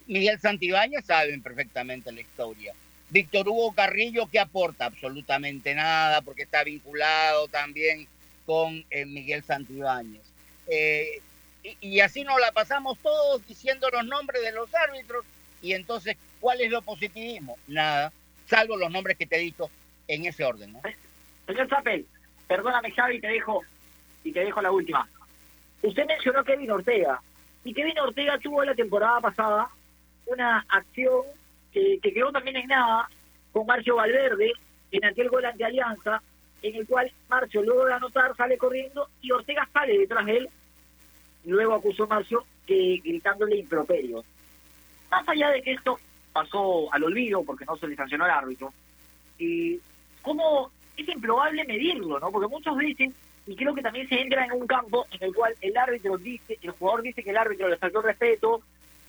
Miguel 0.06 0.40
Santibáñez 0.40 1.04
saben 1.04 1.42
perfectamente 1.42 2.10
la 2.12 2.20
historia. 2.20 2.72
Víctor 3.10 3.48
Hugo 3.48 3.72
Carrillo, 3.72 4.26
¿qué 4.26 4.40
aporta? 4.40 4.86
Absolutamente 4.86 5.74
nada, 5.74 6.22
porque 6.22 6.42
está 6.42 6.64
vinculado 6.64 7.46
también 7.48 8.08
con 8.44 8.84
eh, 8.90 9.04
Miguel 9.04 9.44
Santibáñez. 9.44 10.22
Eh, 10.66 11.20
y, 11.62 11.76
y, 11.80 12.00
así 12.00 12.22
nos 12.24 12.40
la 12.40 12.52
pasamos 12.52 12.98
todos 12.98 13.46
diciendo 13.46 13.88
los 13.90 14.04
nombres 14.06 14.42
de 14.42 14.52
los 14.52 14.72
árbitros. 14.74 15.24
Y 15.62 15.72
entonces, 15.72 16.16
¿cuál 16.40 16.60
es 16.60 16.70
lo 16.70 16.82
positivismo? 16.82 17.58
Nada, 17.66 18.12
salvo 18.48 18.76
los 18.76 18.90
nombres 18.90 19.16
que 19.16 19.26
te 19.26 19.36
he 19.36 19.40
dicho 19.40 19.70
en 20.08 20.26
ese 20.26 20.44
orden. 20.44 20.72
¿no? 20.72 20.80
Señor 21.46 21.68
Chapel, 21.68 22.06
perdóname 22.46 22.90
Xavi, 22.92 23.20
te 23.20 23.28
dejo, 23.28 23.62
y 24.24 24.32
te 24.32 24.40
dejo 24.40 24.62
la 24.62 24.70
última. 24.70 25.08
Usted 25.82 26.06
mencionó 26.06 26.44
Kevin 26.44 26.70
Ortega, 26.70 27.20
y 27.64 27.74
Kevin 27.74 27.98
Ortega 27.98 28.38
tuvo 28.38 28.64
la 28.64 28.74
temporada 28.74 29.20
pasada 29.20 29.68
una 30.26 30.64
acción 30.68 31.22
que, 31.72 31.98
que 32.02 32.12
quedó 32.12 32.32
también 32.32 32.56
en 32.56 32.68
nada 32.68 33.08
con 33.52 33.66
Marcio 33.66 33.96
Valverde 33.96 34.52
en 34.90 35.04
aquel 35.04 35.28
gol 35.28 35.44
ante 35.44 35.64
Alianza, 35.64 36.22
en 36.62 36.76
el 36.76 36.86
cual 36.86 37.12
Marcio 37.28 37.62
luego 37.62 37.84
de 37.84 37.94
anotar 37.94 38.36
sale 38.36 38.56
corriendo 38.56 39.08
y 39.20 39.30
Ortega 39.30 39.68
sale 39.72 39.98
detrás 39.98 40.26
de 40.26 40.36
él. 40.38 40.48
Luego 41.44 41.74
acusó 41.74 42.06
Marcio 42.06 42.44
que 42.66 43.00
gritándole 43.04 43.56
improperios. 43.56 44.24
Más 45.10 45.28
allá 45.28 45.50
de 45.50 45.62
que 45.62 45.72
esto 45.72 45.98
pasó 46.32 46.92
al 46.92 47.04
olvido 47.04 47.44
porque 47.44 47.64
no 47.64 47.76
se 47.76 47.86
le 47.86 47.96
sancionó 47.96 48.24
al 48.24 48.30
árbitro, 48.32 48.72
y 49.38 49.80
cómo 50.26 50.72
es 50.96 51.08
improbable 51.08 51.64
medirlo, 51.64 52.18
¿no? 52.18 52.32
Porque 52.32 52.48
muchos 52.48 52.76
dicen, 52.78 53.14
y 53.46 53.54
creo 53.54 53.74
que 53.74 53.82
también 53.82 54.08
se 54.08 54.20
entra 54.20 54.44
en 54.44 54.52
un 54.52 54.66
campo 54.66 55.06
en 55.12 55.22
el 55.22 55.32
cual 55.32 55.54
el 55.60 55.76
árbitro 55.76 56.18
dice, 56.18 56.58
el 56.60 56.72
jugador 56.72 57.02
dice 57.02 57.22
que 57.22 57.30
el 57.30 57.36
árbitro 57.36 57.68
le 57.68 57.76
faltó 57.76 58.02
respeto, 58.02 58.60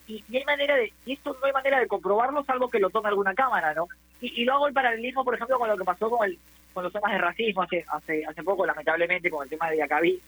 y, 0.07 0.24
hay 0.34 0.45
manera 0.45 0.76
de, 0.76 0.93
y 1.05 1.13
esto 1.13 1.36
no 1.38 1.45
hay 1.45 1.51
manera 1.51 1.80
de 1.80 1.88
comprobarlo 1.88 2.43
salvo 2.43 2.70
que 2.70 2.80
lo 2.80 2.91
tome 2.91 3.09
alguna 3.09 3.34
cámara, 3.34 3.74
¿no? 3.74 3.88
Y, 4.22 4.41
y 4.41 4.45
lo 4.45 4.53
hago 4.53 4.68
el 4.68 4.74
paralelismo, 4.74 5.26
por 5.26 5.34
ejemplo, 5.34 5.57
con 5.57 5.68
lo 5.68 5.78
que 5.78 5.84
pasó 5.84 6.09
con 6.09 6.30
el 6.30 6.38
con 6.74 6.84
los 6.84 6.93
temas 6.93 7.11
de 7.11 7.18
racismo 7.18 7.63
hace 7.63 7.84
hace 7.89 8.24
hace 8.24 8.43
poco, 8.43 8.65
lamentablemente, 8.65 9.32
con 9.32 9.43
el 9.43 9.49
tema 9.49 9.70
de 9.72 9.78
Yacabí, 9.78 10.22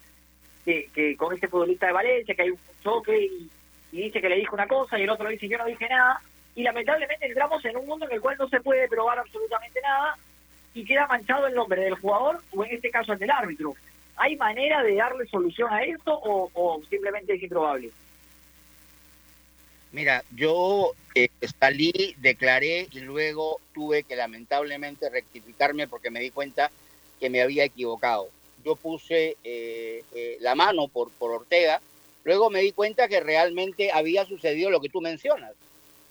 que, 0.65 0.89
que 0.93 1.15
con 1.15 1.33
este 1.33 1.47
futbolista 1.47 1.85
de 1.85 1.93
Valencia, 1.93 2.33
que 2.33 2.41
hay 2.41 2.49
un 2.49 2.59
choque 2.81 3.15
y, 3.15 3.49
y 3.91 4.01
dice 4.01 4.19
que 4.19 4.29
le 4.29 4.37
dijo 4.37 4.55
una 4.55 4.67
cosa 4.67 4.97
y 4.97 5.03
el 5.03 5.09
otro 5.11 5.29
dice 5.29 5.47
yo 5.47 5.59
no 5.59 5.65
dije 5.65 5.87
nada, 5.87 6.19
y 6.55 6.63
lamentablemente 6.63 7.27
entramos 7.27 7.63
en 7.63 7.77
un 7.77 7.85
mundo 7.85 8.05
en 8.07 8.13
el 8.13 8.21
cual 8.21 8.35
no 8.39 8.49
se 8.49 8.59
puede 8.61 8.89
probar 8.89 9.19
absolutamente 9.19 9.79
nada 9.81 10.17
y 10.79 10.85
queda 10.85 11.07
manchado 11.07 11.45
el 11.47 11.55
nombre 11.55 11.81
del 11.81 11.95
jugador 11.95 12.41
o 12.55 12.63
en 12.63 12.73
este 12.73 12.89
caso 12.89 13.11
el 13.11 13.19
del 13.19 13.31
árbitro. 13.31 13.75
¿Hay 14.15 14.37
manera 14.37 14.81
de 14.81 14.95
darle 14.95 15.27
solución 15.27 15.71
a 15.73 15.83
esto 15.83 16.17
o, 16.23 16.81
simplemente 16.89 17.33
es 17.33 17.43
improbable? 17.43 17.91
Mira, 19.91 20.23
yo 20.35 20.93
eh, 21.15 21.27
salí, 21.59 22.15
declaré 22.19 22.87
y 22.91 23.01
luego 23.01 23.59
tuve 23.73 24.03
que 24.03 24.15
lamentablemente 24.15 25.09
rectificarme 25.09 25.87
porque 25.87 26.11
me 26.11 26.21
di 26.21 26.31
cuenta 26.31 26.71
que 27.19 27.29
me 27.29 27.41
había 27.41 27.65
equivocado. 27.65 28.29
Yo 28.63 28.77
puse 28.77 29.35
eh, 29.43 30.03
eh, 30.15 30.37
la 30.39 30.55
mano 30.55 30.87
por, 30.87 31.11
por 31.11 31.31
Ortega, 31.31 31.81
luego 32.23 32.49
me 32.49 32.61
di 32.61 32.71
cuenta 32.71 33.09
que 33.09 33.19
realmente 33.19 33.91
había 33.91 34.25
sucedido 34.25 34.69
lo 34.69 34.79
que 34.79 34.89
tú 34.89 35.01
mencionas. 35.01 35.51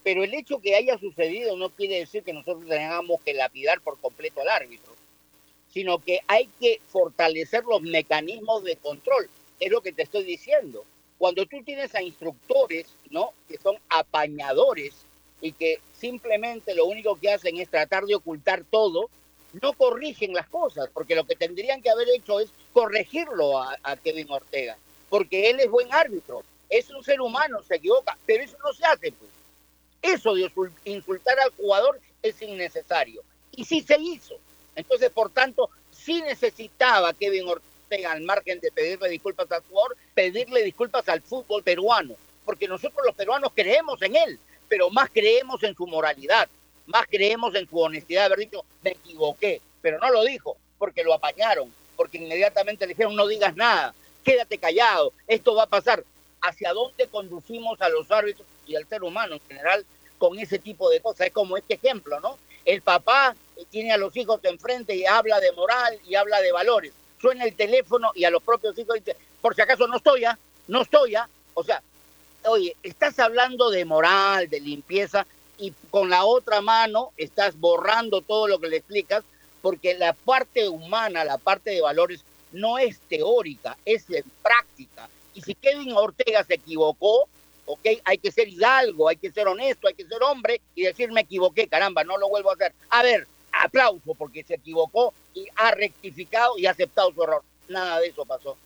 Pero 0.08 0.24
el 0.24 0.32
hecho 0.32 0.58
que 0.58 0.74
haya 0.74 0.96
sucedido 0.96 1.54
no 1.58 1.68
quiere 1.68 1.98
decir 1.98 2.22
que 2.22 2.32
nosotros 2.32 2.66
tengamos 2.66 3.20
que 3.20 3.34
lapidar 3.34 3.82
por 3.82 4.00
completo 4.00 4.40
al 4.40 4.48
árbitro, 4.48 4.94
sino 5.70 5.98
que 5.98 6.20
hay 6.26 6.48
que 6.58 6.80
fortalecer 6.88 7.64
los 7.64 7.82
mecanismos 7.82 8.64
de 8.64 8.76
control. 8.76 9.28
Es 9.60 9.70
lo 9.70 9.82
que 9.82 9.92
te 9.92 10.04
estoy 10.04 10.24
diciendo. 10.24 10.86
Cuando 11.18 11.44
tú 11.44 11.62
tienes 11.62 11.94
a 11.94 12.00
instructores, 12.00 12.86
¿no? 13.10 13.34
Que 13.46 13.58
son 13.58 13.76
apañadores 13.90 14.94
y 15.42 15.52
que 15.52 15.78
simplemente 15.92 16.74
lo 16.74 16.86
único 16.86 17.16
que 17.16 17.30
hacen 17.30 17.58
es 17.58 17.68
tratar 17.68 18.06
de 18.06 18.14
ocultar 18.14 18.64
todo, 18.64 19.10
no 19.60 19.74
corrigen 19.74 20.32
las 20.32 20.48
cosas, 20.48 20.88
porque 20.94 21.16
lo 21.16 21.26
que 21.26 21.36
tendrían 21.36 21.82
que 21.82 21.90
haber 21.90 22.08
hecho 22.16 22.40
es 22.40 22.48
corregirlo 22.72 23.58
a, 23.58 23.76
a 23.82 23.98
Kevin 23.98 24.30
Ortega, 24.30 24.78
porque 25.10 25.50
él 25.50 25.60
es 25.60 25.70
buen 25.70 25.92
árbitro, 25.92 26.44
es 26.70 26.88
un 26.88 27.04
ser 27.04 27.20
humano, 27.20 27.62
se 27.62 27.76
equivoca, 27.76 28.16
pero 28.24 28.42
eso 28.42 28.56
no 28.64 28.72
se 28.72 28.86
hace, 28.86 29.12
pues. 29.12 29.37
Eso 30.02 30.34
de 30.34 30.50
insultar 30.84 31.38
al 31.40 31.50
jugador 31.50 32.00
es 32.22 32.40
innecesario. 32.42 33.22
Y 33.52 33.64
sí 33.64 33.82
se 33.82 33.98
hizo. 34.00 34.38
Entonces, 34.76 35.10
por 35.10 35.30
tanto, 35.30 35.70
sí 35.90 36.22
necesitaba 36.22 37.12
Kevin 37.12 37.48
Ortega, 37.48 38.12
al 38.12 38.20
margen 38.22 38.60
de 38.60 38.70
pedirle 38.70 39.08
disculpas 39.08 39.50
al 39.50 39.62
jugador, 39.62 39.96
pedirle 40.14 40.62
disculpas 40.62 41.08
al 41.08 41.22
fútbol 41.22 41.62
peruano. 41.62 42.14
Porque 42.44 42.68
nosotros 42.68 43.04
los 43.04 43.14
peruanos 43.14 43.52
creemos 43.54 44.00
en 44.02 44.16
él, 44.16 44.38
pero 44.68 44.90
más 44.90 45.10
creemos 45.10 45.62
en 45.62 45.74
su 45.74 45.86
moralidad, 45.86 46.48
más 46.86 47.06
creemos 47.06 47.54
en 47.54 47.68
su 47.68 47.78
honestidad 47.78 48.22
de 48.22 48.26
haber 48.26 48.38
dicho, 48.38 48.64
me 48.82 48.90
equivoqué. 48.90 49.60
Pero 49.82 49.98
no 49.98 50.10
lo 50.10 50.24
dijo, 50.24 50.56
porque 50.78 51.02
lo 51.02 51.14
apañaron, 51.14 51.72
porque 51.96 52.18
inmediatamente 52.18 52.86
le 52.86 52.94
dijeron, 52.94 53.16
no 53.16 53.26
digas 53.26 53.56
nada, 53.56 53.94
quédate 54.24 54.58
callado, 54.58 55.12
esto 55.26 55.54
va 55.54 55.64
a 55.64 55.68
pasar. 55.68 56.04
¿Hacia 56.40 56.72
dónde 56.72 57.08
conducimos 57.08 57.80
a 57.80 57.88
los 57.88 58.10
árbitros 58.12 58.46
y 58.68 58.76
al 58.76 58.86
ser 58.86 59.02
humano 59.02 59.34
en 59.34 59.40
general 59.48 59.84
con 60.18 60.38
ese 60.38 60.58
tipo 60.58 60.90
de 60.90 61.00
cosas? 61.00 61.28
Es 61.28 61.32
como 61.32 61.56
este 61.56 61.74
ejemplo, 61.74 62.20
¿no? 62.20 62.38
El 62.64 62.82
papá 62.82 63.34
tiene 63.70 63.92
a 63.92 63.96
los 63.96 64.16
hijos 64.16 64.40
enfrente 64.44 64.94
y 64.94 65.06
habla 65.06 65.40
de 65.40 65.52
moral 65.52 65.98
y 66.06 66.14
habla 66.14 66.40
de 66.40 66.52
valores. 66.52 66.92
Suena 67.20 67.44
el 67.44 67.54
teléfono 67.54 68.12
y 68.14 68.24
a 68.24 68.30
los 68.30 68.42
propios 68.42 68.78
hijos 68.78 68.94
dice, 68.96 69.16
por 69.40 69.54
si 69.54 69.62
acaso 69.62 69.88
no 69.88 69.96
estoy 69.96 70.20
ya, 70.20 70.38
no 70.68 70.82
estoy 70.82 71.12
ya. 71.12 71.28
O 71.54 71.64
sea, 71.64 71.82
oye, 72.44 72.76
estás 72.82 73.18
hablando 73.18 73.70
de 73.70 73.84
moral, 73.84 74.48
de 74.48 74.60
limpieza 74.60 75.26
y 75.58 75.72
con 75.90 76.10
la 76.10 76.24
otra 76.24 76.60
mano 76.60 77.12
estás 77.16 77.58
borrando 77.58 78.20
todo 78.20 78.46
lo 78.46 78.60
que 78.60 78.68
le 78.68 78.76
explicas 78.76 79.24
porque 79.62 79.94
la 79.94 80.12
parte 80.12 80.68
humana, 80.68 81.24
la 81.24 81.38
parte 81.38 81.70
de 81.70 81.80
valores 81.80 82.24
no 82.52 82.78
es 82.78 83.00
teórica, 83.08 83.76
es 83.84 84.08
en 84.10 84.24
práctica. 84.42 85.08
Y 85.34 85.40
si 85.40 85.54
Kevin 85.54 85.92
Ortega 85.92 86.44
se 86.44 86.54
equivocó, 86.54 87.28
ok, 87.68 87.86
hay 88.04 88.18
que 88.18 88.32
ser 88.32 88.48
hidalgo, 88.48 89.08
hay 89.08 89.16
que 89.16 89.30
ser 89.30 89.46
honesto, 89.46 89.88
hay 89.88 89.94
que 89.94 90.06
ser 90.06 90.22
hombre 90.22 90.60
y 90.74 90.84
decir 90.84 91.12
me 91.12 91.20
equivoqué, 91.20 91.68
caramba, 91.68 92.02
no 92.02 92.16
lo 92.16 92.28
vuelvo 92.28 92.50
a 92.50 92.54
hacer. 92.54 92.72
A 92.88 93.02
ver, 93.02 93.26
aplauso 93.52 94.14
porque 94.14 94.42
se 94.42 94.54
equivocó 94.54 95.12
y 95.34 95.46
ha 95.54 95.70
rectificado 95.72 96.58
y 96.58 96.66
ha 96.66 96.70
aceptado 96.70 97.12
su 97.12 97.22
error. 97.22 97.42
Nada 97.68 98.00
de 98.00 98.08
eso 98.08 98.24
pasó, 98.24 98.56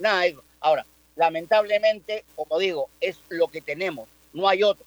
nada 0.00 0.22
de 0.22 0.28
eso. 0.30 0.42
Ahora, 0.60 0.84
lamentablemente, 1.14 2.24
como 2.34 2.58
digo, 2.58 2.90
es 3.00 3.20
lo 3.28 3.46
que 3.46 3.60
tenemos, 3.60 4.08
no 4.32 4.48
hay 4.48 4.64
otro. 4.64 4.84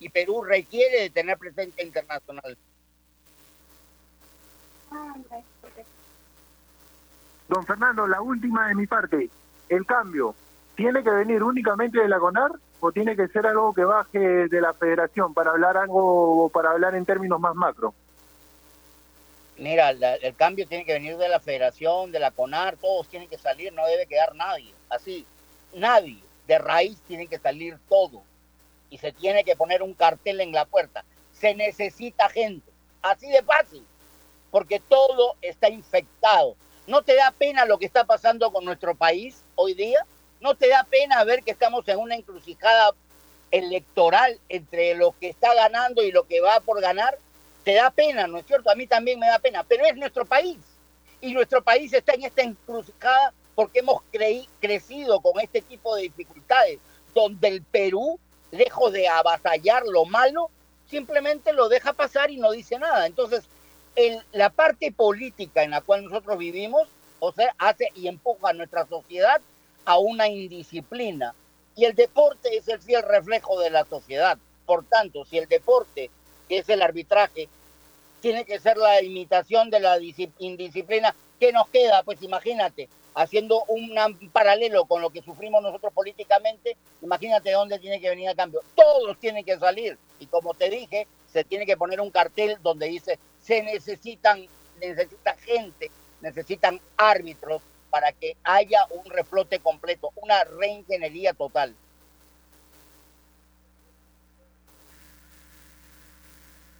Y 0.00 0.08
Perú 0.08 0.42
requiere 0.42 1.02
de 1.02 1.10
tener 1.10 1.38
presencia 1.38 1.84
internacional. 1.84 2.58
Don 7.46 7.64
Fernando, 7.64 8.08
la 8.08 8.20
última 8.20 8.66
de 8.66 8.74
mi 8.74 8.88
parte, 8.88 9.30
el 9.68 9.86
cambio. 9.86 10.34
¿Tiene 10.74 11.04
que 11.04 11.10
venir 11.10 11.42
únicamente 11.42 12.00
de 12.00 12.08
la 12.08 12.18
CONAR 12.18 12.50
o 12.84 12.90
tiene 12.90 13.14
que 13.14 13.28
ser 13.28 13.46
algo 13.46 13.72
que 13.72 13.84
baje 13.84 14.18
de 14.18 14.60
la 14.60 14.74
federación 14.74 15.32
para 15.32 15.52
hablar 15.52 15.76
algo 15.76 16.50
para 16.52 16.72
hablar 16.72 16.96
en 16.96 17.04
términos 17.04 17.38
más 17.38 17.54
macro? 17.54 17.94
Mira, 19.56 19.90
el 19.90 20.34
cambio 20.34 20.66
tiene 20.66 20.84
que 20.84 20.94
venir 20.94 21.16
de 21.16 21.28
la 21.28 21.38
federación, 21.38 22.10
de 22.10 22.18
la 22.18 22.32
CONAR, 22.32 22.76
todos 22.76 23.06
tienen 23.06 23.28
que 23.28 23.38
salir, 23.38 23.72
no 23.72 23.86
debe 23.86 24.06
quedar 24.06 24.34
nadie. 24.34 24.74
Así, 24.88 25.24
nadie. 25.72 26.18
De 26.48 26.58
raíz 26.58 26.98
tiene 27.06 27.28
que 27.28 27.38
salir 27.38 27.78
todo. 27.88 28.24
Y 28.90 28.98
se 28.98 29.12
tiene 29.12 29.44
que 29.44 29.54
poner 29.54 29.80
un 29.80 29.94
cartel 29.94 30.40
en 30.40 30.50
la 30.50 30.64
puerta. 30.64 31.04
Se 31.32 31.54
necesita 31.54 32.28
gente. 32.30 32.68
Así 33.00 33.30
de 33.30 33.44
fácil. 33.44 33.86
Porque 34.50 34.80
todo 34.80 35.36
está 35.40 35.68
infectado. 35.68 36.56
¿No 36.88 37.02
te 37.02 37.14
da 37.14 37.30
pena 37.30 37.64
lo 37.64 37.78
que 37.78 37.86
está 37.86 38.02
pasando 38.02 38.50
con 38.50 38.64
nuestro 38.64 38.96
país 38.96 39.44
hoy 39.54 39.74
día? 39.74 40.04
¿No 40.42 40.56
te 40.56 40.68
da 40.68 40.82
pena 40.82 41.22
ver 41.22 41.44
que 41.44 41.52
estamos 41.52 41.86
en 41.86 42.00
una 42.00 42.16
encrucijada 42.16 42.90
electoral 43.52 44.40
entre 44.48 44.96
lo 44.96 45.14
que 45.20 45.28
está 45.28 45.54
ganando 45.54 46.02
y 46.02 46.10
lo 46.10 46.24
que 46.26 46.40
va 46.40 46.58
por 46.58 46.80
ganar? 46.80 47.16
Te 47.62 47.74
da 47.74 47.92
pena, 47.92 48.26
¿no 48.26 48.38
es 48.38 48.46
cierto? 48.46 48.68
A 48.68 48.74
mí 48.74 48.88
también 48.88 49.20
me 49.20 49.28
da 49.28 49.38
pena, 49.38 49.62
pero 49.62 49.84
es 49.84 49.94
nuestro 49.94 50.26
país. 50.26 50.58
Y 51.20 51.32
nuestro 51.32 51.62
país 51.62 51.92
está 51.92 52.14
en 52.14 52.24
esta 52.24 52.42
encrucijada 52.42 53.32
porque 53.54 53.78
hemos 53.78 54.02
crecido 54.60 55.20
con 55.20 55.38
este 55.40 55.62
tipo 55.62 55.94
de 55.94 56.02
dificultades, 56.02 56.80
donde 57.14 57.46
el 57.46 57.62
Perú, 57.62 58.18
lejos 58.50 58.92
de 58.92 59.06
avasallar 59.06 59.84
lo 59.86 60.06
malo, 60.06 60.50
simplemente 60.90 61.52
lo 61.52 61.68
deja 61.68 61.92
pasar 61.92 62.32
y 62.32 62.38
no 62.38 62.50
dice 62.50 62.80
nada. 62.80 63.06
Entonces, 63.06 63.44
en 63.94 64.20
la 64.32 64.50
parte 64.50 64.90
política 64.90 65.62
en 65.62 65.70
la 65.70 65.82
cual 65.82 66.04
nosotros 66.04 66.36
vivimos, 66.36 66.88
o 67.20 67.30
sea, 67.30 67.54
hace 67.58 67.90
y 67.94 68.08
empuja 68.08 68.48
a 68.48 68.54
nuestra 68.54 68.88
sociedad 68.88 69.40
a 69.84 69.98
una 69.98 70.28
indisciplina. 70.28 71.34
Y 71.74 71.84
el 71.84 71.94
deporte 71.94 72.56
es 72.56 72.68
el 72.68 72.80
fiel 72.80 73.02
reflejo 73.02 73.58
de 73.60 73.70
la 73.70 73.84
sociedad. 73.84 74.38
Por 74.66 74.84
tanto, 74.84 75.24
si 75.24 75.38
el 75.38 75.48
deporte, 75.48 76.10
que 76.48 76.58
es 76.58 76.68
el 76.68 76.82
arbitraje, 76.82 77.48
tiene 78.20 78.44
que 78.44 78.60
ser 78.60 78.76
la 78.76 79.02
imitación 79.02 79.70
de 79.70 79.80
la 79.80 79.98
indisciplina, 80.38 81.14
¿qué 81.40 81.52
nos 81.52 81.68
queda? 81.68 82.02
Pues 82.04 82.22
imagínate, 82.22 82.88
haciendo 83.14 83.64
un 83.68 83.92
paralelo 84.32 84.84
con 84.84 85.02
lo 85.02 85.10
que 85.10 85.22
sufrimos 85.22 85.62
nosotros 85.62 85.92
políticamente, 85.92 86.76
imagínate 87.02 87.52
dónde 87.52 87.78
tiene 87.78 88.00
que 88.00 88.10
venir 88.10 88.28
el 88.28 88.36
cambio. 88.36 88.60
Todos 88.74 89.18
tienen 89.18 89.44
que 89.44 89.58
salir. 89.58 89.98
Y 90.20 90.26
como 90.26 90.54
te 90.54 90.70
dije, 90.70 91.06
se 91.32 91.44
tiene 91.44 91.66
que 91.66 91.76
poner 91.76 92.00
un 92.00 92.10
cartel 92.10 92.58
donde 92.62 92.86
dice, 92.86 93.18
se 93.42 93.62
necesitan, 93.62 94.46
necesita 94.80 95.34
gente, 95.36 95.90
necesitan 96.20 96.80
árbitros, 96.96 97.62
para 97.92 98.10
que 98.12 98.38
haya 98.42 98.78
un 98.90 99.04
reflote 99.12 99.58
completo, 99.58 100.08
una 100.16 100.42
reingeniería 100.44 101.34
total. 101.34 101.74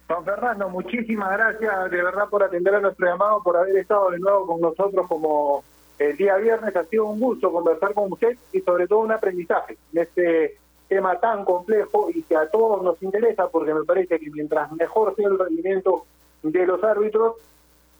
Don 0.09 0.25
Fernando, 0.25 0.69
muchísimas 0.69 1.31
gracias 1.33 1.91
de 1.91 2.03
verdad 2.03 2.27
por 2.29 2.41
atender 2.41 2.73
a 2.73 2.79
nuestro 2.79 3.07
llamado, 3.07 3.43
por 3.43 3.55
haber 3.57 3.77
estado 3.77 4.09
de 4.09 4.17
nuevo 4.17 4.47
con 4.47 4.59
nosotros 4.59 5.07
como 5.07 5.63
el 5.99 6.17
día 6.17 6.35
viernes. 6.37 6.75
Ha 6.75 6.83
sido 6.85 7.05
un 7.05 7.19
gusto 7.19 7.51
conversar 7.51 7.93
con 7.93 8.11
usted 8.11 8.35
y 8.51 8.61
sobre 8.61 8.87
todo 8.87 8.99
un 8.99 9.11
aprendizaje 9.11 9.77
en 9.93 10.01
este 10.01 10.57
tema 10.87 11.19
tan 11.19 11.45
complejo 11.45 12.09
y 12.09 12.23
que 12.23 12.35
a 12.35 12.49
todos 12.49 12.81
nos 12.81 13.01
interesa 13.03 13.49
porque 13.49 13.73
me 13.75 13.83
parece 13.83 14.19
que 14.19 14.31
mientras 14.31 14.71
mejor 14.71 15.15
sea 15.15 15.27
el 15.27 15.37
rendimiento 15.37 16.05
de 16.41 16.65
los 16.65 16.83
árbitros, 16.83 17.35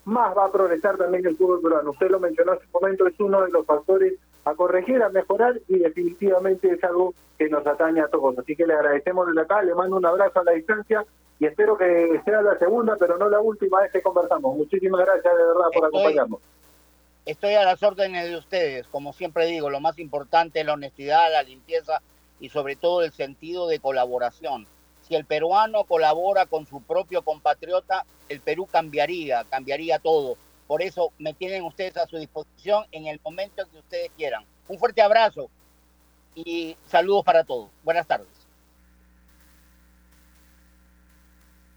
más 0.05 0.35
va 0.37 0.45
a 0.45 0.51
progresar 0.51 0.97
también 0.97 1.25
el 1.25 1.37
fútbol 1.37 1.61
peruano. 1.61 1.91
Usted 1.91 2.09
lo 2.09 2.19
mencionó 2.19 2.53
hace 2.53 2.65
un 2.65 2.71
momento, 2.81 3.07
es 3.07 3.19
uno 3.19 3.41
de 3.41 3.51
los 3.51 3.65
factores 3.65 4.13
a 4.45 4.53
corregir, 4.53 5.01
a 5.01 5.09
mejorar 5.09 5.59
y 5.67 5.79
definitivamente 5.79 6.69
es 6.69 6.83
algo 6.83 7.13
que 7.37 7.49
nos 7.49 7.65
atañe 7.65 8.01
a 8.01 8.07
todos. 8.07 8.37
Así 8.37 8.55
que 8.55 8.67
le 8.67 8.73
agradecemos 8.73 9.27
desde 9.27 9.41
acá, 9.41 9.61
le 9.63 9.73
mando 9.73 9.95
un 9.95 10.05
abrazo 10.05 10.41
a 10.41 10.43
la 10.43 10.51
distancia 10.51 11.05
y 11.39 11.45
espero 11.45 11.77
que 11.77 12.21
sea 12.25 12.41
la 12.41 12.57
segunda, 12.59 12.97
pero 12.99 13.17
no 13.17 13.29
la 13.29 13.39
última 13.39 13.81
vez 13.81 13.91
que 13.91 14.01
conversamos. 14.01 14.55
Muchísimas 14.57 15.01
gracias 15.05 15.35
de 15.35 15.43
verdad 15.43 15.69
por 15.73 15.85
acompañarnos. 15.85 16.39
Estoy 17.25 17.53
a 17.53 17.63
las 17.63 17.81
órdenes 17.81 18.29
de 18.29 18.35
ustedes, 18.35 18.87
como 18.87 19.13
siempre 19.13 19.45
digo, 19.45 19.69
lo 19.69 19.79
más 19.79 19.97
importante 19.97 20.59
es 20.59 20.65
la 20.65 20.73
honestidad, 20.73 21.31
la 21.31 21.43
limpieza 21.43 22.01
y 22.41 22.49
sobre 22.49 22.75
todo 22.75 23.01
el 23.01 23.13
sentido 23.13 23.69
de 23.69 23.79
colaboración 23.79 24.67
si 25.03 25.15
el 25.15 25.25
peruano 25.25 25.83
colabora 25.83 26.45
con 26.45 26.65
su 26.65 26.81
propio 26.81 27.21
compatriota, 27.21 28.05
el 28.29 28.39
Perú 28.39 28.65
cambiaría, 28.65 29.43
cambiaría 29.49 29.99
todo. 29.99 30.37
Por 30.67 30.81
eso 30.81 31.11
me 31.19 31.33
tienen 31.33 31.63
ustedes 31.63 31.97
a 31.97 32.07
su 32.07 32.17
disposición 32.17 32.85
en 32.91 33.07
el 33.07 33.19
momento 33.23 33.63
que 33.69 33.77
ustedes 33.77 34.11
quieran. 34.15 34.45
Un 34.67 34.79
fuerte 34.79 35.01
abrazo 35.01 35.49
y 36.35 36.77
saludos 36.87 37.23
para 37.25 37.43
todos. 37.43 37.69
Buenas 37.83 38.07
tardes. 38.07 38.27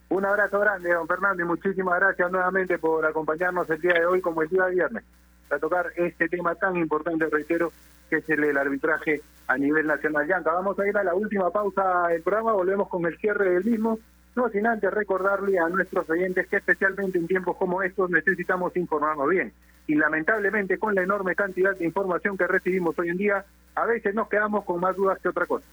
Un 0.09 0.25
abrazo 0.25 0.61
grande, 0.61 0.95
don 0.95 1.09
Fernando, 1.09 1.43
y 1.43 1.47
muchísimas 1.47 1.99
gracias 1.99 2.31
nuevamente 2.31 2.79
por 2.79 3.05
acompañarnos 3.05 3.69
el 3.69 3.81
día 3.81 3.95
de 3.95 4.07
hoy 4.07 4.21
como 4.21 4.41
el 4.41 4.49
día 4.49 4.65
de 4.67 4.75
viernes, 4.77 5.05
para 5.49 5.61
tocar 5.61 5.93
este 5.97 6.29
tema 6.29 6.55
tan 6.55 6.77
importante, 6.77 7.29
reitero, 7.29 7.73
que 8.09 8.17
es 8.17 8.29
el 8.29 8.41
del 8.41 8.57
arbitraje 8.57 9.21
a 9.49 9.57
nivel 9.57 9.87
nacional. 9.87 10.27
Yanka, 10.27 10.53
vamos 10.53 10.79
a 10.79 10.87
ir 10.87 10.97
a 10.97 11.05
la 11.05 11.15
última 11.15 11.51
pausa 11.51 12.09
del 12.09 12.23
programa, 12.23 12.53
volvemos 12.53 12.89
con 12.89 13.05
el 13.07 13.17
cierre 13.19 13.51
del 13.51 13.65
mismo, 13.65 13.99
no 14.35 14.49
sin 14.51 14.67
antes 14.67 14.93
recordarle 14.93 15.59
a 15.59 15.69
nuestros 15.69 16.09
oyentes 16.11 16.47
que 16.49 16.57
especialmente 16.57 17.19
en 17.19 17.27
tiempos 17.27 17.57
como 17.57 17.83
estos 17.83 18.11
necesitamos 18.11 18.77
informarnos 18.77 19.29
bien. 19.29 19.53
y 19.89 19.95
lamentablemente 19.95 20.79
con 20.79 20.97
la 20.97 21.03
enorme 21.03 21.37
cantidad 21.37 21.77
de 21.77 21.85
información 21.85 22.37
que 22.37 22.49
recibimos 22.49 22.99
hoy 22.99 23.11
en 23.11 23.19
día, 23.19 23.45
a 23.77 23.87
veces 23.87 24.15
nos 24.17 24.29
quedamos 24.29 24.65
con 24.65 24.81
más 24.81 24.97
dudas 24.97 25.19
que 25.21 25.29
otra 25.29 25.47
cosa. 25.47 25.65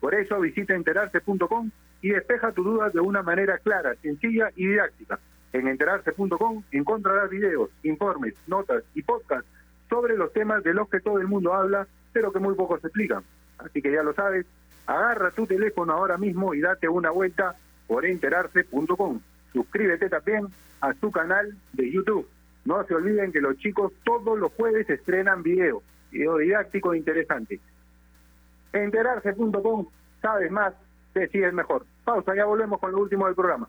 Por 0.00 0.14
eso 0.14 0.40
visita 0.40 0.74
enterarse.com 0.74 1.70
y 2.00 2.10
despeja 2.10 2.52
tus 2.52 2.64
dudas 2.64 2.92
de 2.94 3.00
una 3.00 3.22
manera 3.22 3.58
clara, 3.58 3.94
sencilla 3.96 4.50
y 4.56 4.68
didáctica. 4.68 5.18
En 5.52 5.68
enterarse.com 5.68 6.62
encontrarás 6.72 7.28
videos, 7.28 7.70
informes, 7.82 8.34
notas 8.46 8.84
y 8.94 9.02
podcasts 9.02 9.50
sobre 9.88 10.16
los 10.16 10.32
temas 10.32 10.62
de 10.62 10.74
los 10.74 10.88
que 10.88 11.00
todo 11.00 11.18
el 11.18 11.26
mundo 11.26 11.54
habla, 11.54 11.86
pero 12.12 12.32
que 12.32 12.38
muy 12.38 12.54
pocos 12.54 12.84
explican. 12.84 13.22
Así 13.58 13.82
que 13.82 13.92
ya 13.92 14.02
lo 14.02 14.14
sabes, 14.14 14.46
agarra 14.86 15.30
tu 15.30 15.46
teléfono 15.46 15.92
ahora 15.92 16.16
mismo 16.16 16.54
y 16.54 16.60
date 16.60 16.88
una 16.88 17.10
vuelta 17.10 17.56
por 17.86 18.06
enterarse.com. 18.06 19.20
Suscríbete 19.52 20.08
también 20.08 20.46
a 20.80 20.94
su 20.94 21.10
canal 21.10 21.54
de 21.72 21.90
YouTube. 21.90 22.28
No 22.64 22.84
se 22.84 22.94
olviden 22.94 23.32
que 23.32 23.40
los 23.40 23.56
chicos 23.58 23.92
todos 24.04 24.38
los 24.38 24.52
jueves 24.52 24.88
estrenan 24.90 25.42
video, 25.42 25.82
video 26.10 26.36
didáctico 26.36 26.92
e 26.92 26.98
interesante. 26.98 27.60
Enterarse.com, 28.72 29.86
sabes 30.20 30.50
más, 30.50 30.74
decides 31.14 31.52
mejor. 31.54 31.86
Pausa, 32.04 32.34
ya 32.34 32.44
volvemos 32.44 32.78
con 32.78 32.92
lo 32.92 32.98
último 32.98 33.26
del 33.26 33.34
programa. 33.34 33.68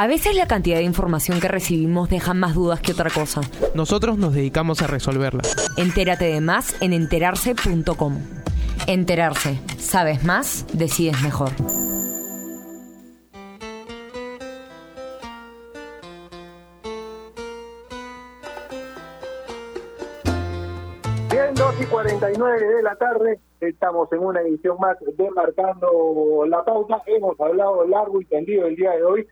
A 0.00 0.06
veces 0.06 0.36
la 0.36 0.46
cantidad 0.46 0.76
de 0.76 0.84
información 0.84 1.40
que 1.40 1.48
recibimos 1.48 2.08
deja 2.08 2.32
más 2.32 2.54
dudas 2.54 2.80
que 2.80 2.92
otra 2.92 3.10
cosa. 3.10 3.40
Nosotros 3.74 4.16
nos 4.16 4.32
dedicamos 4.32 4.80
a 4.80 4.86
resolverla. 4.86 5.42
Entérate 5.76 6.26
de 6.26 6.40
más 6.40 6.80
en 6.80 6.92
enterarse.com. 6.92 8.16
Enterarse. 8.86 9.58
Sabes 9.76 10.22
más, 10.22 10.64
decides 10.72 11.20
mejor. 11.20 11.50
Bien, 21.28 21.54
2 21.56 21.74
y 21.80 21.84
49 21.86 22.66
de 22.76 22.82
la 22.84 22.94
tarde, 22.94 23.40
estamos 23.60 24.12
en 24.12 24.20
una 24.20 24.42
edición 24.42 24.76
más 24.78 24.96
de 25.00 25.30
Marcando 25.32 26.46
la 26.46 26.64
Pauta. 26.64 27.02
Hemos 27.06 27.40
hablado 27.40 27.84
largo 27.84 28.20
y 28.20 28.26
tendido 28.26 28.68
el 28.68 28.76
día 28.76 28.92
de 28.92 29.02
hoy 29.02 29.26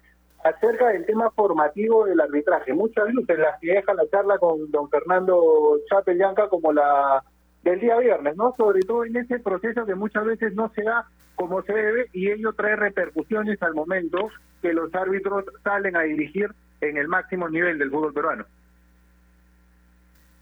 acerca 0.48 0.88
del 0.88 1.04
tema 1.06 1.30
formativo 1.30 2.04
del 2.04 2.20
arbitraje. 2.20 2.72
Muchas 2.72 3.12
luces 3.12 3.38
las 3.38 3.58
que 3.60 3.72
deja 3.72 3.94
la 3.94 4.08
charla 4.08 4.38
con 4.38 4.70
don 4.70 4.88
Fernando 4.88 5.78
Chapellanca 5.90 6.48
como 6.48 6.72
la 6.72 7.22
del 7.62 7.80
día 7.80 7.98
viernes, 7.98 8.36
¿no? 8.36 8.54
Sobre 8.56 8.80
todo 8.82 9.04
en 9.04 9.16
ese 9.16 9.40
proceso 9.40 9.84
que 9.84 9.96
muchas 9.96 10.24
veces 10.24 10.54
no 10.54 10.70
se 10.74 10.82
da 10.82 11.08
como 11.34 11.62
se 11.62 11.72
debe 11.72 12.06
y 12.12 12.30
ello 12.30 12.52
trae 12.52 12.76
repercusiones 12.76 13.60
al 13.62 13.74
momento 13.74 14.30
que 14.62 14.72
los 14.72 14.94
árbitros 14.94 15.44
salen 15.64 15.96
a 15.96 16.02
dirigir 16.02 16.50
en 16.80 16.96
el 16.96 17.08
máximo 17.08 17.48
nivel 17.48 17.78
del 17.78 17.90
fútbol 17.90 18.14
peruano. 18.14 18.44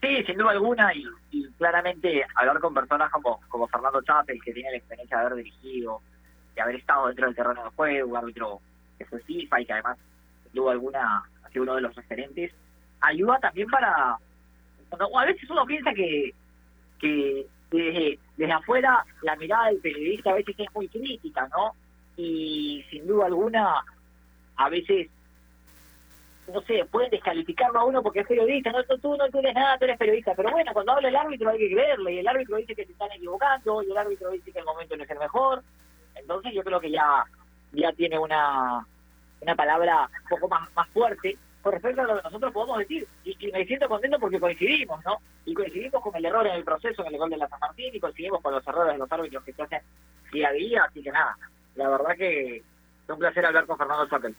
Sí, 0.03 0.23
sin 0.25 0.37
duda 0.37 0.51
alguna, 0.51 0.93
y, 1.31 1.49
claramente 1.57 2.27
hablar 2.35 2.61
con 2.61 2.75
personas 2.75 3.11
como, 3.11 3.41
como 3.49 3.67
Fernando 3.69 4.03
Chapel, 4.03 4.39
que 4.45 4.53
tiene 4.53 4.73
la 4.73 4.77
experiencia 4.77 5.17
de 5.17 5.25
haber 5.25 5.37
dirigido, 5.39 6.03
de 6.55 6.61
haber 6.61 6.77
estado 6.77 7.07
dentro 7.07 7.27
del 7.27 7.35
terreno 7.35 7.65
de 7.65 7.71
juego, 7.71 8.17
árbitro 8.19 8.61
que 8.99 9.05
fue 9.07 9.21
FIFA 9.21 9.61
y 9.61 9.67
que 9.67 9.73
además, 9.73 9.99
duda 10.53 10.73
alguna, 10.73 11.25
ha 11.43 11.49
sido 11.51 11.65
uno 11.65 11.75
de 11.77 11.81
los 11.83 11.95
referentes, 11.95 12.53
ayuda 13.01 13.39
también 13.39 13.69
para... 13.69 14.17
O 14.91 15.19
a 15.19 15.25
veces 15.25 15.51
uno 15.51 15.67
piensa 15.67 15.93
que, 15.93 16.33
que 17.01 17.47
desde, 17.71 18.19
desde 18.37 18.53
afuera 18.53 19.05
la 19.23 19.35
mirada 19.37 19.67
del 19.67 19.79
periodista 19.79 20.31
a 20.31 20.35
veces 20.35 20.55
es 20.57 20.73
muy 20.73 20.89
crítica, 20.89 21.49
¿no? 21.49 21.73
Y 22.17 22.85
sin 22.91 23.07
duda 23.07 23.27
alguna, 23.27 23.85
a 24.57 24.69
veces 24.69 25.09
no 26.53 26.61
sé, 26.63 26.85
pueden 26.91 27.11
descalificarlo 27.11 27.81
a 27.81 27.85
uno 27.85 28.03
porque 28.03 28.21
es 28.21 28.27
periodista, 28.27 28.71
no, 28.71 28.85
tú 28.99 29.17
no 29.17 29.29
tienes 29.29 29.55
nada, 29.55 29.79
tú 29.79 29.85
eres 29.85 29.99
periodista, 29.99 30.35
pero 30.35 30.51
bueno, 30.51 30.73
cuando 30.73 30.93
habla 30.93 31.09
el 31.09 31.17
árbitro 31.17 31.49
hay 31.49 31.59
que 31.59 31.71
creerle, 31.71 32.13
y 32.13 32.19
el 32.19 32.29
árbitro 32.29 32.57
dice 32.57 32.75
que 32.75 32.85
se 32.85 32.93
están 32.93 33.11
equivocando, 33.13 33.83
y 33.83 33.91
el 33.91 33.97
árbitro 33.97 34.31
dice 34.31 34.53
que 34.53 34.59
el 34.59 34.65
momento 34.65 34.97
no 34.97 35.05
es 35.05 35.11
el 35.11 35.19
mejor, 35.19 35.63
entonces 36.15 36.53
yo 36.55 36.63
creo 36.63 36.81
que 36.81 36.91
ya 36.91 37.25
ya 37.75 37.93
tiene 37.93 38.19
una 38.19 38.87
una 39.41 39.55
palabra 39.55 40.09
un 40.23 40.29
poco 40.29 40.49
más, 40.49 40.69
más 40.75 40.89
fuerte 40.89 41.37
con 41.65 41.73
respecto 41.73 42.03
a 42.03 42.05
lo 42.05 42.17
que 42.17 42.23
nosotros 42.25 42.53
podemos 42.53 42.79
decir, 42.79 43.07
y, 43.25 43.37
y 43.39 43.51
me 43.51 43.65
siento 43.65 43.89
contento 43.89 44.19
porque 44.19 44.39
coincidimos, 44.39 45.03
¿no? 45.03 45.17
Y 45.47 45.55
coincidimos 45.55 46.03
con 46.03 46.15
el 46.15 46.25
error 46.27 46.47
en 46.47 46.57
el 46.57 46.65
proceso, 46.65 47.03
en 47.07 47.15
el 47.15 47.19
gol 47.19 47.31
de 47.31 47.39
la 47.39 47.49
San 47.49 47.59
Martín, 47.59 47.91
y 47.95 48.01
coincidimos 48.01 48.43
con 48.43 48.53
los 48.53 48.67
errores 48.67 48.93
de 48.93 48.99
los 48.99 49.11
árbitros 49.11 49.43
que 49.45 49.55
se 49.55 49.63
hacen 49.63 49.81
día 50.31 50.49
a 50.49 50.53
día, 50.53 50.85
así 50.85 51.03
que 51.03 51.11
nada, 51.11 51.39
la 51.77 51.89
verdad 51.89 52.17
que 52.19 52.57
es 52.59 52.63
un 53.09 53.19
placer 53.19 53.47
hablar 53.47 53.65
con 53.65 53.79
Fernando 53.79 54.07
Chapel. 54.09 54.37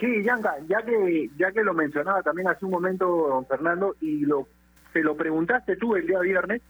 Sí, 0.00 0.22
Yanka, 0.22 0.56
ya 0.66 0.80
que 0.82 1.28
ya 1.36 1.52
que 1.52 1.62
lo 1.62 1.74
mencionaba 1.74 2.22
también 2.22 2.48
hace 2.48 2.64
un 2.64 2.70
momento 2.70 3.06
don 3.06 3.46
Fernando 3.46 3.96
y 4.00 4.20
lo 4.20 4.48
se 4.94 5.00
lo 5.00 5.14
preguntaste 5.14 5.76
tú 5.76 5.94
el 5.94 6.06
día 6.06 6.20
viernes, 6.20 6.62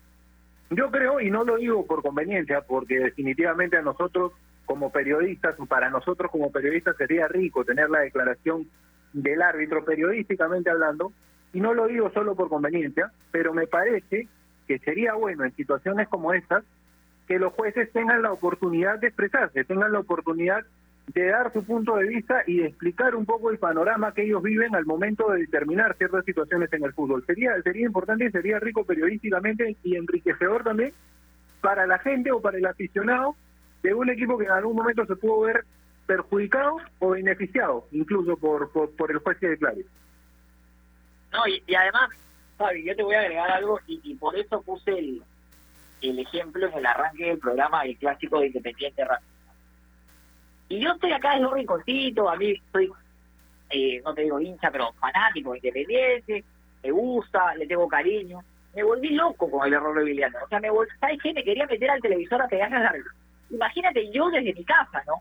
yo 0.70 0.91
creo 0.91 1.20
y 1.20 1.30
no 1.30 1.45
lo 1.45 1.57
digo 1.57 1.87
por 1.87 2.03
conveniencia, 2.03 2.62
porque 2.62 2.99
definitivamente 2.99 3.76
a 3.76 3.82
nosotros 3.82 4.32
como 4.67 4.91
periodistas 4.91 5.57
para 5.69 5.91
nosotros 5.91 6.31
como 6.31 6.51
periodistas 6.51 6.97
sería 6.97 7.29
rico 7.29 7.65
tener 7.65 7.91
la 7.91 8.01
declaración 8.01 8.67
del 9.12 9.43
árbitro 9.43 9.85
periodísticamente 9.85 10.71
hablando 10.71 11.12
y 11.53 11.61
no 11.61 11.73
lo 11.73 11.87
digo 11.87 12.11
solo 12.11 12.35
por 12.35 12.49
conveniencia, 12.49 13.12
pero 13.31 13.55
me 13.55 13.67
parece 13.67 14.29
que 14.67 14.79
sería 14.81 15.15
bueno 15.15 15.45
en 15.45 15.55
situaciones 15.55 16.09
como 16.09 16.33
estas 16.33 16.65
que 17.29 17.39
los 17.39 17.53
jueces 17.53 17.91
tengan 17.93 18.23
la 18.23 18.33
oportunidad 18.33 18.99
de 18.99 19.09
expresarse, 19.09 19.65
tengan 19.65 19.93
la 19.93 20.01
oportunidad 20.01 20.65
de 21.07 21.27
dar 21.27 21.53
su 21.53 21.65
punto 21.65 21.97
de 21.97 22.09
vista 22.09 22.43
y 22.47 22.59
de 22.59 22.67
explicar 22.67 23.15
un 23.15 23.27
poco 23.27 23.51
el 23.51 23.59
panorama 23.59 24.12
que 24.12 24.25
ellos 24.25 24.43
viven 24.43 24.75
al 24.75 24.87
momento 24.87 25.31
de 25.31 25.41
determinar 25.41 25.97
ciertas 25.97 26.25
situaciones 26.25 26.73
en 26.73 26.85
el 26.85 26.93
fútbol. 26.93 27.25
Sería 27.27 27.61
sería 27.62 27.87
importante 27.87 28.25
y 28.25 28.31
sería 28.31 28.59
rico 28.59 28.85
periodísticamente 28.85 29.77
y 29.83 29.97
enriquecedor 29.97 30.65
también 30.65 30.93
para 31.61 31.87
la 31.87 31.99
gente 31.99 32.33
o 32.33 32.41
para 32.41 32.59
el 32.59 32.67
aficionado 32.67 33.37
de 33.85 33.95
un 33.95 34.11
equipo 34.11 34.37
que 34.37 34.47
en 34.47 34.51
algún 34.51 34.74
momento 34.74 35.07
se 35.07 35.14
pudo 35.14 35.43
ver 35.43 35.64
perjudicado 36.07 36.78
o 36.99 37.11
beneficiado, 37.11 37.87
incluso 37.93 38.37
por, 38.37 38.70
por, 38.72 39.11
el 39.11 39.18
juez 39.18 39.39
que 39.39 39.49
declare. 39.51 39.85
No, 41.32 41.47
y, 41.47 41.74
además, 41.74 42.11
Fabi, 42.57 42.85
yo 42.85 42.97
te 42.97 43.03
voy 43.03 43.14
a 43.14 43.20
agregar 43.20 43.51
algo 43.53 43.78
y, 43.87 44.14
por 44.16 44.37
eso 44.37 44.61
puse 44.62 44.99
el, 44.99 45.22
el 46.03 46.18
ejemplo 46.18 46.66
en 46.66 46.74
el 46.74 46.87
arranque 46.87 47.26
del 47.26 47.39
programa 47.39 47.85
el 47.85 47.97
clásico 47.97 48.41
de 48.41 48.49
Independiente 48.49 49.05
Racing 49.05 49.35
y 50.68 50.80
yo 50.80 50.93
estoy 50.93 51.12
acá 51.12 51.35
desde 51.35 51.47
un 51.47 51.55
rinconcito, 51.55 52.28
a 52.28 52.37
mí 52.37 52.55
soy, 52.72 52.91
eh, 53.70 54.01
no 54.05 54.14
te 54.14 54.22
digo 54.22 54.41
hincha, 54.41 54.70
pero 54.70 54.93
fanático, 54.95 55.55
independiente, 55.55 56.43
me 56.82 56.91
gusta, 56.91 57.55
le 57.55 57.66
tengo 57.66 57.87
cariño. 57.87 58.41
Me 58.74 58.82
volví 58.82 59.11
loco 59.11 59.51
con 59.51 59.66
el 59.66 59.74
error 59.74 59.97
de 59.97 60.05
Viliano. 60.05 60.39
O 60.45 60.49
sea, 60.49 60.59
me 60.59 60.70
vol... 60.70 60.89
¿sabes 60.99 61.18
qué? 61.22 61.32
Me 61.32 61.45
quería 61.45 61.66
meter 61.66 61.91
al 61.91 62.01
televisor 62.01 62.43
a 62.43 62.49
pegarle 62.49 62.76
al 62.76 62.87
árbitro. 62.87 63.12
Imagínate, 63.51 64.11
yo 64.11 64.30
desde 64.30 64.55
mi 64.55 64.64
casa, 64.64 65.03
¿no? 65.07 65.20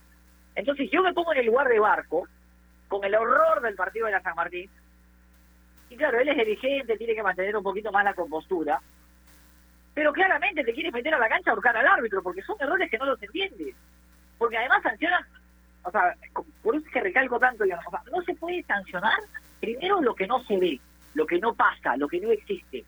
Entonces 0.56 0.90
yo 0.92 1.02
me 1.02 1.14
pongo 1.14 1.34
en 1.34 1.40
el 1.40 1.46
lugar 1.48 1.68
de 1.68 1.80
Barco, 1.80 2.28
con 2.88 3.04
el 3.04 3.16
horror 3.16 3.62
del 3.62 3.76
partido 3.76 4.06
de 4.06 4.14
la 4.14 4.22
San 4.22 4.36
Martín. 4.36 4.70
Y 5.90 5.96
claro, 5.96 6.20
él 6.20 6.30
es 6.30 6.38
dirigente, 6.38 6.98
tiene 6.98 7.16
que 7.16 7.24
mantener 7.24 7.56
un 7.56 7.64
poquito 7.64 7.92
más 7.92 8.04
la 8.04 8.14
compostura. 8.14 8.80
Pero 9.94 10.12
claramente 10.12 10.64
te 10.64 10.74
quieres 10.74 10.94
meter 10.94 11.14
a 11.14 11.20
la 11.20 11.30
cancha 11.30 11.52
a 11.52 11.54
ahorcar 11.54 11.78
al 11.78 11.88
árbitro, 11.88 12.22
porque 12.24 12.42
son 12.42 12.56
errores 12.60 12.90
que 12.90 12.98
no 12.98 13.06
los 13.06 13.22
entiendes 13.22 13.76
porque 14.44 14.58
además 14.58 14.84
sancionan, 14.84 15.26
o 15.84 15.92
sea, 15.92 16.16
por 16.62 16.76
eso 16.76 16.86
es 16.86 16.92
que 16.92 17.00
recalco 17.00 17.40
tanto, 17.40 17.64
o 17.64 18.12
no 18.12 18.22
se 18.24 18.36
puede 18.36 18.62
sancionar 18.64 19.18
primero 19.62 20.02
lo 20.02 20.14
que 20.14 20.28
no 20.28 20.44
se 20.44 20.58
ve, 20.58 20.82
lo 21.14 21.26
que 21.26 21.40
no 21.40 21.54
pasa, 21.54 21.96
lo 21.96 22.10
que 22.10 22.20
no 22.20 22.30
existe. 22.30 22.84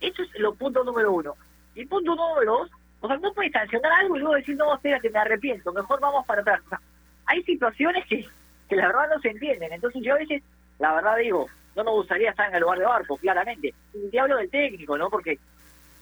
Eso 0.00 0.22
es 0.22 0.38
lo 0.38 0.54
punto 0.54 0.82
número 0.82 1.12
uno. 1.12 1.34
Y 1.74 1.84
punto 1.84 2.14
número 2.14 2.52
dos, 2.52 2.70
o 3.04 3.08
sea, 3.08 3.16
no 3.18 3.32
puedes 3.34 3.52
sancionar 3.52 3.92
algo 3.92 4.16
y 4.16 4.20
luego 4.20 4.34
decir, 4.34 4.56
no, 4.56 4.74
espérate, 4.74 5.10
me 5.10 5.18
arrepiento, 5.18 5.72
mejor 5.72 6.00
vamos 6.00 6.24
para 6.26 6.40
atrás. 6.40 6.60
O 6.64 6.68
sea, 6.70 6.80
hay 7.26 7.42
situaciones 7.42 8.06
que, 8.06 8.26
que 8.68 8.76
la 8.76 8.86
verdad 8.86 9.08
no 9.14 9.20
se 9.20 9.28
entienden. 9.28 9.72
Entonces 9.72 10.02
yo 10.02 10.14
a 10.14 10.18
veces, 10.18 10.42
la 10.78 10.94
verdad 10.94 11.16
digo, 11.18 11.46
no 11.76 11.84
me 11.84 11.90
gustaría 11.90 12.30
estar 12.30 12.48
en 12.48 12.54
el 12.54 12.62
lugar 12.62 12.78
de 12.78 12.86
Barco, 12.86 13.16
claramente. 13.18 13.74
Y 14.10 14.16
hablo 14.16 14.36
del 14.36 14.48
técnico, 14.48 14.96
¿no? 14.96 15.10
Porque 15.10 15.38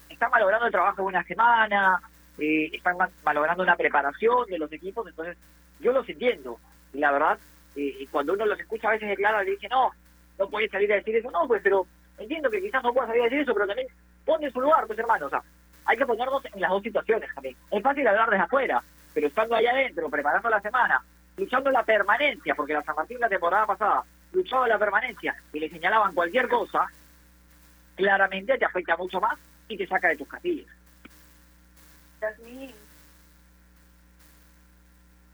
está 0.08 0.28
malogrando 0.28 0.66
el 0.66 0.72
trabajo 0.72 1.02
de 1.02 1.08
una 1.08 1.24
semana, 1.24 2.00
eh, 2.38 2.70
están 2.72 2.96
malogrando 3.24 3.64
una 3.64 3.76
preparación 3.76 4.46
de 4.46 4.58
los 4.58 4.72
equipos, 4.72 5.06
entonces 5.08 5.36
yo 5.80 5.92
los 5.92 6.08
entiendo. 6.08 6.58
Y 6.92 6.98
la 6.98 7.10
verdad, 7.10 7.38
eh, 7.74 8.06
cuando 8.12 8.34
uno 8.34 8.46
los 8.46 8.60
escucha 8.60 8.88
a 8.88 8.92
veces 8.92 9.08
declara, 9.08 9.42
le 9.42 9.50
dice, 9.50 9.68
no, 9.68 9.90
no 10.38 10.48
puede 10.48 10.68
salir 10.68 10.92
a 10.92 10.96
decir 10.96 11.16
eso, 11.16 11.30
no, 11.30 11.48
pues, 11.48 11.60
pero 11.64 11.84
Entiendo 12.18 12.50
que 12.50 12.60
quizás 12.60 12.82
no 12.82 12.92
puedas 12.92 13.08
salir 13.08 13.22
a 13.22 13.24
decir 13.24 13.40
eso, 13.40 13.54
pero 13.54 13.66
también 13.66 13.88
ponte 14.24 14.46
en 14.46 14.52
su 14.52 14.60
lugar, 14.60 14.86
pues 14.86 14.98
hermano, 14.98 15.26
o 15.26 15.30
sea, 15.30 15.42
hay 15.84 15.96
que 15.96 16.06
ponernos 16.06 16.44
en 16.44 16.60
las 16.60 16.70
dos 16.70 16.82
situaciones 16.82 17.28
también. 17.34 17.56
Es 17.70 17.82
fácil 17.82 18.06
hablar 18.06 18.30
desde 18.30 18.44
afuera, 18.44 18.82
pero 19.14 19.26
estando 19.26 19.54
allá 19.54 19.70
adentro, 19.70 20.08
preparando 20.08 20.48
la 20.48 20.60
semana, 20.60 21.02
luchando 21.36 21.70
la 21.70 21.82
permanencia, 21.82 22.54
porque 22.54 22.74
la 22.74 22.82
San 22.82 22.96
Martín 22.96 23.20
la 23.20 23.28
temporada 23.28 23.66
pasada 23.66 24.02
luchaba 24.32 24.68
la 24.68 24.78
permanencia 24.78 25.34
y 25.52 25.60
le 25.60 25.68
señalaban 25.68 26.14
cualquier 26.14 26.48
cosa, 26.48 26.86
claramente 27.96 28.58
te 28.58 28.64
afecta 28.64 28.96
mucho 28.96 29.20
más 29.20 29.38
y 29.68 29.76
te 29.76 29.86
saca 29.86 30.08
de 30.08 30.16
tus 30.16 30.28
casillas. 30.28 30.68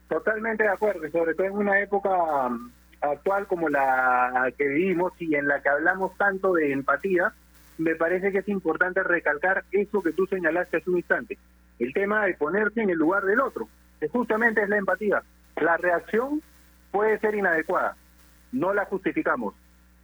Totalmente 0.07 0.63
de 0.63 0.69
acuerdo, 0.69 1.09
sobre 1.11 1.35
todo 1.35 1.45
en 1.45 1.53
una 1.53 1.79
época 1.79 2.09
mm, 2.49 2.71
actual 3.01 3.47
como 3.47 3.69
la 3.69 4.51
que 4.57 4.67
vivimos 4.67 5.13
y 5.19 5.35
en 5.35 5.47
la 5.47 5.61
que 5.61 5.69
hablamos 5.69 6.17
tanto 6.17 6.53
de 6.53 6.71
empatía, 6.71 7.31
me 7.79 7.95
parece 7.95 8.31
que 8.31 8.39
es 8.39 8.49
importante 8.49 9.01
recalcar 9.01 9.63
eso 9.71 10.03
que 10.03 10.11
tú 10.11 10.27
señalaste 10.27 10.77
hace 10.77 10.89
un 10.89 10.97
instante, 10.97 11.37
el 11.79 11.93
tema 11.93 12.25
de 12.25 12.33
ponerse 12.33 12.81
en 12.81 12.89
el 12.89 12.97
lugar 12.97 13.23
del 13.23 13.39
otro, 13.39 13.69
que 13.99 14.09
justamente 14.09 14.61
es 14.61 14.69
la 14.69 14.77
empatía. 14.77 15.23
La 15.55 15.77
reacción 15.77 16.41
puede 16.91 17.17
ser 17.19 17.35
inadecuada, 17.35 17.95
no 18.51 18.73
la 18.73 18.85
justificamos, 18.85 19.55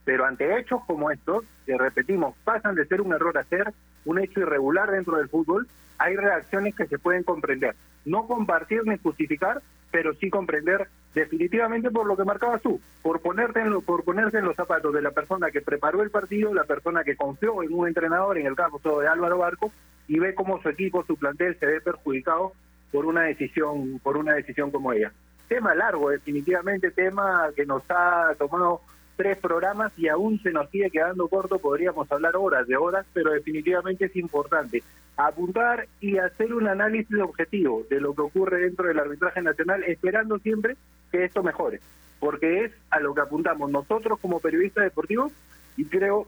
pero 0.06 0.26
ante 0.26 0.58
hechos 0.58 0.82
como 0.88 1.12
estos, 1.12 1.44
que 1.66 1.78
repetimos, 1.78 2.36
pasan 2.46 2.76
de 2.76 2.86
ser 2.86 3.02
un 3.02 3.14
error 3.14 3.38
a 3.38 3.44
ser 3.44 3.74
un 4.06 4.20
hecho 4.20 4.40
irregular 4.40 4.90
dentro 4.90 5.18
del 5.18 5.28
fútbol, 5.28 5.68
hay 5.98 6.16
reacciones 6.16 6.76
que 6.76 6.88
se 6.88 6.98
pueden 6.98 7.24
comprender. 7.24 7.76
No 8.06 8.26
compartir 8.26 8.82
ni 8.86 8.98
justificar, 8.98 9.62
pero 9.92 10.14
sí 10.16 10.30
comprender 10.30 10.88
definitivamente 11.14 11.90
por 11.90 12.06
lo 12.06 12.18
que 12.18 12.26
marcabas 12.26 12.62
tú, 12.62 12.80
por 13.02 13.22
ponerte 13.22 13.62
en 13.62 13.70
lo, 13.70 13.82
por 13.82 14.04
ponerse 14.04 14.38
en 14.38 14.46
los 14.46 14.56
zapatos 14.56 14.94
de 14.94 15.02
la 15.02 15.12
persona 15.12 15.50
que 15.50 15.62
preparó 15.62 16.04
el 16.04 16.12
partido, 16.12 16.54
la 16.54 16.66
persona 16.66 17.04
que 17.04 17.16
confió 17.16 17.64
en 17.64 17.74
un 17.74 17.88
entrenador, 17.88 18.38
en 18.38 18.48
el 18.48 18.56
caso 18.56 19.00
de 19.00 19.08
Álvaro 19.08 19.38
Barco, 19.38 19.72
y 20.08 20.20
ve 20.20 20.36
cómo 20.36 20.62
su 20.62 20.70
equipo, 20.70 21.06
su 21.06 21.16
plantel 21.16 21.58
se 21.60 21.66
ve 21.66 21.82
perjudicado 21.82 22.52
por 22.92 23.06
una 23.06 23.24
decisión, 23.24 24.00
por 24.00 24.18
una 24.18 24.34
decisión 24.34 24.72
como 24.72 24.94
ella. 24.94 25.12
Tema 25.48 25.74
largo, 25.74 26.10
definitivamente, 26.10 26.92
tema 26.92 27.50
que 27.56 27.66
nos 27.66 27.84
ha 27.90 28.34
tomado 28.38 28.82
tres 29.16 29.38
programas 29.38 29.92
y 29.98 30.08
aún 30.08 30.40
se 30.42 30.52
nos 30.52 30.70
sigue 30.70 30.90
quedando 30.90 31.28
corto, 31.28 31.60
podríamos 31.60 32.12
hablar 32.12 32.36
horas 32.36 32.68
de 32.68 32.78
horas, 32.78 33.06
pero 33.14 33.32
definitivamente 33.32 34.06
es 34.06 34.16
importante 34.16 34.84
apuntar 35.18 35.88
y 36.02 36.18
hacer 36.18 36.54
un 36.54 36.68
análisis 36.68 37.18
objetivo 37.20 37.84
de 37.90 38.02
lo 38.02 38.14
que 38.14 38.22
ocurre 38.22 38.62
dentro 38.62 38.88
del 38.88 39.00
arbitraje 39.00 39.42
nacional, 39.42 39.84
esperando 39.84 40.38
siempre 40.40 40.76
que 41.12 41.24
esto 41.24 41.42
mejore, 41.44 41.80
porque 42.20 42.66
es 42.66 42.72
a 42.90 43.00
lo 43.00 43.14
que 43.14 43.22
apuntamos 43.22 43.70
nosotros 43.72 44.20
como 44.20 44.40
periodistas 44.40 44.84
deportivos 44.84 45.32
y 45.78 45.86
creo 45.86 46.28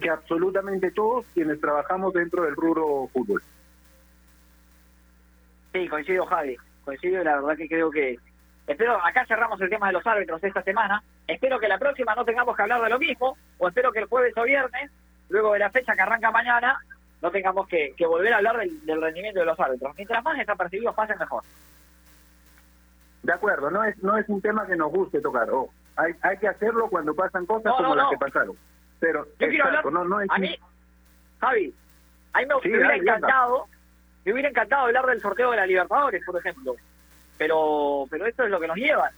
que 0.00 0.10
absolutamente 0.10 0.90
todos 0.90 1.26
quienes 1.34 1.60
trabajamos 1.60 2.12
dentro 2.12 2.44
del 2.44 2.56
rubro 2.56 3.08
fútbol. 3.12 3.42
Sí, 5.72 5.88
coincido 5.88 6.26
Javi, 6.26 6.56
coincido 6.84 7.24
la 7.24 7.36
verdad 7.36 7.56
que 7.56 7.68
creo 7.68 7.90
que 7.90 8.18
espero, 8.66 9.04
acá 9.04 9.24
cerramos 9.26 9.60
el 9.60 9.70
tema 9.70 9.88
de 9.88 9.94
los 9.94 10.06
árbitros 10.06 10.42
esta 10.42 10.62
semana, 10.62 11.02
espero 11.26 11.58
que 11.58 11.68
la 11.68 11.78
próxima 11.78 12.14
no 12.14 12.24
tengamos 12.24 12.56
que 12.56 12.62
hablar 12.62 12.82
de 12.82 12.90
lo 12.90 12.98
mismo, 12.98 13.36
o 13.58 13.68
espero 13.68 13.92
que 13.92 14.00
el 14.00 14.06
jueves 14.06 14.36
o 14.36 14.42
viernes, 14.44 14.90
luego 15.28 15.52
de 15.52 15.60
la 15.60 15.70
fecha 15.70 15.94
que 15.94 16.02
arranca 16.02 16.30
mañana, 16.30 16.78
no 17.20 17.30
tengamos 17.30 17.68
que, 17.68 17.94
volver 18.00 18.32
a 18.34 18.38
hablar 18.38 18.58
del, 18.58 19.00
rendimiento 19.00 19.40
de 19.40 19.46
los 19.46 19.58
árbitros. 19.58 19.94
Mientras 19.96 20.24
más 20.24 20.36
desapercibidos 20.36 20.94
pasen, 20.94 21.18
mejor. 21.18 21.44
De 23.22 23.32
acuerdo, 23.32 23.70
no 23.70 23.84
es 23.84 23.96
no 24.02 24.18
es 24.18 24.28
un 24.28 24.42
tema 24.42 24.66
que 24.66 24.74
nos 24.74 24.90
guste 24.90 25.20
tocar. 25.20 25.48
Oh, 25.50 25.70
hay, 25.94 26.12
hay 26.22 26.36
que 26.38 26.48
hacerlo 26.48 26.88
cuando 26.88 27.14
pasan 27.14 27.46
cosas 27.46 27.72
como 27.76 27.94
las 27.94 28.10
que 28.10 28.16
pasaron. 28.16 28.56
Pero, 28.98 29.24
Yo 29.38 29.48
quiero 29.48 29.66
hablar, 29.66 29.84
no, 29.86 30.18
a 30.28 30.38
mí, 30.38 30.56
Javi, 31.40 31.74
a 32.32 32.38
mí 32.38 32.46
me, 32.46 32.54
hubiera 32.54 32.96
encantado, 32.96 33.66
me 34.24 34.32
hubiera 34.32 34.48
encantado 34.48 34.86
hablar 34.86 35.06
del 35.06 35.20
sorteo 35.20 35.50
de 35.50 35.56
la 35.56 35.66
Libertadores, 35.66 36.24
por 36.24 36.36
ejemplo. 36.38 36.76
Pero 37.38 38.06
pero 38.10 38.26
esto 38.26 38.44
es 38.44 38.50
lo 38.50 38.60
que 38.60 38.68
nos 38.68 38.76
llevan. 38.76 39.12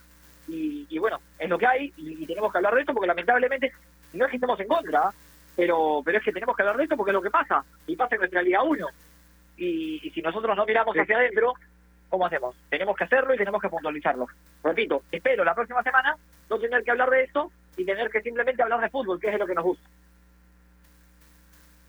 Y, 0.46 0.98
bueno, 0.98 1.18
es 1.38 1.48
lo 1.48 1.56
que 1.56 1.66
hay 1.66 1.92
y, 1.96 2.22
y, 2.22 2.26
tenemos 2.26 2.52
que 2.52 2.58
hablar 2.58 2.74
de 2.74 2.80
esto 2.82 2.92
porque 2.92 3.06
lamentablemente 3.06 3.72
no 4.12 4.24
es 4.26 4.30
que 4.30 4.36
estemos 4.36 4.60
en 4.60 4.68
contra, 4.68 5.10
pero 5.56 6.02
pero 6.04 6.18
es 6.18 6.24
que 6.24 6.32
tenemos 6.32 6.56
que 6.56 6.62
hablar 6.62 6.76
de 6.76 6.84
esto 6.84 6.96
porque 6.96 7.10
es 7.10 7.14
lo 7.14 7.22
que 7.22 7.30
pasa, 7.30 7.64
y 7.86 7.96
pasa 7.96 8.14
en 8.14 8.20
nuestra 8.20 8.42
Liga 8.42 8.62
1. 8.62 8.86
Y, 9.56 10.10
si 10.10 10.20
nosotros 10.20 10.56
no 10.56 10.66
miramos 10.66 10.96
hacia 10.96 11.16
adentro, 11.16 11.54
¿cómo 12.08 12.26
hacemos? 12.26 12.56
Tenemos 12.68 12.96
que 12.96 13.04
hacerlo 13.04 13.34
y 13.34 13.38
tenemos 13.38 13.60
que 13.60 13.68
puntualizarlo. 13.68 14.26
Repito, 14.62 15.02
espero 15.10 15.44
la 15.44 15.54
próxima 15.54 15.82
semana 15.82 16.16
no 16.50 16.58
tener 16.58 16.82
que 16.82 16.90
hablar 16.90 17.10
de 17.10 17.22
esto 17.22 17.50
y 17.76 17.84
tener 17.84 18.10
que 18.10 18.20
simplemente 18.22 18.62
hablar 18.62 18.80
de 18.80 18.90
fútbol, 18.90 19.20
que 19.20 19.28
es 19.28 19.38
lo 19.38 19.46
que 19.46 19.54
nos 19.54 19.64
gusta. 19.64 19.88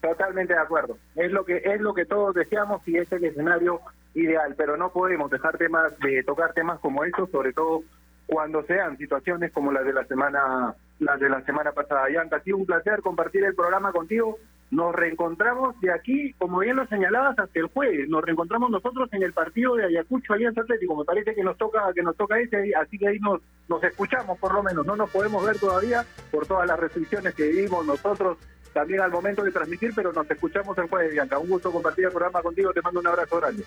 Totalmente 0.01 0.53
de 0.53 0.59
acuerdo. 0.59 0.97
Es 1.15 1.31
lo 1.31 1.43
que 1.43 1.57
es 1.57 1.81
lo 1.81 1.93
que 1.93 2.05
todos 2.05 2.35
deseamos 2.35 2.87
y 2.87 2.97
es 2.97 3.11
el 3.11 3.25
escenario 3.25 3.81
ideal, 4.15 4.55
pero 4.57 4.77
no 4.77 4.91
podemos 4.91 5.29
dejar 5.29 5.57
temas 5.57 5.97
de 5.99 6.23
tocar 6.23 6.53
temas 6.53 6.79
como 6.79 7.03
estos, 7.03 7.29
sobre 7.29 7.53
todo 7.53 7.83
cuando 8.25 8.63
sean 8.63 8.97
situaciones 8.97 9.51
como 9.51 9.71
las 9.71 9.85
de 9.85 9.93
la 9.93 10.05
semana 10.05 10.75
las 10.99 11.19
de 11.19 11.29
la 11.29 11.41
semana 11.41 11.71
pasada. 11.73 12.09
Yanka, 12.09 12.37
ha 12.37 12.41
sido 12.41 12.57
un 12.57 12.65
placer 12.65 13.01
compartir 13.01 13.43
el 13.43 13.53
programa 13.53 13.91
contigo. 13.91 14.37
Nos 14.71 14.95
reencontramos 14.95 15.79
de 15.81 15.91
aquí, 15.91 16.33
como 16.37 16.59
bien 16.59 16.77
lo 16.77 16.87
señalabas, 16.87 17.37
hasta 17.37 17.59
el 17.59 17.67
jueves. 17.67 18.09
Nos 18.09 18.23
reencontramos 18.23 18.71
nosotros 18.71 19.09
en 19.11 19.21
el 19.21 19.33
partido 19.33 19.75
de 19.75 19.85
Ayacucho 19.85 20.33
Alianza 20.33 20.61
Atlético. 20.61 20.95
Me 20.95 21.05
parece 21.05 21.35
que 21.35 21.43
nos 21.43 21.57
toca 21.57 21.81
que 21.93 22.01
nos 22.01 22.15
toca 22.15 22.39
ese, 22.39 22.71
así 22.75 22.97
que 22.97 23.09
ahí 23.09 23.19
nos, 23.19 23.41
nos 23.67 23.83
escuchamos 23.83 24.39
por 24.39 24.53
lo 24.53 24.63
menos. 24.63 24.85
No 24.85 24.95
nos 24.95 25.09
podemos 25.11 25.45
ver 25.45 25.59
todavía 25.59 26.03
por 26.31 26.47
todas 26.47 26.67
las 26.67 26.79
restricciones 26.79 27.35
que 27.35 27.49
vivimos 27.49 27.85
nosotros 27.85 28.37
también 28.75 28.99
al 28.99 29.09
momento 29.09 29.41
de 29.41 29.53
transmitir, 29.53 29.93
pero 29.95 30.11
nos 30.11 30.29
escuchamos 30.29 30.77
el 30.77 30.89
jueves, 30.89 31.13
Bianca. 31.13 31.39
Un 31.39 31.47
gusto 31.47 31.71
compartir 31.71 32.03
el 32.03 32.11
programa 32.11 32.41
contigo. 32.41 32.73
Te 32.73 32.81
mando 32.81 32.99
un 32.99 33.07
abrazo 33.07 33.39
grande. 33.39 33.63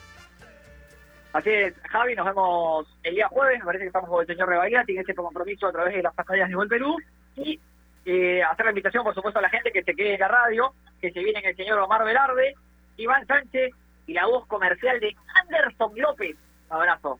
Así 1.33 1.49
es, 1.49 1.75
Javi, 1.91 2.15
nos 2.15 2.27
vemos 2.27 2.87
el 3.03 3.15
día 3.15 3.27
jueves. 3.29 3.59
Me 3.61 3.65
parece 3.65 3.85
que 3.85 3.87
estamos 3.87 4.11
con 4.11 4.21
el 4.21 4.27
señor 4.27 4.51
Rebaía, 4.51 4.85
tiene 4.85 5.01
este 5.01 5.15
compromiso 5.15 5.67
a 5.67 5.73
través 5.73 5.95
de 5.95 6.03
las 6.03 6.15
pantallas 6.15 6.51
de 6.51 6.55
Gol 6.55 6.69
Perú. 6.69 6.95
Y 7.37 7.59
eh, 8.05 8.43
hacer 8.43 8.67
la 8.67 8.73
invitación, 8.73 9.03
por 9.03 9.15
supuesto, 9.15 9.39
a 9.39 9.43
la 9.43 9.49
gente 9.49 9.73
que 9.73 9.83
se 9.83 9.95
quede 9.95 10.13
en 10.13 10.21
la 10.21 10.29
radio, 10.29 10.75
que 11.01 11.11
se 11.11 11.21
vienen 11.21 11.47
el 11.47 11.57
señor 11.57 11.79
Omar 11.79 12.05
Velarde, 12.05 12.55
Iván 12.99 13.27
Sánchez 13.27 13.73
y 14.07 14.13
la 14.13 14.27
voz 14.27 14.47
comercial 14.47 15.01
de 15.01 15.17
Anderson 15.41 15.93
López. 15.97 16.37
Abrazo 16.69 17.19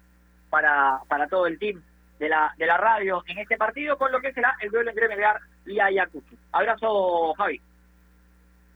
para, 0.51 1.01
para 1.09 1.27
todo 1.27 1.47
el 1.47 1.59
team 1.59 1.83
de 2.19 2.29
la, 2.29 2.53
de 2.59 2.67
la 2.67 2.77
radio 2.77 3.23
en 3.29 3.39
este 3.39 3.57
partido, 3.57 3.97
con 3.97 4.13
lo 4.13 4.21
que 4.21 4.35
será 4.35 4.55
el 4.61 4.71
duelo 4.71 4.91
entre 4.91 5.09
Melgar 5.09 5.41
y 5.65 5.81
Ayacucho. 5.81 6.37
Abrazo, 6.53 7.33
Javi. 7.33 7.63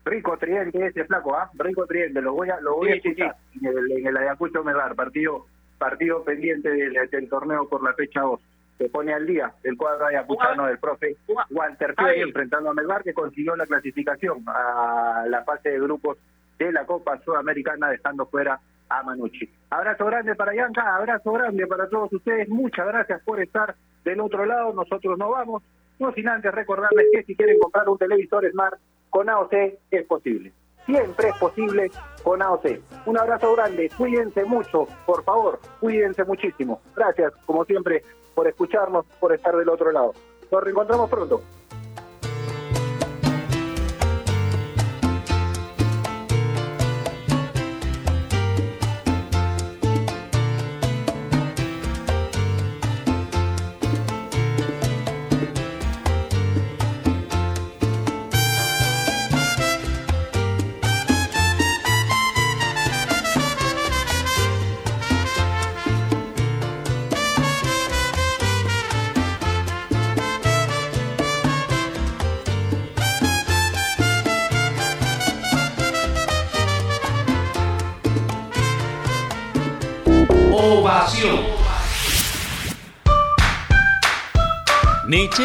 Rico 0.05 0.36
Triente 0.36 0.86
ese 0.86 1.05
flaco, 1.05 1.34
¿ah? 1.36 1.50
Rico 1.55 1.86
Triente, 1.86 2.20
lo 2.20 2.32
voy 2.32 2.50
a, 2.50 2.61
lo 2.61 2.76
voy 2.76 2.90
a 2.90 2.94
escuchar 2.96 3.36
En, 3.61 3.66
el, 3.66 3.92
en 3.92 4.07
el 4.07 4.16
Ayacucho 4.16 4.64
Melgar, 4.64 4.94
partido, 4.94 5.46
partido 5.78 6.24
pendiente 6.24 6.68
del, 6.70 7.28
torneo 7.28 7.68
por 7.68 7.82
la 7.82 7.94
fecha 7.94 8.20
2. 8.20 8.40
Se 8.78 8.88
pone 8.88 9.12
al 9.12 9.26
día 9.26 9.53
el 9.62 9.76
cuadro 9.76 10.07
ayacuchano 10.07 10.66
del 10.66 10.78
profe 10.78 11.16
Walter 11.50 11.94
Pérez 11.94 12.22
enfrentando 12.22 12.70
a 12.70 12.74
Melgar 12.74 13.05
que 13.05 13.14
consiguió 13.14 13.55
la 13.55 13.66
clasificación 13.66 14.42
a 14.46 15.24
la 15.28 15.44
fase 15.44 15.70
de 15.70 15.80
grupos 15.80 16.18
de 16.59 16.72
la 16.72 16.84
Copa 16.84 17.20
Sudamericana 17.24 17.90
dejando 17.90 18.26
fuera 18.26 18.59
a 18.88 19.03
Manucci. 19.03 19.48
Abrazo 19.70 20.05
grande 20.07 20.34
para 20.34 20.55
Yanka, 20.55 20.96
abrazo 20.96 21.32
grande 21.32 21.66
para 21.66 21.88
todos 21.88 22.12
ustedes, 22.12 22.48
muchas 22.48 22.86
gracias 22.86 23.22
por 23.22 23.40
estar 23.40 23.74
del 24.05 24.20
otro 24.20 24.44
lado, 24.44 24.72
nosotros 24.72 25.16
no 25.18 25.30
vamos, 25.30 25.62
no 25.98 26.12
sin 26.12 26.28
antes 26.28 26.53
recordarles 26.53 27.07
que 27.12 27.22
si 27.22 27.36
quieren 27.36 27.59
comprar 27.59 27.88
un 27.88 27.98
televisor 27.98 28.48
Smart 28.50 28.78
con 29.12 29.28
AOC 29.28 29.52
es 29.90 30.06
posible. 30.06 30.52
Siempre 30.86 31.28
es 31.28 31.36
posible 31.36 31.90
con 32.24 32.42
AOC. 32.42 32.80
Un 33.06 33.18
abrazo 33.18 33.54
grande, 33.54 33.90
cuídense 33.96 34.42
mucho, 34.44 34.88
por 35.06 35.22
favor, 35.22 35.60
cuídense 35.80 36.24
muchísimo. 36.24 36.80
Gracias, 36.96 37.32
como 37.44 37.64
siempre, 37.66 38.02
por 38.34 38.48
escucharnos, 38.48 39.04
por 39.20 39.34
estar 39.34 39.54
del 39.54 39.68
otro 39.68 39.92
lado. 39.92 40.14
Nos 40.50 40.64
reencontramos 40.64 41.10
pronto. 41.10 41.42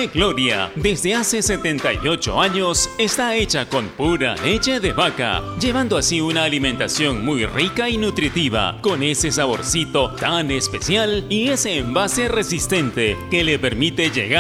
Gloria, 0.06 0.72
desde 0.76 1.16
hace 1.16 1.42
78 1.42 2.40
años, 2.40 2.90
está 3.00 3.36
hecha 3.36 3.68
con 3.68 3.88
pura 3.90 4.36
leche 4.38 4.80
de 4.80 4.94
vaca, 4.94 5.42
llevando 5.60 5.98
así 5.98 6.22
una 6.22 6.44
alimentación 6.44 7.26
muy 7.26 7.46
rica 7.46 7.90
y 7.90 7.98
nutritiva, 7.98 8.78
con 8.82 9.02
ese 9.02 9.32
saborcito 9.32 10.12
tan 10.12 10.52
especial 10.52 11.26
y 11.30 11.50
ese 11.50 11.78
envase 11.80 12.28
resistente 12.28 13.18
que 13.32 13.44
le 13.44 13.58
permite 13.58 14.12
llegar 14.12 14.38